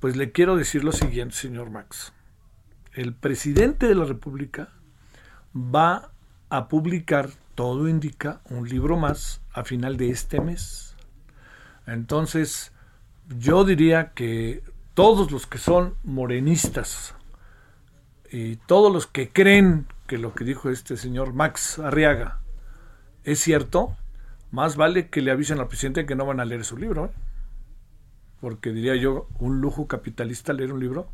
pues 0.00 0.16
le 0.16 0.32
quiero 0.32 0.56
decir 0.56 0.82
lo 0.82 0.92
siguiente, 0.92 1.34
señor 1.34 1.70
Max. 1.70 2.14
El 2.92 3.14
presidente 3.14 3.86
de 3.86 3.94
la 3.94 4.06
República 4.06 4.70
va 5.54 6.10
a 6.48 6.68
publicar, 6.68 7.28
todo 7.54 7.86
indica, 7.88 8.40
un 8.48 8.66
libro 8.66 8.96
más 8.96 9.42
a 9.52 9.62
final 9.64 9.98
de 9.98 10.10
este 10.10 10.40
mes. 10.40 10.96
Entonces, 11.86 12.72
yo 13.28 13.64
diría 13.64 14.12
que 14.12 14.62
todos 14.94 15.32
los 15.32 15.46
que 15.46 15.58
son 15.58 15.96
morenistas 16.02 17.14
y 18.30 18.56
todos 18.56 18.90
los 18.90 19.06
que 19.06 19.28
creen 19.28 19.86
que 20.06 20.16
lo 20.16 20.34
que 20.34 20.44
dijo 20.44 20.70
este 20.70 20.96
señor 20.96 21.34
Max 21.34 21.78
Arriaga 21.78 22.40
es 23.24 23.40
cierto, 23.40 23.96
más 24.54 24.76
vale 24.76 25.08
que 25.08 25.20
le 25.20 25.32
avisen 25.32 25.58
al 25.58 25.66
presidente 25.66 26.06
que 26.06 26.14
no 26.14 26.24
van 26.24 26.38
a 26.38 26.44
leer 26.44 26.64
su 26.64 26.78
libro. 26.78 27.06
¿eh? 27.06 27.10
Porque 28.40 28.70
diría 28.70 28.94
yo, 28.94 29.28
un 29.38 29.60
lujo 29.60 29.88
capitalista 29.88 30.52
leer 30.52 30.72
un 30.72 30.80
libro. 30.80 31.08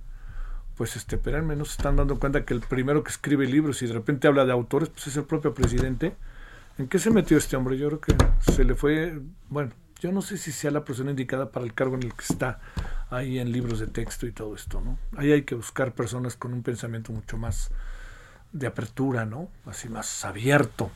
Pues 0.76 0.97
este, 0.97 1.16
espérenme, 1.16 1.57
no 1.57 1.64
se 1.64 1.72
están 1.72 1.97
dando 1.97 2.18
cuenta 2.18 2.45
que 2.45 2.55
el 2.55 2.61
primero 2.61 3.03
que 3.03 3.11
escribe 3.11 3.47
libros 3.47 3.82
y 3.82 3.86
de 3.86 3.95
repente 3.95 4.28
habla 4.28 4.45
de 4.45 4.53
autores, 4.53 4.91
pues 4.91 5.07
es 5.09 5.16
el 5.16 5.24
propio 5.24 5.55
presidente. 5.55 6.14
¿En 6.78 6.88
qué 6.88 6.99
se 6.99 7.11
metió 7.11 7.36
este 7.36 7.57
hombre? 7.57 7.76
Yo 7.76 7.88
creo 7.88 8.01
que 8.01 8.53
se 8.53 8.64
le 8.64 8.74
fue, 8.74 9.20
bueno, 9.49 9.72
yo 10.01 10.12
no 10.12 10.22
sé 10.22 10.38
si 10.38 10.53
sea 10.53 10.70
la 10.70 10.84
persona 10.84 11.11
indicada 11.11 11.51
para 11.51 11.64
el 11.64 11.74
cargo 11.74 11.97
en 11.97 12.05
el 12.05 12.14
que 12.14 12.24
está 12.28 12.61
ahí 13.11 13.38
en 13.38 13.53
libros 13.53 13.80
de 13.80 13.86
texto 13.86 14.26
y 14.26 14.32
todo 14.32 14.55
esto, 14.55 14.80
¿no? 14.80 14.99
Ahí 15.16 15.32
hay 15.32 15.43
que 15.43 15.55
buscar 15.55 15.93
personas 15.93 16.36
con 16.36 16.55
un 16.55 16.62
pensamiento 16.62 17.12
mucho 17.12 17.36
más 17.36 17.70
de 18.53 18.66
apertura, 18.66 19.26
¿no? 19.26 19.49
Así 19.66 19.88
más 19.88 20.24
abierto. 20.24 20.91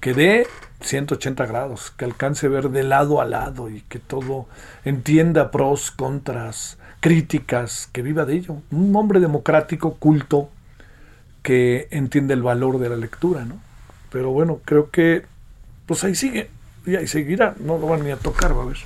Que 0.00 0.14
dé 0.14 0.46
180 0.80 1.46
grados, 1.46 1.92
que 1.96 2.04
alcance 2.04 2.48
ver 2.48 2.70
de 2.70 2.84
lado 2.84 3.20
a 3.20 3.24
lado 3.24 3.68
y 3.68 3.82
que 3.82 3.98
todo 3.98 4.46
entienda 4.84 5.50
pros, 5.50 5.90
contras, 5.90 6.78
críticas, 7.00 7.88
que 7.92 8.02
viva 8.02 8.24
de 8.24 8.34
ello. 8.34 8.56
Un 8.70 8.94
hombre 8.94 9.20
democrático, 9.20 9.94
culto, 9.94 10.50
que 11.42 11.88
entiende 11.90 12.34
el 12.34 12.42
valor 12.42 12.78
de 12.78 12.90
la 12.90 12.96
lectura, 12.96 13.44
¿no? 13.44 13.60
Pero 14.10 14.30
bueno, 14.30 14.60
creo 14.64 14.90
que 14.90 15.24
pues 15.86 16.04
ahí 16.04 16.14
sigue, 16.14 16.50
y 16.86 16.96
ahí 16.96 17.06
seguirá, 17.06 17.54
no 17.58 17.78
lo 17.78 17.86
van 17.86 18.04
ni 18.04 18.10
a 18.10 18.16
tocar, 18.16 18.56
va 18.56 18.62
a 18.62 18.66
ver. 18.66 18.76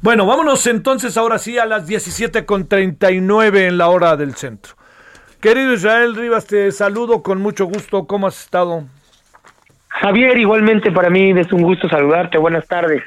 Bueno, 0.00 0.26
vámonos 0.26 0.66
entonces 0.66 1.16
ahora 1.16 1.38
sí 1.38 1.58
a 1.58 1.66
las 1.66 1.88
17.39 1.88 3.68
en 3.68 3.78
la 3.78 3.88
hora 3.88 4.16
del 4.16 4.34
centro. 4.34 4.74
Querido 5.40 5.72
Israel 5.74 6.16
Rivas, 6.16 6.46
te 6.46 6.70
saludo 6.72 7.22
con 7.22 7.40
mucho 7.40 7.66
gusto. 7.66 8.06
¿Cómo 8.06 8.26
has 8.26 8.40
estado? 8.40 8.84
Javier, 10.00 10.38
igualmente 10.38 10.92
para 10.92 11.10
mí 11.10 11.30
es 11.30 11.52
un 11.52 11.62
gusto 11.62 11.88
saludarte. 11.88 12.38
Buenas 12.38 12.66
tardes. 12.68 13.02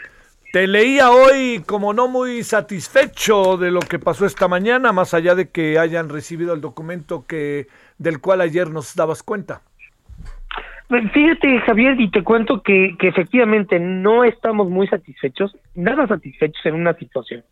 Te 0.52 0.68
leía 0.68 1.10
hoy 1.10 1.64
como 1.66 1.94
no 1.94 2.10
muy 2.10 2.44
satisfecho 2.44 3.56
de 3.56 3.72
lo 3.72 3.80
que 3.80 3.98
pasó 3.98 4.26
esta 4.26 4.50
mañana, 4.50 4.92
más 4.92 5.14
allá 5.14 5.34
de 5.34 5.50
que 5.50 5.80
hayan 5.80 6.10
recibido 6.10 6.54
el 6.54 6.60
documento 6.60 7.26
que 7.26 7.68
del 7.98 8.20
cual 8.20 8.42
ayer 8.42 8.70
nos 8.70 8.94
dabas 8.94 9.24
cuenta. 9.24 9.62
Fíjate, 11.14 11.60
Javier, 11.62 11.96
y 12.02 12.12
te 12.12 12.22
cuento 12.22 12.62
que, 12.62 12.98
que 13.00 13.08
efectivamente 13.08 13.80
no 13.80 14.26
estamos 14.26 14.70
muy 14.70 14.88
satisfechos, 14.88 15.56
nada 15.74 16.06
satisfechos 16.06 16.66
en 16.66 16.76
una 16.76 16.94
situación. 16.96 17.46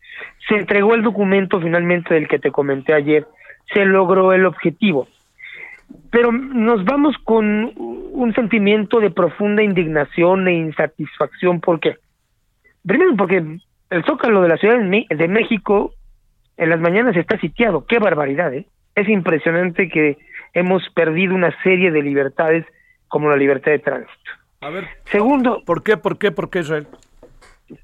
Se 0.46 0.56
entregó 0.56 0.94
el 0.94 1.02
documento 1.02 1.58
finalmente 1.58 2.12
del 2.12 2.28
que 2.28 2.38
te 2.38 2.50
comenté 2.50 2.92
ayer, 2.92 3.26
se 3.72 3.86
logró 3.86 4.34
el 4.34 4.44
objetivo, 4.44 5.08
pero 6.10 6.32
nos 6.32 6.84
vamos 6.84 7.16
con 7.24 7.72
un 7.76 8.34
sentimiento 8.34 9.00
de 9.00 9.10
profunda 9.10 9.62
indignación 9.62 10.48
e 10.48 10.54
insatisfacción. 10.54 11.60
¿Por 11.60 11.80
qué? 11.80 11.96
Primero 12.86 13.14
porque 13.16 13.36
el 13.90 14.04
Zócalo 14.04 14.42
de 14.42 14.48
la 14.48 14.56
Ciudad 14.56 14.78
de 14.78 15.28
México 15.28 15.92
en 16.56 16.70
las 16.70 16.80
mañanas 16.80 17.16
está 17.16 17.38
sitiado. 17.38 17.86
¡Qué 17.86 17.98
barbaridad! 17.98 18.52
¿eh? 18.52 18.66
Es 18.94 19.08
impresionante 19.08 19.88
que 19.88 20.18
hemos 20.52 20.88
perdido 20.90 21.34
una 21.34 21.54
serie 21.62 21.90
de 21.90 22.02
libertades 22.02 22.66
como 23.08 23.30
la 23.30 23.36
libertad 23.36 23.72
de 23.72 23.78
tránsito. 23.78 24.30
A 24.60 24.70
ver. 24.70 24.86
Segundo. 25.04 25.62
¿Por 25.64 25.82
qué? 25.82 25.96
¿Por 25.96 26.18
qué? 26.18 26.30
¿Por 26.30 26.50
qué, 26.50 26.60
Israel? 26.60 26.86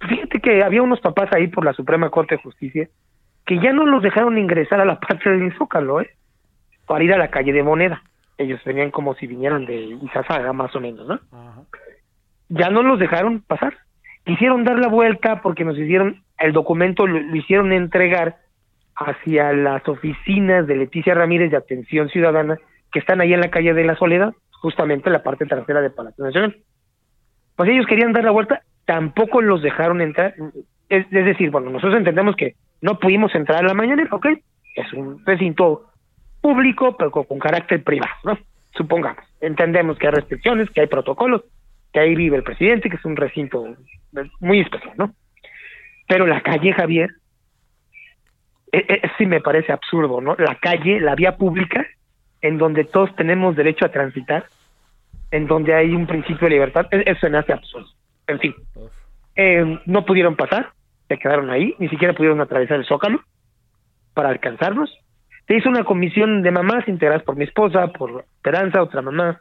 Fíjate 0.09 0.40
que 0.40 0.62
había 0.62 0.82
unos 0.82 1.00
papás 1.00 1.32
ahí 1.32 1.46
por 1.46 1.64
la 1.64 1.72
Suprema 1.72 2.11
Corte 2.11 2.36
de 2.36 2.42
Justicia 2.42 2.88
que 3.46 3.61
ya 3.61 3.72
no 3.72 3.86
los 3.86 4.02
dejaron 4.02 4.36
ingresar 4.36 4.80
a 4.80 4.84
la 4.84 4.98
parte 4.98 5.30
del 5.30 5.57
Zócalo, 5.57 6.00
¿eh? 6.00 6.11
Para 6.87 7.05
ir 7.05 7.12
a 7.12 7.18
la 7.18 7.28
calle 7.28 7.53
de 7.53 7.62
Moneda. 7.62 8.03
Ellos 8.39 8.61
venían 8.64 8.91
como 8.91 9.14
si 9.14 9.26
vinieran 9.26 9.64
de 9.64 9.76
Izazaga, 9.76 10.53
más 10.53 10.74
o 10.76 10.80
menos, 10.80 11.07
¿no? 11.07 11.20
Ya 12.49 12.68
no 12.70 12.82
los 12.82 12.99
dejaron 12.99 13.41
pasar. 13.41 13.74
Quisieron 14.24 14.64
dar 14.64 14.78
la 14.78 14.89
vuelta 14.89 15.41
porque 15.41 15.64
nos 15.64 15.78
hicieron, 15.78 16.22
el 16.39 16.53
documento 16.53 17.07
lo 17.07 17.37
hicieron 17.37 17.72
entregar 17.72 18.37
hacia 18.95 19.53
las 19.53 19.87
oficinas 19.89 20.66
de 20.66 20.76
Leticia 20.76 21.14
Ramírez 21.14 21.51
de 21.51 21.57
Atención 21.57 22.09
Ciudadana 22.09 22.59
que 22.93 22.99
están 22.99 23.20
ahí 23.20 23.32
en 23.32 23.41
la 23.41 23.51
calle 23.51 23.74
de 23.74 23.84
la 23.84 23.97
Soledad 23.97 24.32
justamente 24.61 25.11
la 25.11 25.22
parte 25.22 25.47
trasera 25.47 25.80
de 25.80 25.91
Palacio 25.91 26.24
Nacional. 26.24 26.57
Pues 27.55 27.70
ellos 27.70 27.87
querían 27.87 28.12
dar 28.12 28.24
la 28.24 28.30
vuelta, 28.30 28.62
tampoco 28.84 29.41
los 29.41 29.62
dejaron 29.62 30.01
entrar. 30.01 30.34
Es, 30.89 31.09
decir, 31.11 31.51
bueno, 31.51 31.70
nosotros 31.70 31.97
entendemos 31.97 32.37
que 32.37 32.55
no 32.80 32.99
pudimos 32.99 33.34
entrar 33.34 33.64
a 33.64 33.68
la 33.68 33.74
mañana, 33.74 34.07
ok, 34.11 34.26
es 34.76 34.93
un 34.93 35.24
recinto 35.24 35.87
público, 36.47 36.97
pero 36.97 37.11
con, 37.11 37.40
carácter 37.40 37.82
privado, 37.82 38.14
¿no? 38.22 38.38
Supongamos, 38.76 39.24
entendemos 39.40 39.99
que 39.99 40.07
hay 40.07 40.12
restricciones, 40.12 40.70
que 40.70 40.82
hay 40.82 40.86
protocolos, 40.86 41.42
que 41.92 41.99
ahí 41.99 42.14
vive 42.14 42.36
el 42.36 42.44
presidente, 42.44 42.88
que 42.88 42.94
es 42.94 43.05
un 43.05 43.16
recinto 43.16 43.74
muy 44.38 44.61
especial, 44.61 44.94
¿no? 44.97 45.12
Pero 46.07 46.24
la 46.24 46.40
calle, 46.42 46.72
Javier, 46.72 47.11
e, 48.70 48.78
e, 48.78 49.03
sí 49.18 49.26
me 49.26 49.40
parece 49.40 49.72
absurdo, 49.72 50.20
¿no? 50.20 50.36
La 50.38 50.55
calle, 50.55 51.01
la 51.01 51.16
vía 51.16 51.36
pública, 51.36 51.84
en 52.40 52.59
donde 52.59 52.84
todos 52.84 53.12
tenemos 53.16 53.57
derecho 53.57 53.84
a 53.84 53.90
transitar, 53.90 54.47
en 55.32 55.49
donde 55.49 55.74
hay 55.74 55.97
un 55.97 56.07
principio 56.07 56.47
de 56.47 56.55
libertad, 56.55 56.86
e-, 56.92 57.11
eso 57.11 57.28
me 57.28 57.38
hace 57.38 57.55
absurdo. 57.55 57.88
En 58.28 58.38
fin, 58.38 58.55
eh, 59.34 59.80
no 59.84 60.05
pudieron 60.05 60.36
pasar, 60.36 60.70
se 61.09 61.18
quedaron 61.18 61.51
ahí, 61.51 61.74
ni 61.80 61.88
siquiera 61.88 62.14
pudieron 62.14 62.40
atravesar 62.40 62.78
el 62.78 62.86
zócalo 62.86 63.20
para 64.14 64.28
alcanzarnos. 64.28 64.97
Se 65.47 65.57
hizo 65.57 65.68
una 65.68 65.84
comisión 65.84 66.42
de 66.42 66.51
mamás 66.51 66.88
integradas 66.88 67.22
por 67.22 67.36
mi 67.36 67.44
esposa, 67.44 67.86
por 67.88 68.24
Esperanza, 68.36 68.82
otra 68.82 69.03
mamá, 69.03 69.40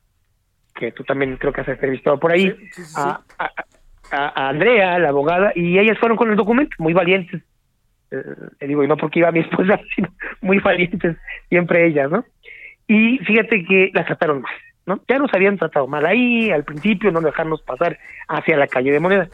que 0.76 0.92
tú 0.92 1.04
también 1.04 1.38
creo 1.38 1.52
que 1.52 1.62
has 1.62 1.68
entrevistado 1.68 2.20
por 2.20 2.32
ahí, 2.32 2.56
A, 2.96 3.22
a, 4.12 4.50
Andrea, 4.50 5.00
la 5.00 5.10
abogada, 5.10 5.52
y 5.56 5.80
ellas 5.80 5.98
fueron 6.00 6.18
con 6.18 6.30
el 6.30 6.36
documento, 6.36 6.76
muy 6.80 6.94
valientes. 6.94 7.42
Eh, 8.12 8.68
digo, 8.68 8.84
y 8.84 8.88
no 8.88 8.98
porque 8.98 9.20
iba 9.20 9.32
mi 9.32 9.40
esposa, 9.50 9.80
sino 9.96 10.10
muy 10.42 10.60
valientes, 10.60 11.18
siempre 11.50 11.88
ellas, 11.88 12.12
¿no? 12.12 12.24
y 12.88 13.18
fíjate 13.20 13.64
que 13.66 13.92
las 13.94 14.06
trataron 14.06 14.42
mal, 14.42 14.54
¿no? 14.86 15.02
Ya 15.08 15.18
nos 15.18 15.34
habían 15.34 15.58
tratado 15.58 15.88
mal 15.88 16.06
ahí, 16.06 16.52
al 16.52 16.64
principio, 16.64 17.12
no 17.12 17.22
dejarnos 17.22 17.62
pasar 17.62 17.98
hacia 18.28 18.58
la 18.58 18.68
calle 18.68 18.92
de 18.92 19.00
moneda. 19.00 19.28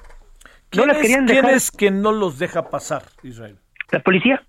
No 0.76 0.86
las 0.86 0.97
querían 0.97 1.26
dejar. 1.26 1.43
¿Quién 1.43 1.55
es 1.55 1.72
que 1.72 1.91
no 1.91 2.13
los 2.13 2.39
deja 2.39 2.69
pasar, 2.69 3.03
Israel? 3.24 3.57
La 3.91 3.99
policía. 3.99 4.41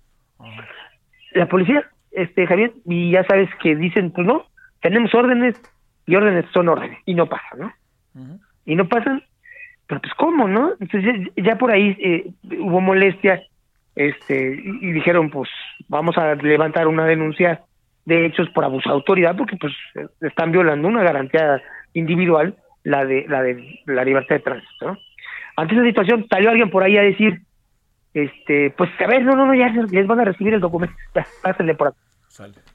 La 1.33 1.47
policía, 1.47 1.89
este 2.13 2.47
Javier, 2.47 2.73
y 2.85 3.11
ya 3.11 3.23
sabes 3.25 3.49
que 3.61 3.75
dicen, 3.75 4.11
pues 4.11 4.25
no, 4.25 4.45
tenemos 4.81 5.13
órdenes 5.13 5.55
y 6.05 6.15
órdenes 6.15 6.45
son 6.53 6.69
órdenes 6.69 6.99
y 7.05 7.13
no 7.13 7.27
pasan, 7.27 7.59
¿no? 7.59 7.73
Y 8.65 8.75
no 8.75 8.87
pasan, 8.87 9.23
pero 9.87 10.01
pues 10.01 10.13
cómo, 10.15 10.47
¿no? 10.47 10.73
Entonces 10.79 11.31
ya, 11.35 11.57
por 11.57 11.71
ahí 11.71 11.97
eh, 11.99 12.31
hubo 12.59 12.81
molestia, 12.81 13.41
este, 13.95 14.61
y 14.81 14.91
dijeron, 14.91 15.29
pues 15.29 15.49
vamos 15.87 16.17
a 16.17 16.35
levantar 16.35 16.87
una 16.87 17.05
denuncia 17.05 17.61
de 18.05 18.25
hechos 18.25 18.49
por 18.49 18.63
abuso 18.63 18.89
de 18.89 18.95
autoridad 18.95 19.35
porque 19.35 19.55
pues 19.55 19.73
están 20.21 20.51
violando 20.51 20.87
una 20.87 21.03
garantía 21.03 21.61
individual 21.93 22.55
la 22.83 23.05
de 23.05 23.25
la 23.29 23.41
de 23.41 23.79
la 23.85 24.03
libertad 24.03 24.35
de 24.35 24.41
tránsito 24.41 24.87
¿no? 24.87 24.97
ante 25.55 25.75
esa 25.75 25.83
situación 25.85 26.25
salió 26.29 26.49
alguien 26.49 26.69
por 26.69 26.83
ahí 26.83 26.97
a 26.97 27.01
decir 27.01 27.41
este 28.13 28.73
pues 28.77 28.89
a 28.99 29.07
ver 29.07 29.23
no 29.23 29.35
no 29.35 29.45
no 29.45 29.55
ya 29.55 29.69
les 29.69 30.07
van 30.07 30.19
a 30.19 30.25
recibir 30.25 30.53
el 30.53 30.61
documento. 30.61 30.95
Ya 31.15 31.25
pásenle 31.41 31.75
por 31.75 31.89
acá. 31.89 31.97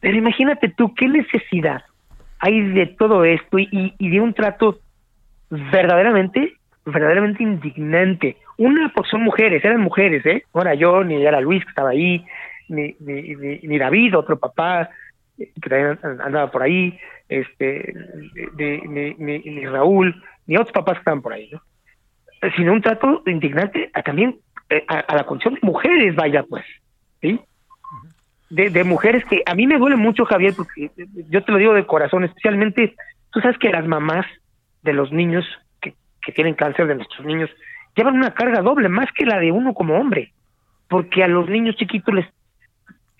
Pero 0.01 0.17
imagínate 0.17 0.69
tú 0.69 0.95
qué 0.95 1.09
necesidad 1.09 1.83
hay 2.39 2.61
de 2.71 2.87
todo 2.87 3.25
esto 3.25 3.59
y, 3.59 3.95
y 3.99 4.11
de 4.11 4.21
un 4.21 4.33
trato 4.33 4.79
verdaderamente 5.51 6.55
verdaderamente 6.85 7.43
indignante 7.43 8.37
una 8.57 8.93
porque 8.95 9.11
son 9.11 9.23
mujeres 9.23 9.65
eran 9.65 9.81
mujeres 9.81 10.25
eh 10.27 10.45
no 10.55 10.63
era 10.63 10.75
yo 10.75 11.03
ni 11.03 11.25
era 11.25 11.41
Luis 11.41 11.65
que 11.65 11.71
estaba 11.71 11.91
ahí 11.91 12.25
ni, 12.69 12.95
ni, 13.01 13.35
ni 13.63 13.79
David 13.79 14.17
otro 14.17 14.39
papá 14.39 14.91
que 15.39 15.69
también 15.69 15.99
andaba 16.21 16.51
por 16.51 16.63
ahí, 16.63 16.99
este, 17.29 17.95
de, 18.55 19.15
ni, 19.19 19.67
Raúl, 19.67 20.23
ni 20.47 20.57
otros 20.57 20.73
papás 20.73 20.95
que 20.95 21.01
estaban 21.01 21.23
por 21.23 21.33
ahí, 21.33 21.49
¿no? 21.53 21.63
Sino 22.57 22.73
un 22.73 22.83
trato 22.83 23.23
indignante 23.27 23.91
a, 23.95 24.03
también 24.03 24.39
eh, 24.71 24.85
a, 24.89 25.15
la 25.15 25.25
condición 25.25 25.55
de 25.55 25.61
mujeres, 25.63 26.15
vaya 26.15 26.43
pues, 26.43 26.65
¿sí? 27.21 27.41
De, 28.51 28.71
de 28.71 28.85
mujeres 28.85 29.25
que 29.27 29.43
a 29.45 29.55
mí 29.55 29.67
me 29.67 29.79
duele 29.79 29.97
mucho, 29.97 30.25
Javier, 30.25 30.55
porque 30.57 30.91
yo 31.29 31.45
te 31.45 31.53
lo 31.53 31.59
digo 31.59 31.75
de 31.75 31.87
corazón, 31.87 32.25
especialmente, 32.25 32.95
tú 33.31 33.41
sabes 33.41 33.59
que 33.59 33.71
las 33.71 33.87
mamás 33.87 34.27
de 34.83 34.93
los 34.95 35.13
niños 35.13 35.45
que, 35.81 35.95
que 36.23 36.33
tienen 36.33 36.55
cáncer, 36.55 36.87
de 36.87 36.95
nuestros 36.95 37.27
niños, 37.27 37.51
llevan 37.95 38.17
una 38.17 38.33
carga 38.33 38.63
doble, 38.63 38.89
más 38.89 39.11
que 39.13 39.27
la 39.27 39.39
de 39.39 39.53
uno 39.53 39.75
como 39.75 39.99
hombre, 39.99 40.33
porque 40.89 41.23
a 41.25 41.29
los 41.29 41.49
niños 41.49 41.77
chiquitos 41.77 42.15
les 42.15 42.27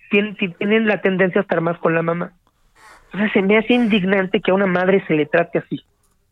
tienen, 0.09 0.87
la 0.87 1.01
tendencia 1.01 1.41
a 1.41 1.43
estar 1.43 1.61
más 1.61 1.77
con 1.77 1.93
la 1.93 2.01
mamá. 2.01 2.31
Sea, 3.11 3.31
se 3.31 3.41
me 3.41 3.57
hace 3.57 3.73
indignante 3.73 4.41
que 4.41 4.51
a 4.51 4.55
una 4.55 4.67
madre 4.67 5.03
se 5.07 5.15
le 5.15 5.25
trate 5.25 5.59
así. 5.59 5.81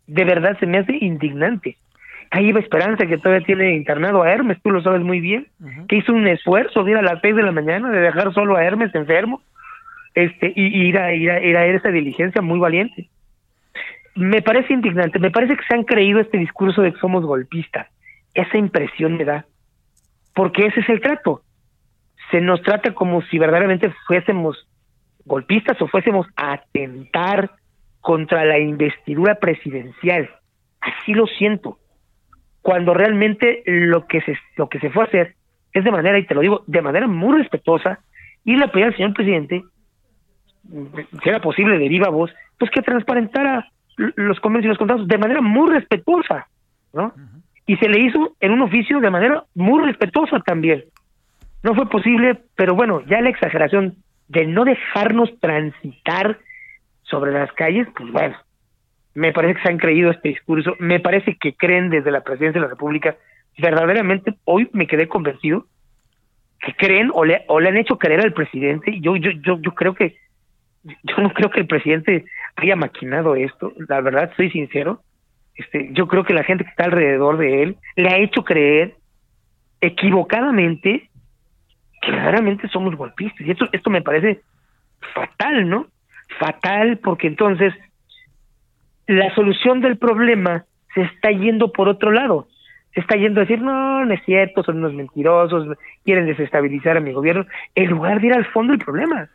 De 0.08 0.24
verdad, 0.24 0.58
se 0.60 0.66
me 0.66 0.80
hace 0.80 0.98
indignante. 1.00 1.78
Ahí 2.32 2.48
iba 2.50 2.60
Esperanza, 2.60 3.06
que 3.06 3.18
todavía 3.18 3.46
tiene 3.46 3.76
internado 3.76 4.24
a 4.24 4.32
Hermes, 4.32 4.62
tú 4.62 4.72
lo 4.72 4.82
sabes 4.82 5.02
muy 5.02 5.20
bien, 5.20 5.48
que 5.88 5.98
hizo 5.98 6.12
un 6.14 6.28
esfuerzo 6.28 6.84
de 6.84 6.92
ir 6.92 6.98
a 6.98 7.02
las 7.02 7.22
seis 7.22 7.36
de 7.36 7.44
la 7.44 7.52
mañana, 7.52 7.90
de 7.90 8.00
dejar 8.00 8.34
solo 8.34 8.58
a 8.58 8.64
Hermes 8.64 8.94
enfermo, 8.94 9.42
este, 10.14 10.52
y, 10.56 10.88
ir, 10.88 10.98
a, 10.98 11.14
ir, 11.14 11.32
a, 11.32 11.44
ir 11.44 11.56
a 11.56 11.66
esa 11.66 11.90
diligencia 11.90 12.42
muy 12.42 12.60
valiente. 12.60 13.08
Me 14.16 14.42
parece 14.42 14.74
indignante, 14.74 15.20
me 15.20 15.32
parece 15.32 15.56
que 15.56 15.64
se 15.66 15.76
han 15.76 15.84
creído 15.84 16.20
este 16.20 16.38
discurso 16.38 16.82
de 16.82 16.92
que 16.92 17.00
somos 17.00 17.24
golpistas. 17.24 17.88
Esa 18.34 18.58
impresión 18.58 19.16
me 19.16 19.26
da, 19.26 19.46
porque 20.34 20.66
ese 20.66 20.82
es 20.82 20.90
el 20.90 21.02
trato 21.02 21.44
se 22.32 22.42
nos 22.42 22.62
trata 22.62 22.94
como 22.94 23.22
si 23.24 23.40
verdaderamente 23.40 23.94
fuésemos 24.06 24.68
golpistas 25.26 25.82
o 25.82 25.88
fuésemos 25.88 26.28
a 26.36 26.54
atentar 26.54 27.52
contra 28.02 28.46
la 28.46 28.60
investidura 28.60 29.36
presidencial. 29.36 30.30
Así 30.82 31.14
lo 31.14 31.28
siento. 31.28 31.80
Cuando 32.62 32.94
realmente 32.94 33.64
lo 33.66 34.08
que 34.08 34.22
se 34.22 34.38
lo 34.58 34.70
que 34.70 34.80
se 34.80 34.90
fue 34.90 35.04
a 35.04 35.08
hacer 35.08 35.36
es 35.74 35.84
de 35.84 35.92
manera 35.92 36.20
y 36.20 36.26
te 36.26 36.36
lo 36.36 36.42
digo 36.42 36.64
de 36.68 36.82
manera 36.82 37.08
muy 37.08 37.38
respetuosa 37.38 38.00
y 38.44 38.56
le 38.56 38.68
pedí 38.68 38.84
al 38.84 38.96
señor 38.96 39.14
presidente 39.14 39.64
si 41.24 41.30
era 41.30 41.40
posible 41.40 41.78
de 41.78 41.88
viva 41.88 42.10
voz 42.10 42.32
pues 42.58 42.72
que 42.72 42.82
transparentara 42.82 43.70
los 43.98 44.40
convenios 44.40 44.66
y 44.66 44.70
los 44.70 44.78
contratos 44.78 45.08
de 45.08 45.18
manera 45.18 45.42
muy 45.42 45.70
respetuosa, 45.72 46.48
¿no? 46.94 47.14
Y 47.66 47.76
se 47.78 47.90
le 47.90 48.00
hizo 48.00 48.36
en 48.40 48.52
un 48.52 48.62
oficio 48.62 49.00
de 49.00 49.10
manera 49.10 49.44
muy 49.56 49.84
respetuosa 49.84 50.40
también. 50.40 50.86
No 51.64 51.74
fue 51.76 51.90
posible, 51.90 52.40
pero 52.56 52.76
bueno, 52.76 53.02
ya 53.08 53.22
la 53.22 53.30
exageración 53.30 53.96
de 54.28 54.46
no 54.46 54.66
dejarnos 54.66 55.38
transitar 55.40 56.40
sobre 57.04 57.32
las 57.32 57.52
calles, 57.54 57.88
pues 57.96 58.12
bueno, 58.12 58.38
me 59.18 59.34
parece 59.34 59.56
que 59.56 59.62
se 59.64 59.70
han 59.70 59.80
creído 59.80 60.12
este 60.12 60.30
discurso, 60.30 60.76
me 60.78 61.00
parece 61.00 61.38
que 61.38 61.56
creen 61.56 61.90
desde 61.90 62.12
la 62.12 62.22
presidencia 62.22 62.62
de 62.62 62.68
la 62.68 62.74
República, 62.74 63.16
verdaderamente 63.58 64.36
hoy 64.44 64.70
me 64.74 64.86
quedé 64.86 65.08
convencido 65.08 65.66
que 66.60 66.76
creen 66.76 67.10
o 67.12 67.26
le, 67.26 67.44
o 67.48 67.60
le 67.60 67.70
han 67.70 67.78
hecho 67.78 67.98
creer 67.98 68.22
al 68.22 68.34
presidente, 68.34 68.92
y 68.92 69.02
yo, 69.02 69.16
yo, 69.16 69.32
yo, 69.32 69.60
yo 69.60 69.74
creo 69.74 69.96
que, 69.96 70.18
yo 70.84 71.18
no 71.18 71.34
creo 71.34 71.50
que 71.50 71.62
el 71.62 71.66
presidente 71.66 72.26
haya 72.58 72.76
maquinado 72.76 73.34
esto, 73.34 73.74
la 73.90 74.02
verdad, 74.02 74.32
soy 74.38 74.52
sincero, 74.52 75.02
este, 75.56 75.90
yo 75.94 76.08
creo 76.08 76.24
que 76.24 76.36
la 76.36 76.44
gente 76.44 76.64
que 76.64 76.70
está 76.70 76.86
alrededor 76.86 77.38
de 77.38 77.64
él 77.64 77.78
le 77.96 78.10
ha 78.10 78.20
hecho 78.20 78.44
creer 78.44 78.98
equivocadamente 79.82 81.10
que 82.04 82.12
verdaderamente 82.12 82.68
somos 82.68 82.96
golpistas, 82.96 83.42
y 83.42 83.50
esto, 83.50 83.68
esto 83.72 83.90
me 83.90 84.04
parece 84.04 84.42
fatal, 85.16 85.68
¿no? 85.68 85.88
Fatal 86.38 87.00
porque 87.00 87.26
entonces 87.26 87.74
la 89.08 89.34
solución 89.34 89.82
del 89.82 89.98
problema 89.98 90.66
se 90.94 91.02
está 91.02 91.32
yendo 91.32 91.72
por 91.72 91.88
otro 91.88 92.12
lado. 92.12 92.48
Se 92.94 93.02
está 93.02 93.16
yendo 93.16 93.40
a 93.40 93.44
decir, 93.46 93.62
no, 93.62 94.06
no 94.06 94.14
es 94.14 94.24
cierto, 94.26 94.64
son 94.64 94.78
unos 94.78 94.94
mentirosos, 94.94 95.78
quieren 96.04 96.26
desestabilizar 96.26 96.98
a 96.98 97.02
mi 97.02 97.14
gobierno, 97.14 97.46
en 97.76 97.90
lugar 97.90 98.20
de 98.20 98.28
ir 98.28 98.34
al 98.34 98.46
fondo 98.46 98.72
del 98.74 98.84
problema. 98.84 99.30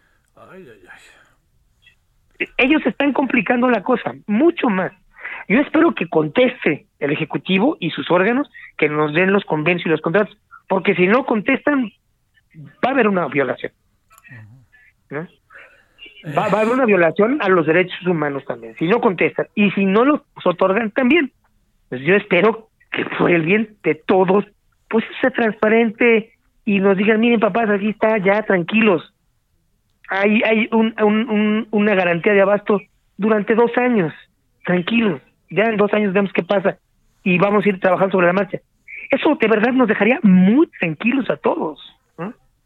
Ellos 2.56 2.84
están 2.84 3.12
complicando 3.12 3.70
la 3.70 3.82
cosa, 3.82 4.14
mucho 4.26 4.68
más. 4.68 4.92
Yo 5.48 5.60
espero 5.60 5.94
que 5.94 6.08
conteste 6.08 6.86
el 6.98 7.12
Ejecutivo 7.12 7.76
y 7.80 7.90
sus 7.90 8.10
órganos, 8.10 8.50
que 8.76 8.88
nos 8.88 9.12
den 9.12 9.32
los 9.32 9.44
convenios 9.44 9.86
y 9.86 9.88
los 9.88 10.00
contratos, 10.00 10.36
porque 10.68 10.94
si 10.94 11.06
no 11.06 11.24
contestan, 11.24 11.92
va 12.84 12.88
a 12.88 12.90
haber 12.90 13.08
una 13.08 13.26
violación. 13.28 13.72
¿no? 15.10 15.28
Va, 16.24 16.48
va, 16.48 16.58
a 16.58 16.60
haber 16.62 16.74
una 16.74 16.86
violación 16.86 17.38
a 17.40 17.48
los 17.48 17.66
derechos 17.66 18.06
humanos 18.06 18.44
también, 18.44 18.76
si 18.78 18.86
no 18.86 19.00
contestan. 19.00 19.46
Y 19.54 19.70
si 19.72 19.84
no 19.84 20.04
los 20.04 20.20
otorgan 20.44 20.90
también. 20.90 21.32
Pues 21.88 22.00
yo 22.02 22.14
espero 22.14 22.68
que 22.92 23.04
por 23.04 23.30
el 23.30 23.42
bien 23.42 23.76
de 23.82 23.94
todos, 23.94 24.44
pues 24.88 25.04
sea 25.20 25.30
transparente 25.30 26.32
y 26.64 26.78
nos 26.78 26.96
digan, 26.96 27.20
miren 27.20 27.40
papás, 27.40 27.68
aquí 27.70 27.90
está, 27.90 28.18
ya 28.18 28.42
tranquilos. 28.42 29.12
Hay, 30.08 30.42
hay 30.42 30.68
un, 30.72 30.94
un, 31.02 31.66
una 31.70 31.94
garantía 31.94 32.34
de 32.34 32.42
abasto 32.42 32.80
durante 33.16 33.54
dos 33.54 33.70
años, 33.76 34.12
tranquilos. 34.64 35.20
Ya 35.50 35.64
en 35.64 35.76
dos 35.76 35.92
años 35.92 36.12
vemos 36.12 36.32
qué 36.32 36.42
pasa 36.42 36.78
y 37.24 37.38
vamos 37.38 37.64
a 37.64 37.68
ir 37.68 37.80
trabajando 37.80 38.12
sobre 38.12 38.26
la 38.26 38.32
marcha. 38.32 38.58
Eso 39.10 39.36
de 39.40 39.48
verdad 39.48 39.72
nos 39.72 39.88
dejaría 39.88 40.18
muy 40.22 40.66
tranquilos 40.78 41.28
a 41.30 41.36
todos. 41.36 41.80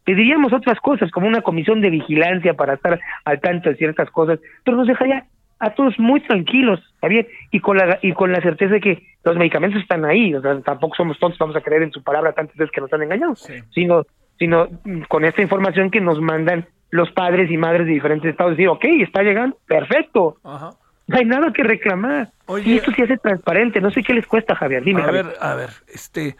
Pediríamos 0.06 0.52
otras 0.54 0.80
cosas, 0.80 1.10
como 1.10 1.26
una 1.26 1.42
comisión 1.42 1.82
de 1.82 1.90
vigilancia 1.90 2.54
para 2.54 2.74
estar 2.74 2.98
al 3.24 3.40
tanto 3.40 3.68
de 3.68 3.76
ciertas 3.76 4.08
cosas, 4.10 4.38
pero 4.64 4.78
nos 4.78 4.86
dejaría 4.86 5.26
a 5.58 5.70
todos 5.70 5.98
muy 5.98 6.20
tranquilos, 6.20 6.80
Javier, 7.00 7.26
y 7.50 7.60
con 7.60 7.76
la 7.76 7.98
y 8.02 8.12
con 8.12 8.30
la 8.30 8.40
certeza 8.40 8.74
de 8.74 8.80
que 8.80 9.02
los 9.24 9.36
medicamentos 9.36 9.80
están 9.82 10.04
ahí, 10.04 10.34
o 10.34 10.40
sea, 10.40 10.58
tampoco 10.60 10.94
somos 10.96 11.18
tontos, 11.18 11.38
vamos 11.38 11.56
a 11.56 11.60
creer 11.60 11.82
en 11.82 11.92
su 11.92 12.02
palabra 12.02 12.32
tantas 12.32 12.56
veces 12.56 12.70
que 12.72 12.80
nos 12.80 12.92
han 12.92 13.02
engañado, 13.02 13.34
sino 13.34 14.06
sino 14.38 14.68
con 15.08 15.24
esta 15.24 15.42
información 15.42 15.90
que 15.90 16.00
nos 16.00 16.20
mandan 16.20 16.66
los 16.90 17.10
padres 17.10 17.50
y 17.50 17.56
madres 17.56 17.86
de 17.86 17.94
diferentes 17.94 18.30
estados, 18.30 18.52
decir, 18.52 18.68
ok, 18.68 18.84
está 19.00 19.22
llegando, 19.22 19.58
perfecto, 19.66 20.36
Ajá. 20.44 20.70
no 21.08 21.16
hay 21.18 21.24
nada 21.24 21.52
que 21.52 21.64
reclamar, 21.64 22.28
Oye. 22.46 22.70
y 22.72 22.76
esto 22.76 22.92
se 22.92 23.02
hace 23.04 23.16
transparente, 23.16 23.80
no 23.80 23.90
sé 23.90 24.02
qué 24.02 24.14
les 24.14 24.26
cuesta, 24.26 24.54
Javier, 24.54 24.84
dime, 24.84 25.00
a 25.02 25.06
Javier. 25.06 25.24
ver, 25.24 25.34
a 25.40 25.54
ver, 25.54 25.70
este, 25.92 26.36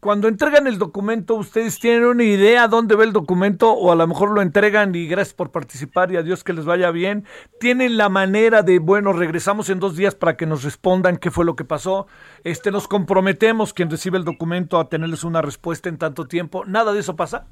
cuando 0.00 0.28
entregan 0.28 0.66
el 0.66 0.78
documento, 0.78 1.34
¿ustedes 1.34 1.78
tienen 1.78 2.04
una 2.04 2.24
idea 2.24 2.68
dónde 2.68 2.94
va 2.94 3.04
el 3.04 3.12
documento 3.12 3.72
o 3.72 3.92
a 3.92 3.96
lo 3.96 4.06
mejor 4.06 4.30
lo 4.30 4.40
entregan 4.40 4.94
y 4.94 5.06
gracias 5.06 5.34
por 5.34 5.50
participar 5.50 6.10
y 6.10 6.16
adiós 6.16 6.44
que 6.44 6.52
les 6.52 6.64
vaya 6.64 6.90
bien? 6.90 7.24
¿Tienen 7.60 7.96
la 7.96 8.08
manera 8.08 8.62
de, 8.62 8.78
bueno, 8.78 9.12
regresamos 9.12 9.68
en 9.68 9.80
dos 9.80 9.96
días 9.96 10.14
para 10.14 10.36
que 10.36 10.46
nos 10.46 10.64
respondan 10.64 11.16
qué 11.16 11.30
fue 11.30 11.44
lo 11.44 11.56
que 11.56 11.64
pasó? 11.64 12.06
Este, 12.44 12.70
nos 12.70 12.88
comprometemos 12.88 13.74
quien 13.74 13.90
recibe 13.90 14.18
el 14.18 14.24
documento 14.24 14.78
a 14.78 14.88
tenerles 14.88 15.24
una 15.24 15.42
respuesta 15.42 15.88
en 15.88 15.98
tanto 15.98 16.26
tiempo. 16.26 16.64
¿Nada 16.64 16.92
de 16.92 17.00
eso 17.00 17.16
pasa? 17.16 17.46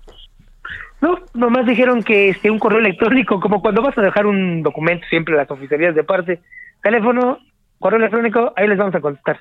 No, 1.01 1.19
nomás 1.35 1.67
dijeron 1.67 2.03
que 2.03 2.31
este 2.31 2.51
un 2.51 2.59
correo 2.59 2.79
electrónico, 2.79 3.41
como 3.41 3.61
cuando 3.61 3.83
vas 3.83 3.99
a 3.99 4.03
dejar 4.03 4.27
un 4.27 4.63
documento 4.63 5.07
siempre 5.11 5.35
en 5.35 5.39
las 5.39 5.51
oficialías 5.51 5.95
de 5.95 6.05
parte, 6.05 6.41
teléfono, 6.83 7.39
correo 7.79 7.99
electrónico, 7.99 8.53
ahí 8.57 8.67
les 8.67 8.79
vamos 8.79 8.95
a 8.95 9.01
contestar. 9.01 9.39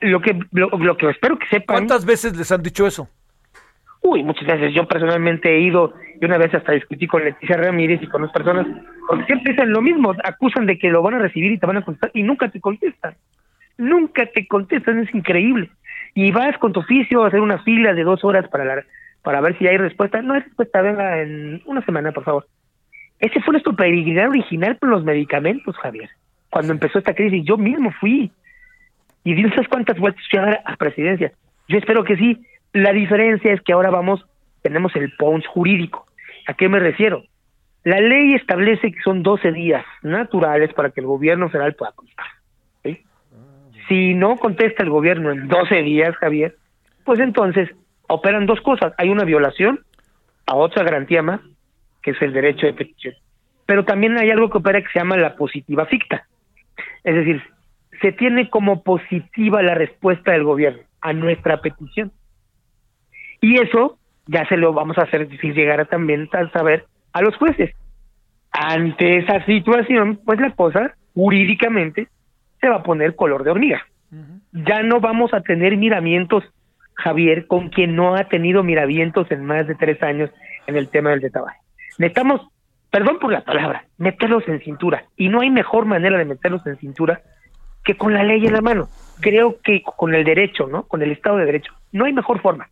Lo 0.00 0.20
que 0.20 0.38
lo, 0.52 0.68
lo 0.70 0.96
que 0.96 1.10
espero 1.10 1.38
que 1.38 1.46
sepan. 1.46 1.76
¿Cuántas 1.76 2.04
veces 2.04 2.36
les 2.36 2.50
han 2.52 2.62
dicho 2.62 2.86
eso? 2.86 3.08
Uy, 4.02 4.22
muchas 4.22 4.46
veces. 4.46 4.74
Yo 4.74 4.88
personalmente 4.88 5.54
he 5.54 5.60
ido 5.60 5.92
y 6.20 6.24
una 6.24 6.38
vez 6.38 6.54
hasta 6.54 6.72
discutí 6.72 7.06
con 7.06 7.24
Leticia 7.24 7.56
Ramírez 7.56 8.02
y 8.02 8.06
con 8.06 8.22
otras 8.22 8.44
personas, 8.44 8.66
porque 9.08 9.24
siempre 9.24 9.52
dicen 9.52 9.72
lo 9.72 9.82
mismo, 9.82 10.14
acusan 10.24 10.66
de 10.66 10.78
que 10.78 10.90
lo 10.90 11.02
van 11.02 11.14
a 11.14 11.18
recibir 11.18 11.52
y 11.52 11.58
te 11.58 11.66
van 11.66 11.78
a 11.78 11.84
contestar 11.84 12.10
y 12.14 12.22
nunca 12.22 12.48
te 12.48 12.60
contestan. 12.60 13.14
Nunca 13.78 14.26
te 14.26 14.46
contestan, 14.46 15.00
es 15.00 15.14
increíble. 15.14 15.70
Y 16.14 16.32
vas 16.32 16.58
con 16.58 16.72
tu 16.72 16.80
oficio 16.80 17.24
a 17.24 17.28
hacer 17.28 17.40
una 17.40 17.62
fila 17.62 17.94
de 17.94 18.02
dos 18.02 18.24
horas 18.24 18.48
para 18.48 18.64
la, 18.64 18.84
para 19.22 19.40
ver 19.40 19.56
si 19.58 19.66
hay 19.66 19.78
respuesta. 19.78 20.20
No 20.22 20.34
hay 20.34 20.40
respuesta, 20.40 20.82
venga 20.82 21.22
en 21.22 21.62
una 21.64 21.84
semana, 21.84 22.12
por 22.12 22.24
favor. 22.24 22.46
Ese 23.18 23.40
fue 23.40 23.52
nuestro 23.52 23.74
peregrinar 23.74 24.28
original 24.28 24.76
por 24.76 24.88
los 24.88 25.04
medicamentos, 25.04 25.76
Javier. 25.78 26.10
Cuando 26.50 26.72
empezó 26.72 26.98
esta 26.98 27.14
crisis, 27.14 27.44
yo 27.44 27.56
mismo 27.56 27.92
fui. 28.00 28.30
Y 29.24 29.42
sabes 29.50 29.68
cuántas 29.68 29.98
vueltas 29.98 30.24
fui 30.30 30.38
a 30.38 30.76
presidencia. 30.76 31.32
Yo 31.68 31.78
espero 31.78 32.04
que 32.04 32.16
sí. 32.16 32.44
La 32.72 32.92
diferencia 32.92 33.52
es 33.52 33.60
que 33.62 33.72
ahora 33.72 33.90
vamos, 33.90 34.24
tenemos 34.62 34.94
el 34.96 35.12
PONS 35.16 35.46
jurídico. 35.46 36.06
¿A 36.46 36.54
qué 36.54 36.68
me 36.68 36.78
refiero? 36.78 37.24
La 37.84 38.00
ley 38.00 38.34
establece 38.34 38.92
que 38.92 39.00
son 39.02 39.22
12 39.22 39.52
días 39.52 39.84
naturales 40.02 40.72
para 40.74 40.90
que 40.90 41.00
el 41.00 41.06
gobierno 41.06 41.48
federal 41.48 41.74
pueda 41.74 41.92
contestar. 41.92 42.26
Si 43.88 44.14
no 44.14 44.36
contesta 44.36 44.84
el 44.84 44.90
gobierno 44.90 45.32
en 45.32 45.48
12 45.48 45.82
días, 45.82 46.14
Javier, 46.16 46.54
pues 47.04 47.18
entonces 47.18 47.68
operan 48.06 48.46
dos 48.46 48.60
cosas. 48.60 48.92
Hay 48.98 49.08
una 49.08 49.24
violación 49.24 49.80
a 50.46 50.54
otra 50.54 50.84
garantía 50.84 51.22
más, 51.22 51.40
que 52.00 52.12
es 52.12 52.22
el 52.22 52.32
derecho 52.32 52.66
de 52.66 52.74
petición. 52.74 53.14
Pero 53.66 53.84
también 53.84 54.16
hay 54.16 54.30
algo 54.30 54.48
que 54.48 54.58
opera 54.58 54.80
que 54.80 54.88
se 54.92 55.00
llama 55.00 55.16
la 55.16 55.34
positiva 55.34 55.86
ficta. 55.86 56.24
Es 57.02 57.16
decir, 57.16 57.42
se 58.00 58.12
tiene 58.12 58.48
como 58.48 58.82
positiva 58.82 59.62
la 59.62 59.74
respuesta 59.74 60.32
del 60.32 60.44
gobierno 60.44 60.82
a 61.00 61.12
nuestra 61.12 61.60
petición. 61.60 62.12
Y 63.40 63.58
eso 63.58 63.98
ya 64.26 64.46
se 64.46 64.56
lo 64.56 64.72
vamos 64.72 64.98
a 64.98 65.02
hacer 65.02 65.28
difícil 65.28 65.54
llegar 65.54 65.80
a 65.80 65.84
también 65.86 66.28
a 66.32 66.50
saber 66.50 66.86
a 67.12 67.22
los 67.22 67.36
jueces. 67.36 67.74
Ante 68.52 69.18
esa 69.18 69.44
situación, 69.44 70.20
pues 70.24 70.40
la 70.40 70.50
cosa 70.52 70.94
jurídicamente 71.14 72.08
se 72.60 72.68
va 72.68 72.76
a 72.76 72.82
poner 72.82 73.16
color 73.16 73.44
de 73.44 73.50
hormiga. 73.50 73.86
Ya 74.52 74.82
no 74.82 75.00
vamos 75.00 75.32
a 75.32 75.40
tener 75.40 75.76
miramientos, 75.76 76.44
Javier, 76.94 77.46
con 77.46 77.68
quien 77.68 77.94
no 77.94 78.16
ha 78.16 78.24
tenido 78.24 78.64
miramientos 78.64 79.30
en 79.30 79.44
más 79.44 79.66
de 79.68 79.76
tres 79.76 80.02
años 80.02 80.30
en 80.66 80.76
el 80.76 80.88
tema 80.88 81.10
del 81.10 81.20
detalle. 81.20 81.56
Necesitamos, 81.98 82.48
perdón 82.90 83.18
por 83.20 83.32
la 83.32 83.42
palabra, 83.42 83.84
meterlos 83.98 84.46
en 84.48 84.60
cintura. 84.60 85.04
Y 85.16 85.28
no 85.28 85.40
hay 85.40 85.50
mejor 85.50 85.84
manera 85.86 86.18
de 86.18 86.24
meterlos 86.24 86.66
en 86.66 86.76
cintura 86.78 87.20
que 87.84 87.96
con 87.96 88.14
la 88.14 88.24
ley 88.24 88.46
en 88.46 88.52
la 88.52 88.60
mano. 88.60 88.88
Creo 89.20 89.58
que 89.62 89.82
con 89.82 90.14
el 90.14 90.24
derecho, 90.24 90.66
¿no? 90.66 90.84
Con 90.84 91.02
el 91.02 91.12
Estado 91.12 91.36
de 91.36 91.46
Derecho. 91.46 91.72
No 91.92 92.06
hay 92.06 92.12
mejor 92.12 92.40
forma. 92.40 92.68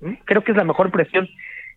¿Mm? 0.00 0.14
Creo 0.24 0.42
que 0.42 0.52
es 0.52 0.56
la 0.56 0.64
mejor 0.64 0.90
presión 0.90 1.28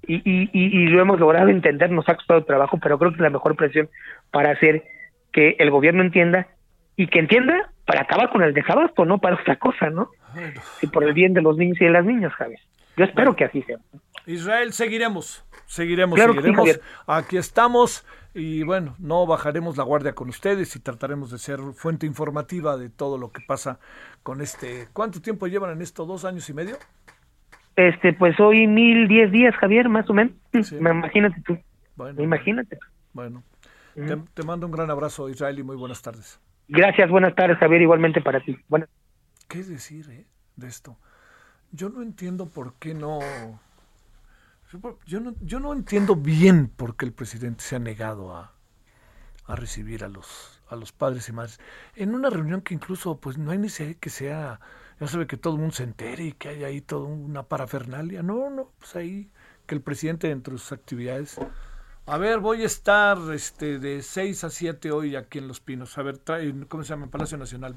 y, 0.08 0.16
y, 0.16 0.50
y, 0.52 0.84
y, 0.84 0.88
lo 0.88 1.02
hemos 1.02 1.20
logrado 1.20 1.50
entender, 1.50 1.92
nos 1.92 2.10
ha 2.10 2.16
costado 2.16 2.44
trabajo, 2.44 2.80
pero 2.82 2.98
creo 2.98 3.12
que 3.12 3.18
es 3.18 3.22
la 3.22 3.30
mejor 3.30 3.56
presión 3.56 3.88
para 4.32 4.52
hacer 4.52 4.84
que 5.32 5.56
el 5.60 5.70
gobierno 5.70 6.02
entienda 6.02 6.48
y 6.96 7.08
que 7.08 7.20
entienda 7.20 7.70
para 7.86 8.02
acabar 8.02 8.30
con 8.30 8.42
el 8.42 8.54
desabasto, 8.54 9.06
no 9.06 9.20
para 9.20 9.36
otra 9.36 9.58
cosa, 9.58 9.90
¿no? 9.90 10.10
Y 10.82 10.88
por 10.88 11.04
el 11.04 11.14
bien 11.14 11.34
de 11.34 11.42
los 11.42 11.58
niños 11.58 11.80
y 11.80 11.86
de 11.86 11.92
las 11.92 12.06
niñas, 12.06 12.34
Javier. 12.34 12.60
Yo 12.98 13.06
espero 13.06 13.36
que 13.36 13.46
así 13.46 13.62
sea. 13.64 13.78
Israel, 14.26 14.74
seguiremos, 14.74 15.44
seguiremos, 15.66 16.16
Claro 16.16 16.34
que 16.34 16.42
sí, 16.42 16.54
seguiremos. 16.54 16.82
Aquí 17.08 17.38
estamos 17.38 18.06
y 18.34 18.64
bueno, 18.64 18.96
no 19.00 19.26
bajaremos 19.26 19.78
la 19.78 19.84
guardia 19.84 20.14
con 20.14 20.30
ustedes 20.30 20.76
y 20.76 20.80
trataremos 20.80 21.32
de 21.32 21.38
ser 21.38 21.60
fuente 21.74 22.06
informativa 22.06 22.78
de 22.78 22.90
todo 22.90 23.18
lo 23.18 23.32
que 23.32 23.42
pasa 23.46 23.80
con 24.24 24.42
este. 24.42 24.88
¿Cuánto 24.94 25.22
tiempo 25.22 25.48
llevan 25.48 25.72
en 25.72 25.82
esto? 25.82 26.06
¿Dos 26.06 26.24
años 26.24 26.50
y 26.50 26.54
medio? 26.54 26.78
Este, 27.76 28.14
pues 28.14 28.40
hoy 28.40 28.68
mil 28.68 29.08
diez 29.08 29.32
días, 29.32 29.56
Javier, 29.56 29.90
más 29.90 30.10
o 30.10 30.14
menos. 30.14 30.34
Sí. 30.64 30.76
Imagínate 30.76 31.42
tú. 31.42 31.58
Bueno, 31.96 32.22
Imagínate. 32.22 32.78
Bueno, 33.14 33.44
te, 33.94 34.18
te 34.34 34.44
mando 34.44 34.66
un 34.66 34.72
gran 34.72 34.90
abrazo, 34.90 35.30
Israel, 35.30 35.60
y 35.60 35.64
muy 35.64 35.76
buenas 35.76 36.02
tardes. 36.02 36.40
Gracias, 36.68 37.10
buenas 37.10 37.36
tardes, 37.36 37.58
Javier, 37.58 37.82
igualmente 37.82 38.22
para 38.22 38.40
ti. 38.40 38.58
Buenas 38.70 38.88
¿Qué 39.50 39.64
decir 39.64 40.10
eh, 40.10 40.26
de 40.56 40.68
esto? 40.68 40.98
Yo 41.72 41.90
no 41.90 42.02
entiendo 42.02 42.48
por 42.48 42.76
qué 42.76 42.94
no. 42.94 43.20
Yo 45.06 45.20
no, 45.20 45.36
yo 45.42 45.60
no 45.60 45.74
entiendo 45.74 46.16
bien 46.16 46.68
por 46.68 46.96
qué 46.96 47.06
el 47.06 47.14
presidente 47.14 47.64
se 47.64 47.76
ha 47.76 47.80
negado 47.80 48.36
a, 48.36 48.54
a 49.46 49.56
recibir 49.56 50.04
a 50.04 50.08
los, 50.08 50.62
a 50.70 50.76
los 50.76 50.92
padres 50.92 51.28
y 51.30 51.34
madres. 51.34 51.60
En 51.96 52.16
una 52.16 52.30
reunión 52.30 52.62
que 52.62 52.74
incluso 52.74 53.20
pues 53.20 53.38
no 53.38 53.52
hay 53.52 53.58
ni 53.58 53.70
que 53.70 54.10
sea, 54.10 54.60
ya 55.00 55.08
sabe 55.08 55.28
que 55.28 55.38
todo 55.38 55.54
el 55.54 55.60
mundo 55.60 55.76
se 55.76 55.84
entere 55.84 56.26
y 56.26 56.32
que 56.34 56.50
haya 56.50 56.68
ahí 56.68 56.82
toda 56.82 57.06
una 57.06 57.44
parafernalia. 57.44 58.24
No, 58.24 58.50
no, 58.50 58.72
pues 58.80 58.96
ahí 58.96 59.32
que 59.66 59.76
el 59.76 59.82
presidente 59.82 60.28
dentro 60.28 60.54
de 60.54 60.60
sus 60.60 60.72
actividades 60.72 61.38
a 62.08 62.18
ver, 62.18 62.40
voy 62.40 62.64
a 62.64 62.66
estar 62.66 63.18
este, 63.32 63.78
de 63.80 64.02
6 64.02 64.44
a 64.44 64.50
7 64.50 64.92
hoy 64.92 65.16
aquí 65.16 65.38
en 65.38 65.48
Los 65.48 65.60
Pinos. 65.60 65.98
A 65.98 66.02
ver, 66.02 66.18
trae, 66.18 66.54
¿cómo 66.68 66.84
se 66.84 66.90
llama? 66.90 67.08
Palacio 67.08 67.38
Nacional. 67.38 67.76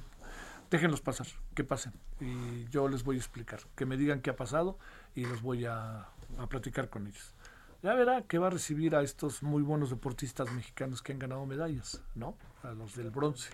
Déjenlos 0.71 1.03
pasar, 1.03 1.27
que 1.55 1.63
pasen. 1.63 1.93
Y 2.21 2.65
yo 2.71 2.89
les 2.89 3.05
voy 3.05 3.17
a 3.17 3.19
explicar. 3.19 3.61
Que 3.77 3.85
me 3.85 3.97
digan 3.97 4.23
qué 4.23 4.31
ha 4.31 4.37
pasado 4.37 4.79
y 5.15 5.27
los 5.27 5.43
voy 5.43 5.67
a, 5.67 6.09
a 6.39 6.47
platicar 6.47 6.89
con 6.89 7.07
ellos. 7.07 7.35
Ya 7.83 7.95
verá 7.95 8.23
que 8.23 8.39
va 8.39 8.47
a 8.47 8.51
recibir 8.51 8.97
a 8.97 9.03
estos 9.03 9.43
muy 9.43 9.63
buenos 9.63 9.91
deportistas 9.91 10.51
mexicanos 10.53 11.03
que 11.03 11.13
han 11.13 11.19
ganado 11.19 11.45
medallas, 11.45 12.03
¿no? 12.15 12.37
A 12.63 12.73
los 12.73 12.97
del 12.97 13.11
bronce. 13.11 13.51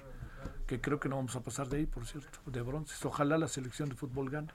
Que 0.67 0.81
creo 0.81 1.01
que 1.01 1.09
no 1.09 1.17
vamos 1.17 1.35
a 1.35 1.43
pasar 1.43 1.69
de 1.69 1.79
ahí, 1.79 1.87
por 1.87 2.07
cierto, 2.07 2.39
de 2.47 2.63
bronce. 2.63 2.95
Ojalá 3.07 3.39
la 3.39 3.49
selección 3.49 3.89
de 3.89 3.97
fútbol 3.97 4.31
gane 4.31 4.53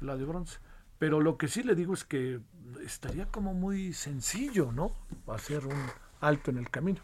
la 0.00 0.16
de 0.16 0.24
bronce. 0.24 0.58
Pero 1.00 1.20
lo 1.20 1.38
que 1.38 1.48
sí 1.48 1.62
le 1.62 1.74
digo 1.74 1.94
es 1.94 2.04
que 2.04 2.40
estaría 2.84 3.26
como 3.26 3.52
muy 3.52 3.92
sencillo, 3.92 4.70
¿no? 4.70 4.92
Hacer 5.26 5.66
un 5.66 5.86
alto 6.20 6.50
en 6.50 6.58
el 6.58 6.70
camino. 6.70 7.00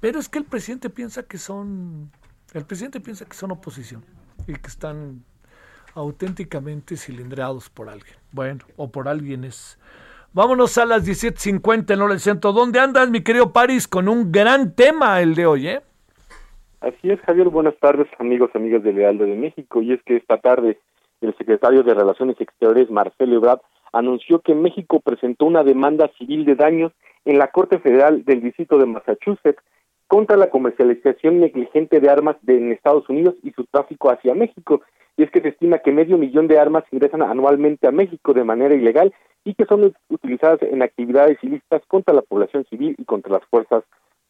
Pero 0.00 0.18
es 0.18 0.28
que 0.28 0.38
el 0.38 0.44
presidente 0.44 0.90
piensa 0.90 1.22
que 1.22 1.38
son, 1.38 2.10
el 2.52 2.66
presidente 2.66 3.00
piensa 3.00 3.24
que 3.24 3.36
son 3.36 3.52
oposición 3.52 4.04
y 4.46 4.54
que 4.54 4.68
están 4.68 5.24
auténticamente 5.98 6.96
cilindrados 6.96 7.68
por 7.70 7.88
alguien. 7.88 8.16
Bueno, 8.32 8.64
o 8.76 8.90
por 8.90 9.08
alguien 9.08 9.44
es. 9.44 9.78
Vámonos 10.32 10.78
a 10.78 10.84
las 10.84 11.06
17.50 11.06 11.94
en 11.94 12.10
el 12.10 12.20
centro. 12.20 12.52
¿Dónde 12.52 12.80
andas, 12.80 13.10
mi 13.10 13.22
querido 13.22 13.52
París? 13.52 13.88
Con 13.88 14.08
un 14.08 14.30
gran 14.30 14.74
tema 14.74 15.20
el 15.20 15.34
de 15.34 15.46
hoy, 15.46 15.68
¿eh? 15.68 15.80
Así 16.80 17.10
es, 17.10 17.20
Javier. 17.22 17.48
Buenas 17.48 17.76
tardes, 17.80 18.06
amigos, 18.18 18.50
amigas 18.54 18.82
de 18.82 18.92
Lealdo 18.92 19.24
de 19.24 19.34
México. 19.34 19.82
Y 19.82 19.92
es 19.92 20.02
que 20.04 20.16
esta 20.16 20.38
tarde 20.38 20.78
el 21.20 21.36
secretario 21.36 21.82
de 21.82 21.94
Relaciones 21.94 22.40
Exteriores, 22.40 22.90
Marcelo 22.90 23.36
Ebrard, 23.36 23.60
anunció 23.92 24.40
que 24.40 24.54
México 24.54 25.00
presentó 25.00 25.46
una 25.46 25.64
demanda 25.64 26.10
civil 26.18 26.44
de 26.44 26.54
daños 26.54 26.92
en 27.24 27.38
la 27.38 27.48
Corte 27.48 27.78
Federal 27.78 28.24
del 28.24 28.42
Distrito 28.42 28.78
de 28.78 28.86
Massachusetts 28.86 29.62
contra 30.06 30.36
la 30.36 30.50
comercialización 30.50 31.40
negligente 31.40 32.00
de 32.00 32.08
armas 32.08 32.36
de, 32.42 32.56
en 32.56 32.72
Estados 32.72 33.08
Unidos 33.08 33.34
y 33.42 33.50
su 33.52 33.64
tráfico 33.64 34.10
hacia 34.10 34.34
México. 34.34 34.82
Y 35.18 35.24
es 35.24 35.30
que 35.32 35.40
se 35.40 35.48
estima 35.48 35.80
que 35.80 35.90
medio 35.90 36.16
millón 36.16 36.46
de 36.46 36.60
armas 36.60 36.84
ingresan 36.92 37.22
anualmente 37.22 37.88
a 37.88 37.90
México 37.90 38.32
de 38.32 38.44
manera 38.44 38.76
ilegal 38.76 39.12
y 39.44 39.54
que 39.54 39.64
son 39.64 39.92
utilizadas 40.08 40.62
en 40.62 40.80
actividades 40.80 41.38
ilícitas 41.42 41.82
contra 41.88 42.14
la 42.14 42.22
población 42.22 42.64
civil 42.70 42.94
y 42.96 43.04
contra 43.04 43.32
las 43.32 43.44
fuerzas 43.46 43.82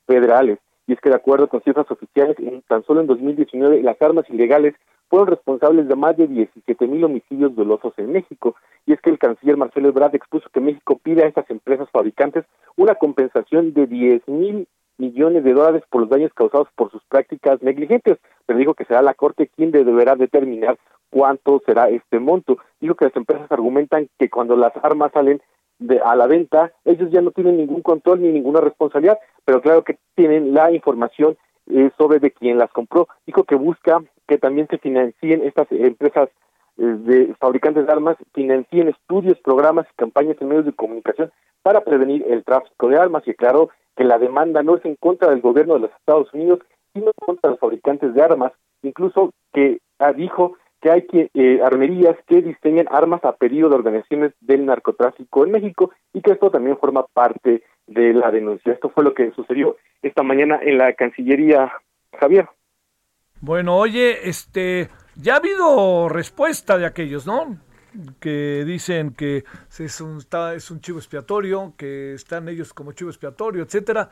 federales. 0.06 0.58
Y 0.86 0.94
es 0.94 1.00
que 1.00 1.10
de 1.10 1.16
acuerdo 1.16 1.48
con 1.48 1.62
cifras 1.62 1.90
oficiales, 1.90 2.38
en, 2.38 2.62
tan 2.62 2.82
solo 2.84 3.02
en 3.02 3.06
2019 3.06 3.82
las 3.82 4.00
armas 4.00 4.24
ilegales 4.30 4.74
fueron 5.10 5.28
responsables 5.28 5.88
de 5.88 5.94
más 5.94 6.16
de 6.16 6.26
17 6.26 6.86
mil 6.86 7.04
homicidios 7.04 7.54
dolosos 7.54 7.92
en 7.98 8.10
México. 8.10 8.56
Y 8.86 8.94
es 8.94 9.00
que 9.02 9.10
el 9.10 9.18
canciller 9.18 9.58
Marcelo 9.58 9.90
Ebrard 9.90 10.14
expuso 10.14 10.48
que 10.50 10.60
México 10.60 10.98
pide 11.02 11.22
a 11.22 11.28
estas 11.28 11.50
empresas 11.50 11.90
fabricantes 11.90 12.46
una 12.76 12.94
compensación 12.94 13.74
de 13.74 13.86
10 13.86 14.26
mil 14.28 14.66
millones 14.98 15.44
de 15.44 15.52
dólares 15.52 15.82
por 15.88 16.02
los 16.02 16.10
daños 16.10 16.32
causados 16.34 16.68
por 16.74 16.90
sus 16.90 17.02
prácticas 17.04 17.62
negligentes, 17.62 18.18
pero 18.46 18.58
dijo 18.58 18.74
que 18.74 18.84
será 18.84 19.00
la 19.00 19.14
Corte 19.14 19.48
quien 19.48 19.70
deberá 19.70 20.16
determinar 20.16 20.78
cuánto 21.10 21.62
será 21.64 21.88
este 21.88 22.18
monto. 22.18 22.58
Dijo 22.80 22.94
que 22.94 23.06
las 23.06 23.16
empresas 23.16 23.50
argumentan 23.50 24.08
que 24.18 24.28
cuando 24.28 24.56
las 24.56 24.72
armas 24.82 25.12
salen 25.12 25.40
de, 25.78 26.00
a 26.00 26.16
la 26.16 26.26
venta, 26.26 26.72
ellos 26.84 27.10
ya 27.10 27.20
no 27.20 27.30
tienen 27.30 27.56
ningún 27.56 27.82
control 27.82 28.20
ni 28.20 28.28
ninguna 28.30 28.60
responsabilidad, 28.60 29.18
pero 29.44 29.62
claro 29.62 29.84
que 29.84 29.98
tienen 30.14 30.52
la 30.52 30.72
información 30.72 31.36
eh, 31.70 31.90
sobre 31.96 32.18
de 32.18 32.32
quién 32.32 32.58
las 32.58 32.70
compró. 32.72 33.08
Dijo 33.26 33.44
que 33.44 33.54
busca 33.54 34.02
que 34.26 34.38
también 34.38 34.66
se 34.68 34.78
financien 34.78 35.42
estas 35.42 35.70
empresas 35.70 36.28
de 36.78 37.34
fabricantes 37.38 37.86
de 37.86 37.92
armas, 37.92 38.16
financien 38.32 38.88
estudios, 38.88 39.38
programas 39.40 39.86
y 39.90 39.96
campañas 39.96 40.36
en 40.40 40.48
medios 40.48 40.64
de 40.64 40.72
comunicación 40.72 41.30
para 41.62 41.82
prevenir 41.82 42.24
el 42.28 42.44
tráfico 42.44 42.88
de 42.88 42.96
armas 42.96 43.22
y 43.26 43.34
claro 43.34 43.70
que 43.96 44.04
la 44.04 44.18
demanda 44.18 44.62
no 44.62 44.76
es 44.76 44.84
en 44.84 44.94
contra 44.94 45.30
del 45.30 45.40
gobierno 45.40 45.74
de 45.74 45.80
los 45.80 45.90
Estados 45.90 46.32
Unidos, 46.32 46.60
sino 46.94 47.10
contra 47.14 47.50
los 47.50 47.58
fabricantes 47.58 48.14
de 48.14 48.22
armas, 48.22 48.52
incluso 48.82 49.32
que 49.52 49.80
ah, 49.98 50.12
dijo 50.12 50.56
que 50.80 50.90
hay 50.90 51.06
que 51.06 51.30
eh, 51.34 51.60
armerías 51.64 52.16
que 52.26 52.40
diseñan 52.40 52.86
armas 52.90 53.24
a 53.24 53.32
pedido 53.32 53.68
de 53.68 53.74
organizaciones 53.74 54.32
del 54.40 54.64
narcotráfico 54.64 55.44
en 55.44 55.50
México 55.50 55.90
y 56.12 56.20
que 56.20 56.32
esto 56.32 56.50
también 56.50 56.78
forma 56.78 57.04
parte 57.06 57.64
de 57.88 58.14
la 58.14 58.30
denuncia. 58.30 58.72
Esto 58.72 58.90
fue 58.90 59.02
lo 59.02 59.14
que 59.14 59.32
sucedió 59.32 59.76
esta 60.02 60.22
mañana 60.22 60.60
en 60.62 60.78
la 60.78 60.92
Cancillería, 60.92 61.72
Javier. 62.18 62.48
Bueno, 63.40 63.76
oye, 63.76 64.28
este, 64.28 64.88
ya 65.18 65.34
ha 65.34 65.36
habido 65.36 66.08
respuesta 66.08 66.78
de 66.78 66.86
aquellos, 66.86 67.26
¿no? 67.26 67.58
Que 68.20 68.64
dicen 68.66 69.12
que 69.12 69.44
es 69.78 70.00
un, 70.00 70.24
es 70.54 70.70
un 70.70 70.80
chivo 70.80 70.98
expiatorio, 70.98 71.74
que 71.76 72.14
están 72.14 72.48
ellos 72.48 72.72
como 72.72 72.92
chivo 72.92 73.10
expiatorio, 73.10 73.62
etcétera. 73.62 74.10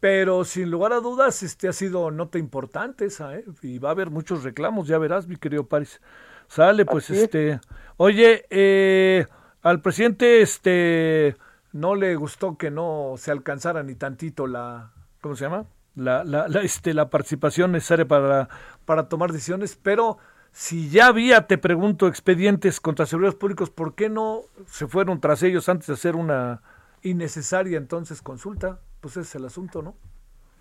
Pero 0.00 0.44
sin 0.44 0.70
lugar 0.70 0.92
a 0.92 1.00
dudas, 1.00 1.42
este 1.42 1.66
ha 1.66 1.72
sido 1.72 2.10
nota 2.10 2.38
importante 2.38 3.06
esa, 3.06 3.36
¿eh? 3.36 3.44
Y 3.62 3.78
va 3.78 3.88
a 3.88 3.92
haber 3.92 4.10
muchos 4.10 4.44
reclamos, 4.44 4.86
ya 4.86 4.98
verás, 4.98 5.26
mi 5.26 5.36
querido 5.36 5.66
París. 5.66 6.00
Sale, 6.46 6.84
pues, 6.84 7.08
este. 7.08 7.60
Oye, 7.96 8.44
eh, 8.50 9.26
al 9.62 9.80
presidente, 9.80 10.42
este, 10.42 11.36
no 11.72 11.94
le 11.94 12.16
gustó 12.16 12.58
que 12.58 12.70
no 12.70 13.14
se 13.16 13.30
alcanzara 13.30 13.82
ni 13.82 13.94
tantito 13.94 14.46
la, 14.46 14.92
¿cómo 15.22 15.36
se 15.36 15.44
llama? 15.44 15.64
la, 15.94 16.24
la, 16.24 16.46
este, 16.62 16.92
la 16.94 17.08
participación 17.08 17.72
necesaria 17.72 18.06
para, 18.06 18.48
para 18.84 19.08
tomar 19.08 19.32
decisiones, 19.32 19.78
pero 19.80 20.18
si 20.54 20.88
ya 20.88 21.08
había, 21.08 21.48
te 21.48 21.58
pregunto, 21.58 22.06
expedientes 22.06 22.80
contra 22.80 23.06
servidores 23.06 23.34
públicos, 23.34 23.70
¿por 23.70 23.96
qué 23.96 24.08
no 24.08 24.42
se 24.66 24.86
fueron 24.86 25.20
tras 25.20 25.42
ellos 25.42 25.68
antes 25.68 25.88
de 25.88 25.94
hacer 25.94 26.14
una 26.14 26.62
innecesaria 27.02 27.76
entonces 27.76 28.22
consulta? 28.22 28.78
Pues 29.00 29.16
ese 29.16 29.22
es 29.22 29.34
el 29.34 29.46
asunto, 29.46 29.82
¿no? 29.82 29.94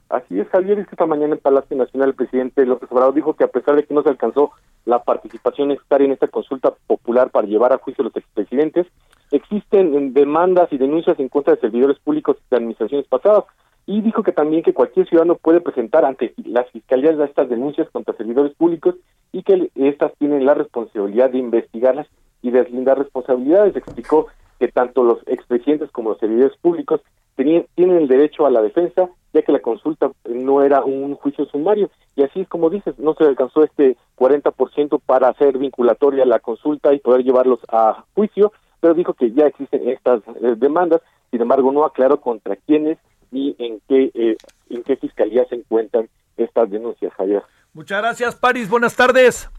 Así 0.09 0.39
es, 0.39 0.47
Javier, 0.49 0.83
que 0.83 0.91
esta 0.91 1.05
mañana 1.05 1.35
en 1.35 1.39
Palacio 1.39 1.77
Nacional 1.77 2.09
el 2.09 2.15
presidente 2.15 2.65
López 2.65 2.91
Obrador 2.91 3.13
dijo 3.13 3.35
que 3.35 3.43
a 3.43 3.49
pesar 3.49 3.75
de 3.75 3.83
que 3.85 3.93
no 3.93 4.01
se 4.01 4.09
alcanzó 4.09 4.51
la 4.85 5.03
participación 5.03 5.67
necesaria 5.67 6.05
en 6.05 6.13
esta 6.13 6.27
consulta 6.27 6.73
popular 6.87 7.29
para 7.29 7.45
llevar 7.47 7.71
a 7.71 7.77
juicio 7.77 8.01
a 8.01 8.05
los 8.05 8.15
expresidentes, 8.15 8.87
existen 9.29 10.11
demandas 10.15 10.73
y 10.73 10.79
denuncias 10.79 11.19
en 11.19 11.29
contra 11.29 11.53
de 11.53 11.61
servidores 11.61 11.99
públicos 11.99 12.37
de 12.49 12.57
administraciones 12.57 13.07
pasadas 13.07 13.43
y 13.85 14.01
dijo 14.01 14.23
que 14.23 14.31
también 14.31 14.63
que 14.63 14.73
cualquier 14.73 15.07
ciudadano 15.07 15.35
puede 15.35 15.61
presentar 15.61 16.03
ante 16.03 16.33
las 16.45 16.67
fiscalías 16.71 17.19
estas 17.19 17.47
denuncias 17.47 17.87
contra 17.91 18.15
servidores 18.15 18.55
públicos 18.55 18.95
y 19.33 19.43
que 19.43 19.69
estas 19.75 20.13
tienen 20.17 20.45
la 20.45 20.53
responsabilidad 20.53 21.31
de 21.31 21.39
investigarlas 21.39 22.07
y 22.41 22.51
deslindar 22.51 22.99
responsabilidades. 22.99 23.75
Explicó 23.75 24.27
que 24.59 24.69
tanto 24.69 25.03
los 25.03 25.19
expresidentes 25.25 25.91
como 25.91 26.11
los 26.11 26.19
servidores 26.19 26.55
públicos 26.57 27.01
tenían, 27.35 27.65
tienen 27.75 27.97
el 27.97 28.07
derecho 28.07 28.45
a 28.45 28.51
la 28.51 28.61
defensa, 28.61 29.09
ya 29.33 29.41
que 29.41 29.51
la 29.51 29.59
consulta 29.59 30.11
no 30.29 30.61
era 30.61 30.85
un 30.85 31.15
juicio 31.15 31.45
sumario. 31.45 31.89
Y 32.15 32.21
así 32.21 32.41
es 32.41 32.47
como 32.47 32.69
dices, 32.69 32.97
no 32.99 33.15
se 33.15 33.23
alcanzó 33.23 33.63
este 33.63 33.97
40% 34.17 35.01
para 35.03 35.29
hacer 35.29 35.57
vinculatoria 35.57 36.25
la 36.25 36.39
consulta 36.39 36.93
y 36.93 36.99
poder 36.99 37.23
llevarlos 37.23 37.59
a 37.69 38.05
juicio, 38.13 38.53
pero 38.79 38.93
dijo 38.93 39.13
que 39.13 39.31
ya 39.31 39.47
existen 39.47 39.89
estas 39.89 40.21
eh, 40.41 40.55
demandas, 40.57 41.01
sin 41.31 41.41
embargo 41.41 41.71
no 41.71 41.85
aclaró 41.85 42.21
contra 42.21 42.55
quiénes 42.55 42.99
y 43.31 43.55
en 43.57 43.79
qué, 43.87 44.11
eh, 44.13 44.37
en 44.69 44.83
qué 44.83 44.95
fiscalía 44.97 45.45
se 45.45 45.55
encuentran 45.55 46.07
estas 46.37 46.69
denuncias, 46.69 47.11
Javier. 47.13 47.41
Muchas 47.73 48.01
gracias, 48.01 48.35
París. 48.35 48.69
Buenas 48.69 48.95
tardes. 48.95 49.49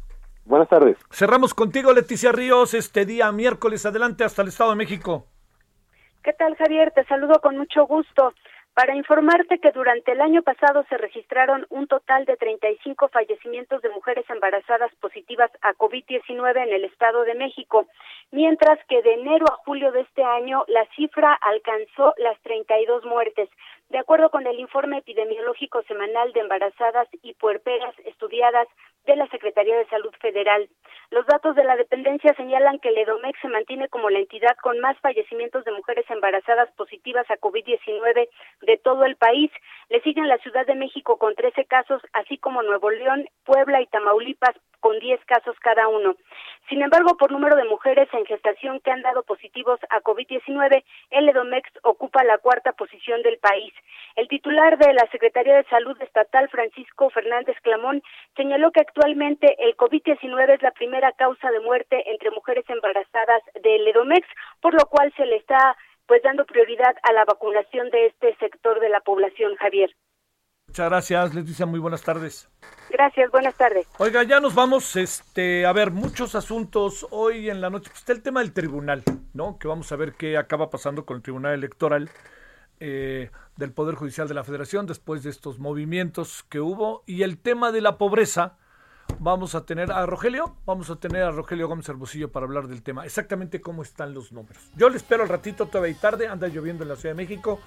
Buenas 0.44 0.68
tardes. 0.68 0.96
Cerramos 1.10 1.54
contigo, 1.54 1.92
Leticia 1.92 2.30
Ríos, 2.30 2.74
este 2.74 3.04
día 3.06 3.32
miércoles. 3.32 3.86
Adelante 3.86 4.24
hasta 4.24 4.42
el 4.42 4.48
Estado 4.48 4.70
de 4.70 4.76
México. 4.76 5.26
¿Qué 6.22 6.32
tal, 6.32 6.54
Javier? 6.56 6.92
Te 6.92 7.04
saludo 7.04 7.40
con 7.40 7.56
mucho 7.56 7.86
gusto 7.86 8.32
para 8.74 8.96
informarte 8.96 9.58
que 9.58 9.70
durante 9.70 10.12
el 10.12 10.20
año 10.20 10.42
pasado 10.42 10.84
se 10.88 10.98
registraron 10.98 11.64
un 11.70 11.86
total 11.86 12.24
de 12.24 12.36
35 12.36 13.08
fallecimientos 13.08 13.80
de 13.82 13.88
mujeres 13.90 14.28
embarazadas 14.28 14.92
positivas 14.96 15.50
a 15.62 15.74
COVID-19 15.74 16.56
en 16.56 16.72
el 16.72 16.84
Estado 16.84 17.22
de 17.22 17.34
México, 17.34 17.86
mientras 18.32 18.78
que 18.88 19.00
de 19.02 19.14
enero 19.14 19.46
a 19.48 19.56
julio 19.64 19.92
de 19.92 20.00
este 20.00 20.24
año 20.24 20.64
la 20.66 20.84
cifra 20.96 21.34
alcanzó 21.34 22.14
las 22.18 22.38
32 22.42 23.04
muertes. 23.04 23.48
De 23.95 24.01
acuerdo 24.01 24.28
con 24.28 24.45
el 24.45 24.59
informe 24.59 24.99
epidemiológico 24.99 25.80
semanal 25.84 26.32
de 26.32 26.40
embarazadas 26.40 27.07
y 27.22 27.32
puerperas 27.34 27.95
estudiadas 28.05 28.66
de 29.05 29.14
la 29.14 29.28
Secretaría 29.28 29.78
de 29.78 29.86
Salud 29.86 30.12
Federal, 30.20 30.68
los 31.11 31.24
datos 31.26 31.55
de 31.55 31.62
la 31.62 31.76
dependencia 31.76 32.34
señalan 32.34 32.80
que 32.80 32.88
el 32.88 32.99
EDOMEX 32.99 33.38
se 33.40 33.47
mantiene 33.47 33.88
como 33.88 34.11
la 34.11 34.18
entidad 34.18 34.57
con 34.62 34.80
más 34.80 34.99
fallecimientos 34.99 35.64
de 35.64 35.70
mujeres 35.70 36.07
embarazadas 36.11 36.72
positivas 36.72 37.30
a 37.30 37.36
COVID-19 37.36 38.28
de 38.62 38.76
todo 38.78 39.05
el 39.05 39.14
país. 39.14 39.53
Le 39.90 40.01
siguen 40.01 40.26
la 40.26 40.38
Ciudad 40.38 40.66
de 40.66 40.74
México 40.74 41.16
con 41.16 41.36
13 41.36 41.64
casos, 41.66 42.03
así 42.14 42.36
como 42.38 42.64
Nuevo 42.64 42.90
León, 42.90 43.28
Puebla 43.45 43.80
y 43.80 43.86
Tamaulipas 43.86 44.57
con 44.80 44.99
10 44.99 45.24
casos 45.24 45.57
cada 45.61 45.88
uno. 45.88 46.14
Sin 46.68 46.82
embargo, 46.82 47.16
por 47.16 47.32
número 47.32 47.57
de 47.57 47.64
mujeres 47.64 48.09
en 48.12 48.26
gestación 48.26 48.80
que 48.80 48.90
han 48.90 49.01
dado 49.01 49.22
positivos 49.22 49.80
a 49.88 50.03
COVID-19, 50.03 50.84
el 51.14 51.28
EDOMEX 51.28 51.70
ocupa 51.82 52.24
la 52.24 52.38
cuarta 52.38 52.72
posición 52.72 53.22
del 53.22 53.38
país. 53.38 53.72
El 54.16 54.28
titular 54.28 54.76
de 54.78 54.92
la 54.92 55.08
Secretaría 55.10 55.56
de 55.56 55.64
Salud 55.64 55.96
Estatal, 56.02 56.48
Francisco 56.48 57.08
Fernández 57.10 57.56
Clamón, 57.62 58.02
señaló 58.36 58.72
que 58.72 58.80
actualmente 58.80 59.54
el 59.58 59.76
COVID-19 59.76 60.54
es 60.54 60.62
la 60.62 60.72
primera 60.72 61.12
causa 61.12 61.50
de 61.50 61.60
muerte 61.60 62.02
entre 62.10 62.30
mujeres 62.32 62.64
embarazadas 62.68 63.42
del 63.62 63.86
Edomex, 63.86 64.26
por 64.60 64.74
lo 64.74 64.86
cual 64.86 65.12
se 65.16 65.24
le 65.24 65.36
está 65.36 65.76
pues 66.06 66.22
dando 66.22 66.44
prioridad 66.44 66.94
a 67.02 67.12
la 67.12 67.24
vacunación 67.24 67.90
de 67.90 68.06
este 68.06 68.34
sector 68.36 68.80
de 68.80 68.88
la 68.88 69.00
población, 69.00 69.54
Javier. 69.56 69.94
Muchas 70.75 70.91
gracias, 70.91 71.35
Leticia, 71.37 71.66
muy 71.66 71.79
buenas 71.79 72.03
tardes. 72.03 72.49
Gracias, 72.91 73.31
buenas 73.31 73.55
tardes. 73.55 73.87
Oiga, 73.99 74.25
ya 74.25 74.41
nos 74.41 74.57
vamos, 74.57 74.97
este, 74.97 75.66
a 75.66 75.72
ver, 75.72 75.93
muchos 75.93 76.35
asuntos 76.35 77.07
hoy 77.12 77.49
en 77.49 77.61
la 77.61 77.70
noche. 77.70 77.91
Pues 77.91 78.01
está 78.01 78.12
el 78.12 78.22
tema 78.22 78.41
del 78.41 78.53
tribunal, 78.53 79.05
¿no? 79.35 79.57
Que 79.57 79.68
vamos 79.68 79.93
a 79.93 79.97
ver 79.97 80.14
qué 80.14 80.37
acaba 80.37 80.70
pasando 80.70 81.07
con 81.07 81.18
el 81.18 81.22
Tribunal 81.22 81.55
Electoral 81.55 82.11
eh, 82.81 83.31
del 83.55 83.70
Poder 83.70 83.95
Judicial 83.95 84.27
de 84.27 84.35
la 84.35 84.43
Federación 84.43 84.87
después 84.87 85.22
de 85.22 85.31
estos 85.31 85.61
movimientos 85.61 86.43
que 86.49 86.59
hubo. 86.59 87.05
Y 87.07 87.22
el 87.22 87.39
tema 87.39 87.70
de 87.70 87.81
la 87.81 87.97
pobreza, 87.97 88.57
vamos 89.20 89.55
a 89.55 89.64
tener 89.66 89.93
a 89.93 90.05
Rogelio, 90.07 90.57
vamos 90.66 90.91
a 90.91 90.97
tener 90.97 91.22
a 91.22 91.31
Rogelio 91.31 91.68
Gómez 91.68 91.89
Hermosillo 91.89 92.33
para 92.33 92.47
hablar 92.47 92.66
del 92.66 92.83
tema, 92.83 93.05
exactamente 93.05 93.61
cómo 93.61 93.85
están 93.85 94.12
los 94.12 94.33
números. 94.33 94.61
Yo 94.75 94.89
le 94.89 94.97
espero 94.97 95.22
al 95.22 95.29
ratito, 95.29 95.66
todavía 95.66 95.93
y 95.93 96.01
tarde, 96.01 96.27
anda 96.27 96.49
lloviendo 96.49 96.83
en 96.83 96.89
la 96.89 96.97
Ciudad 96.97 97.14
de 97.14 97.22
México. 97.22 97.61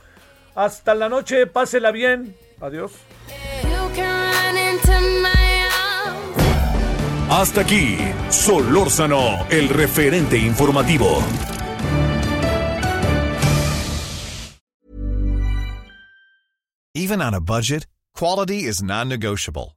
Hasta 0.57 0.95
la 0.95 1.07
noche, 1.07 1.45
pásela 1.45 1.91
bien. 1.91 2.35
Adiós. 2.59 2.91
Hasta 7.29 7.61
aquí, 7.61 7.97
Solórzano, 8.31 9.45
el 9.51 9.69
referente 9.69 10.35
informativo. 10.37 11.21
Even 16.95 17.21
on 17.21 17.35
a 17.35 17.39
budget, 17.39 17.85
quality 18.15 18.63
is 18.63 18.81
non-negotiable. 18.81 19.76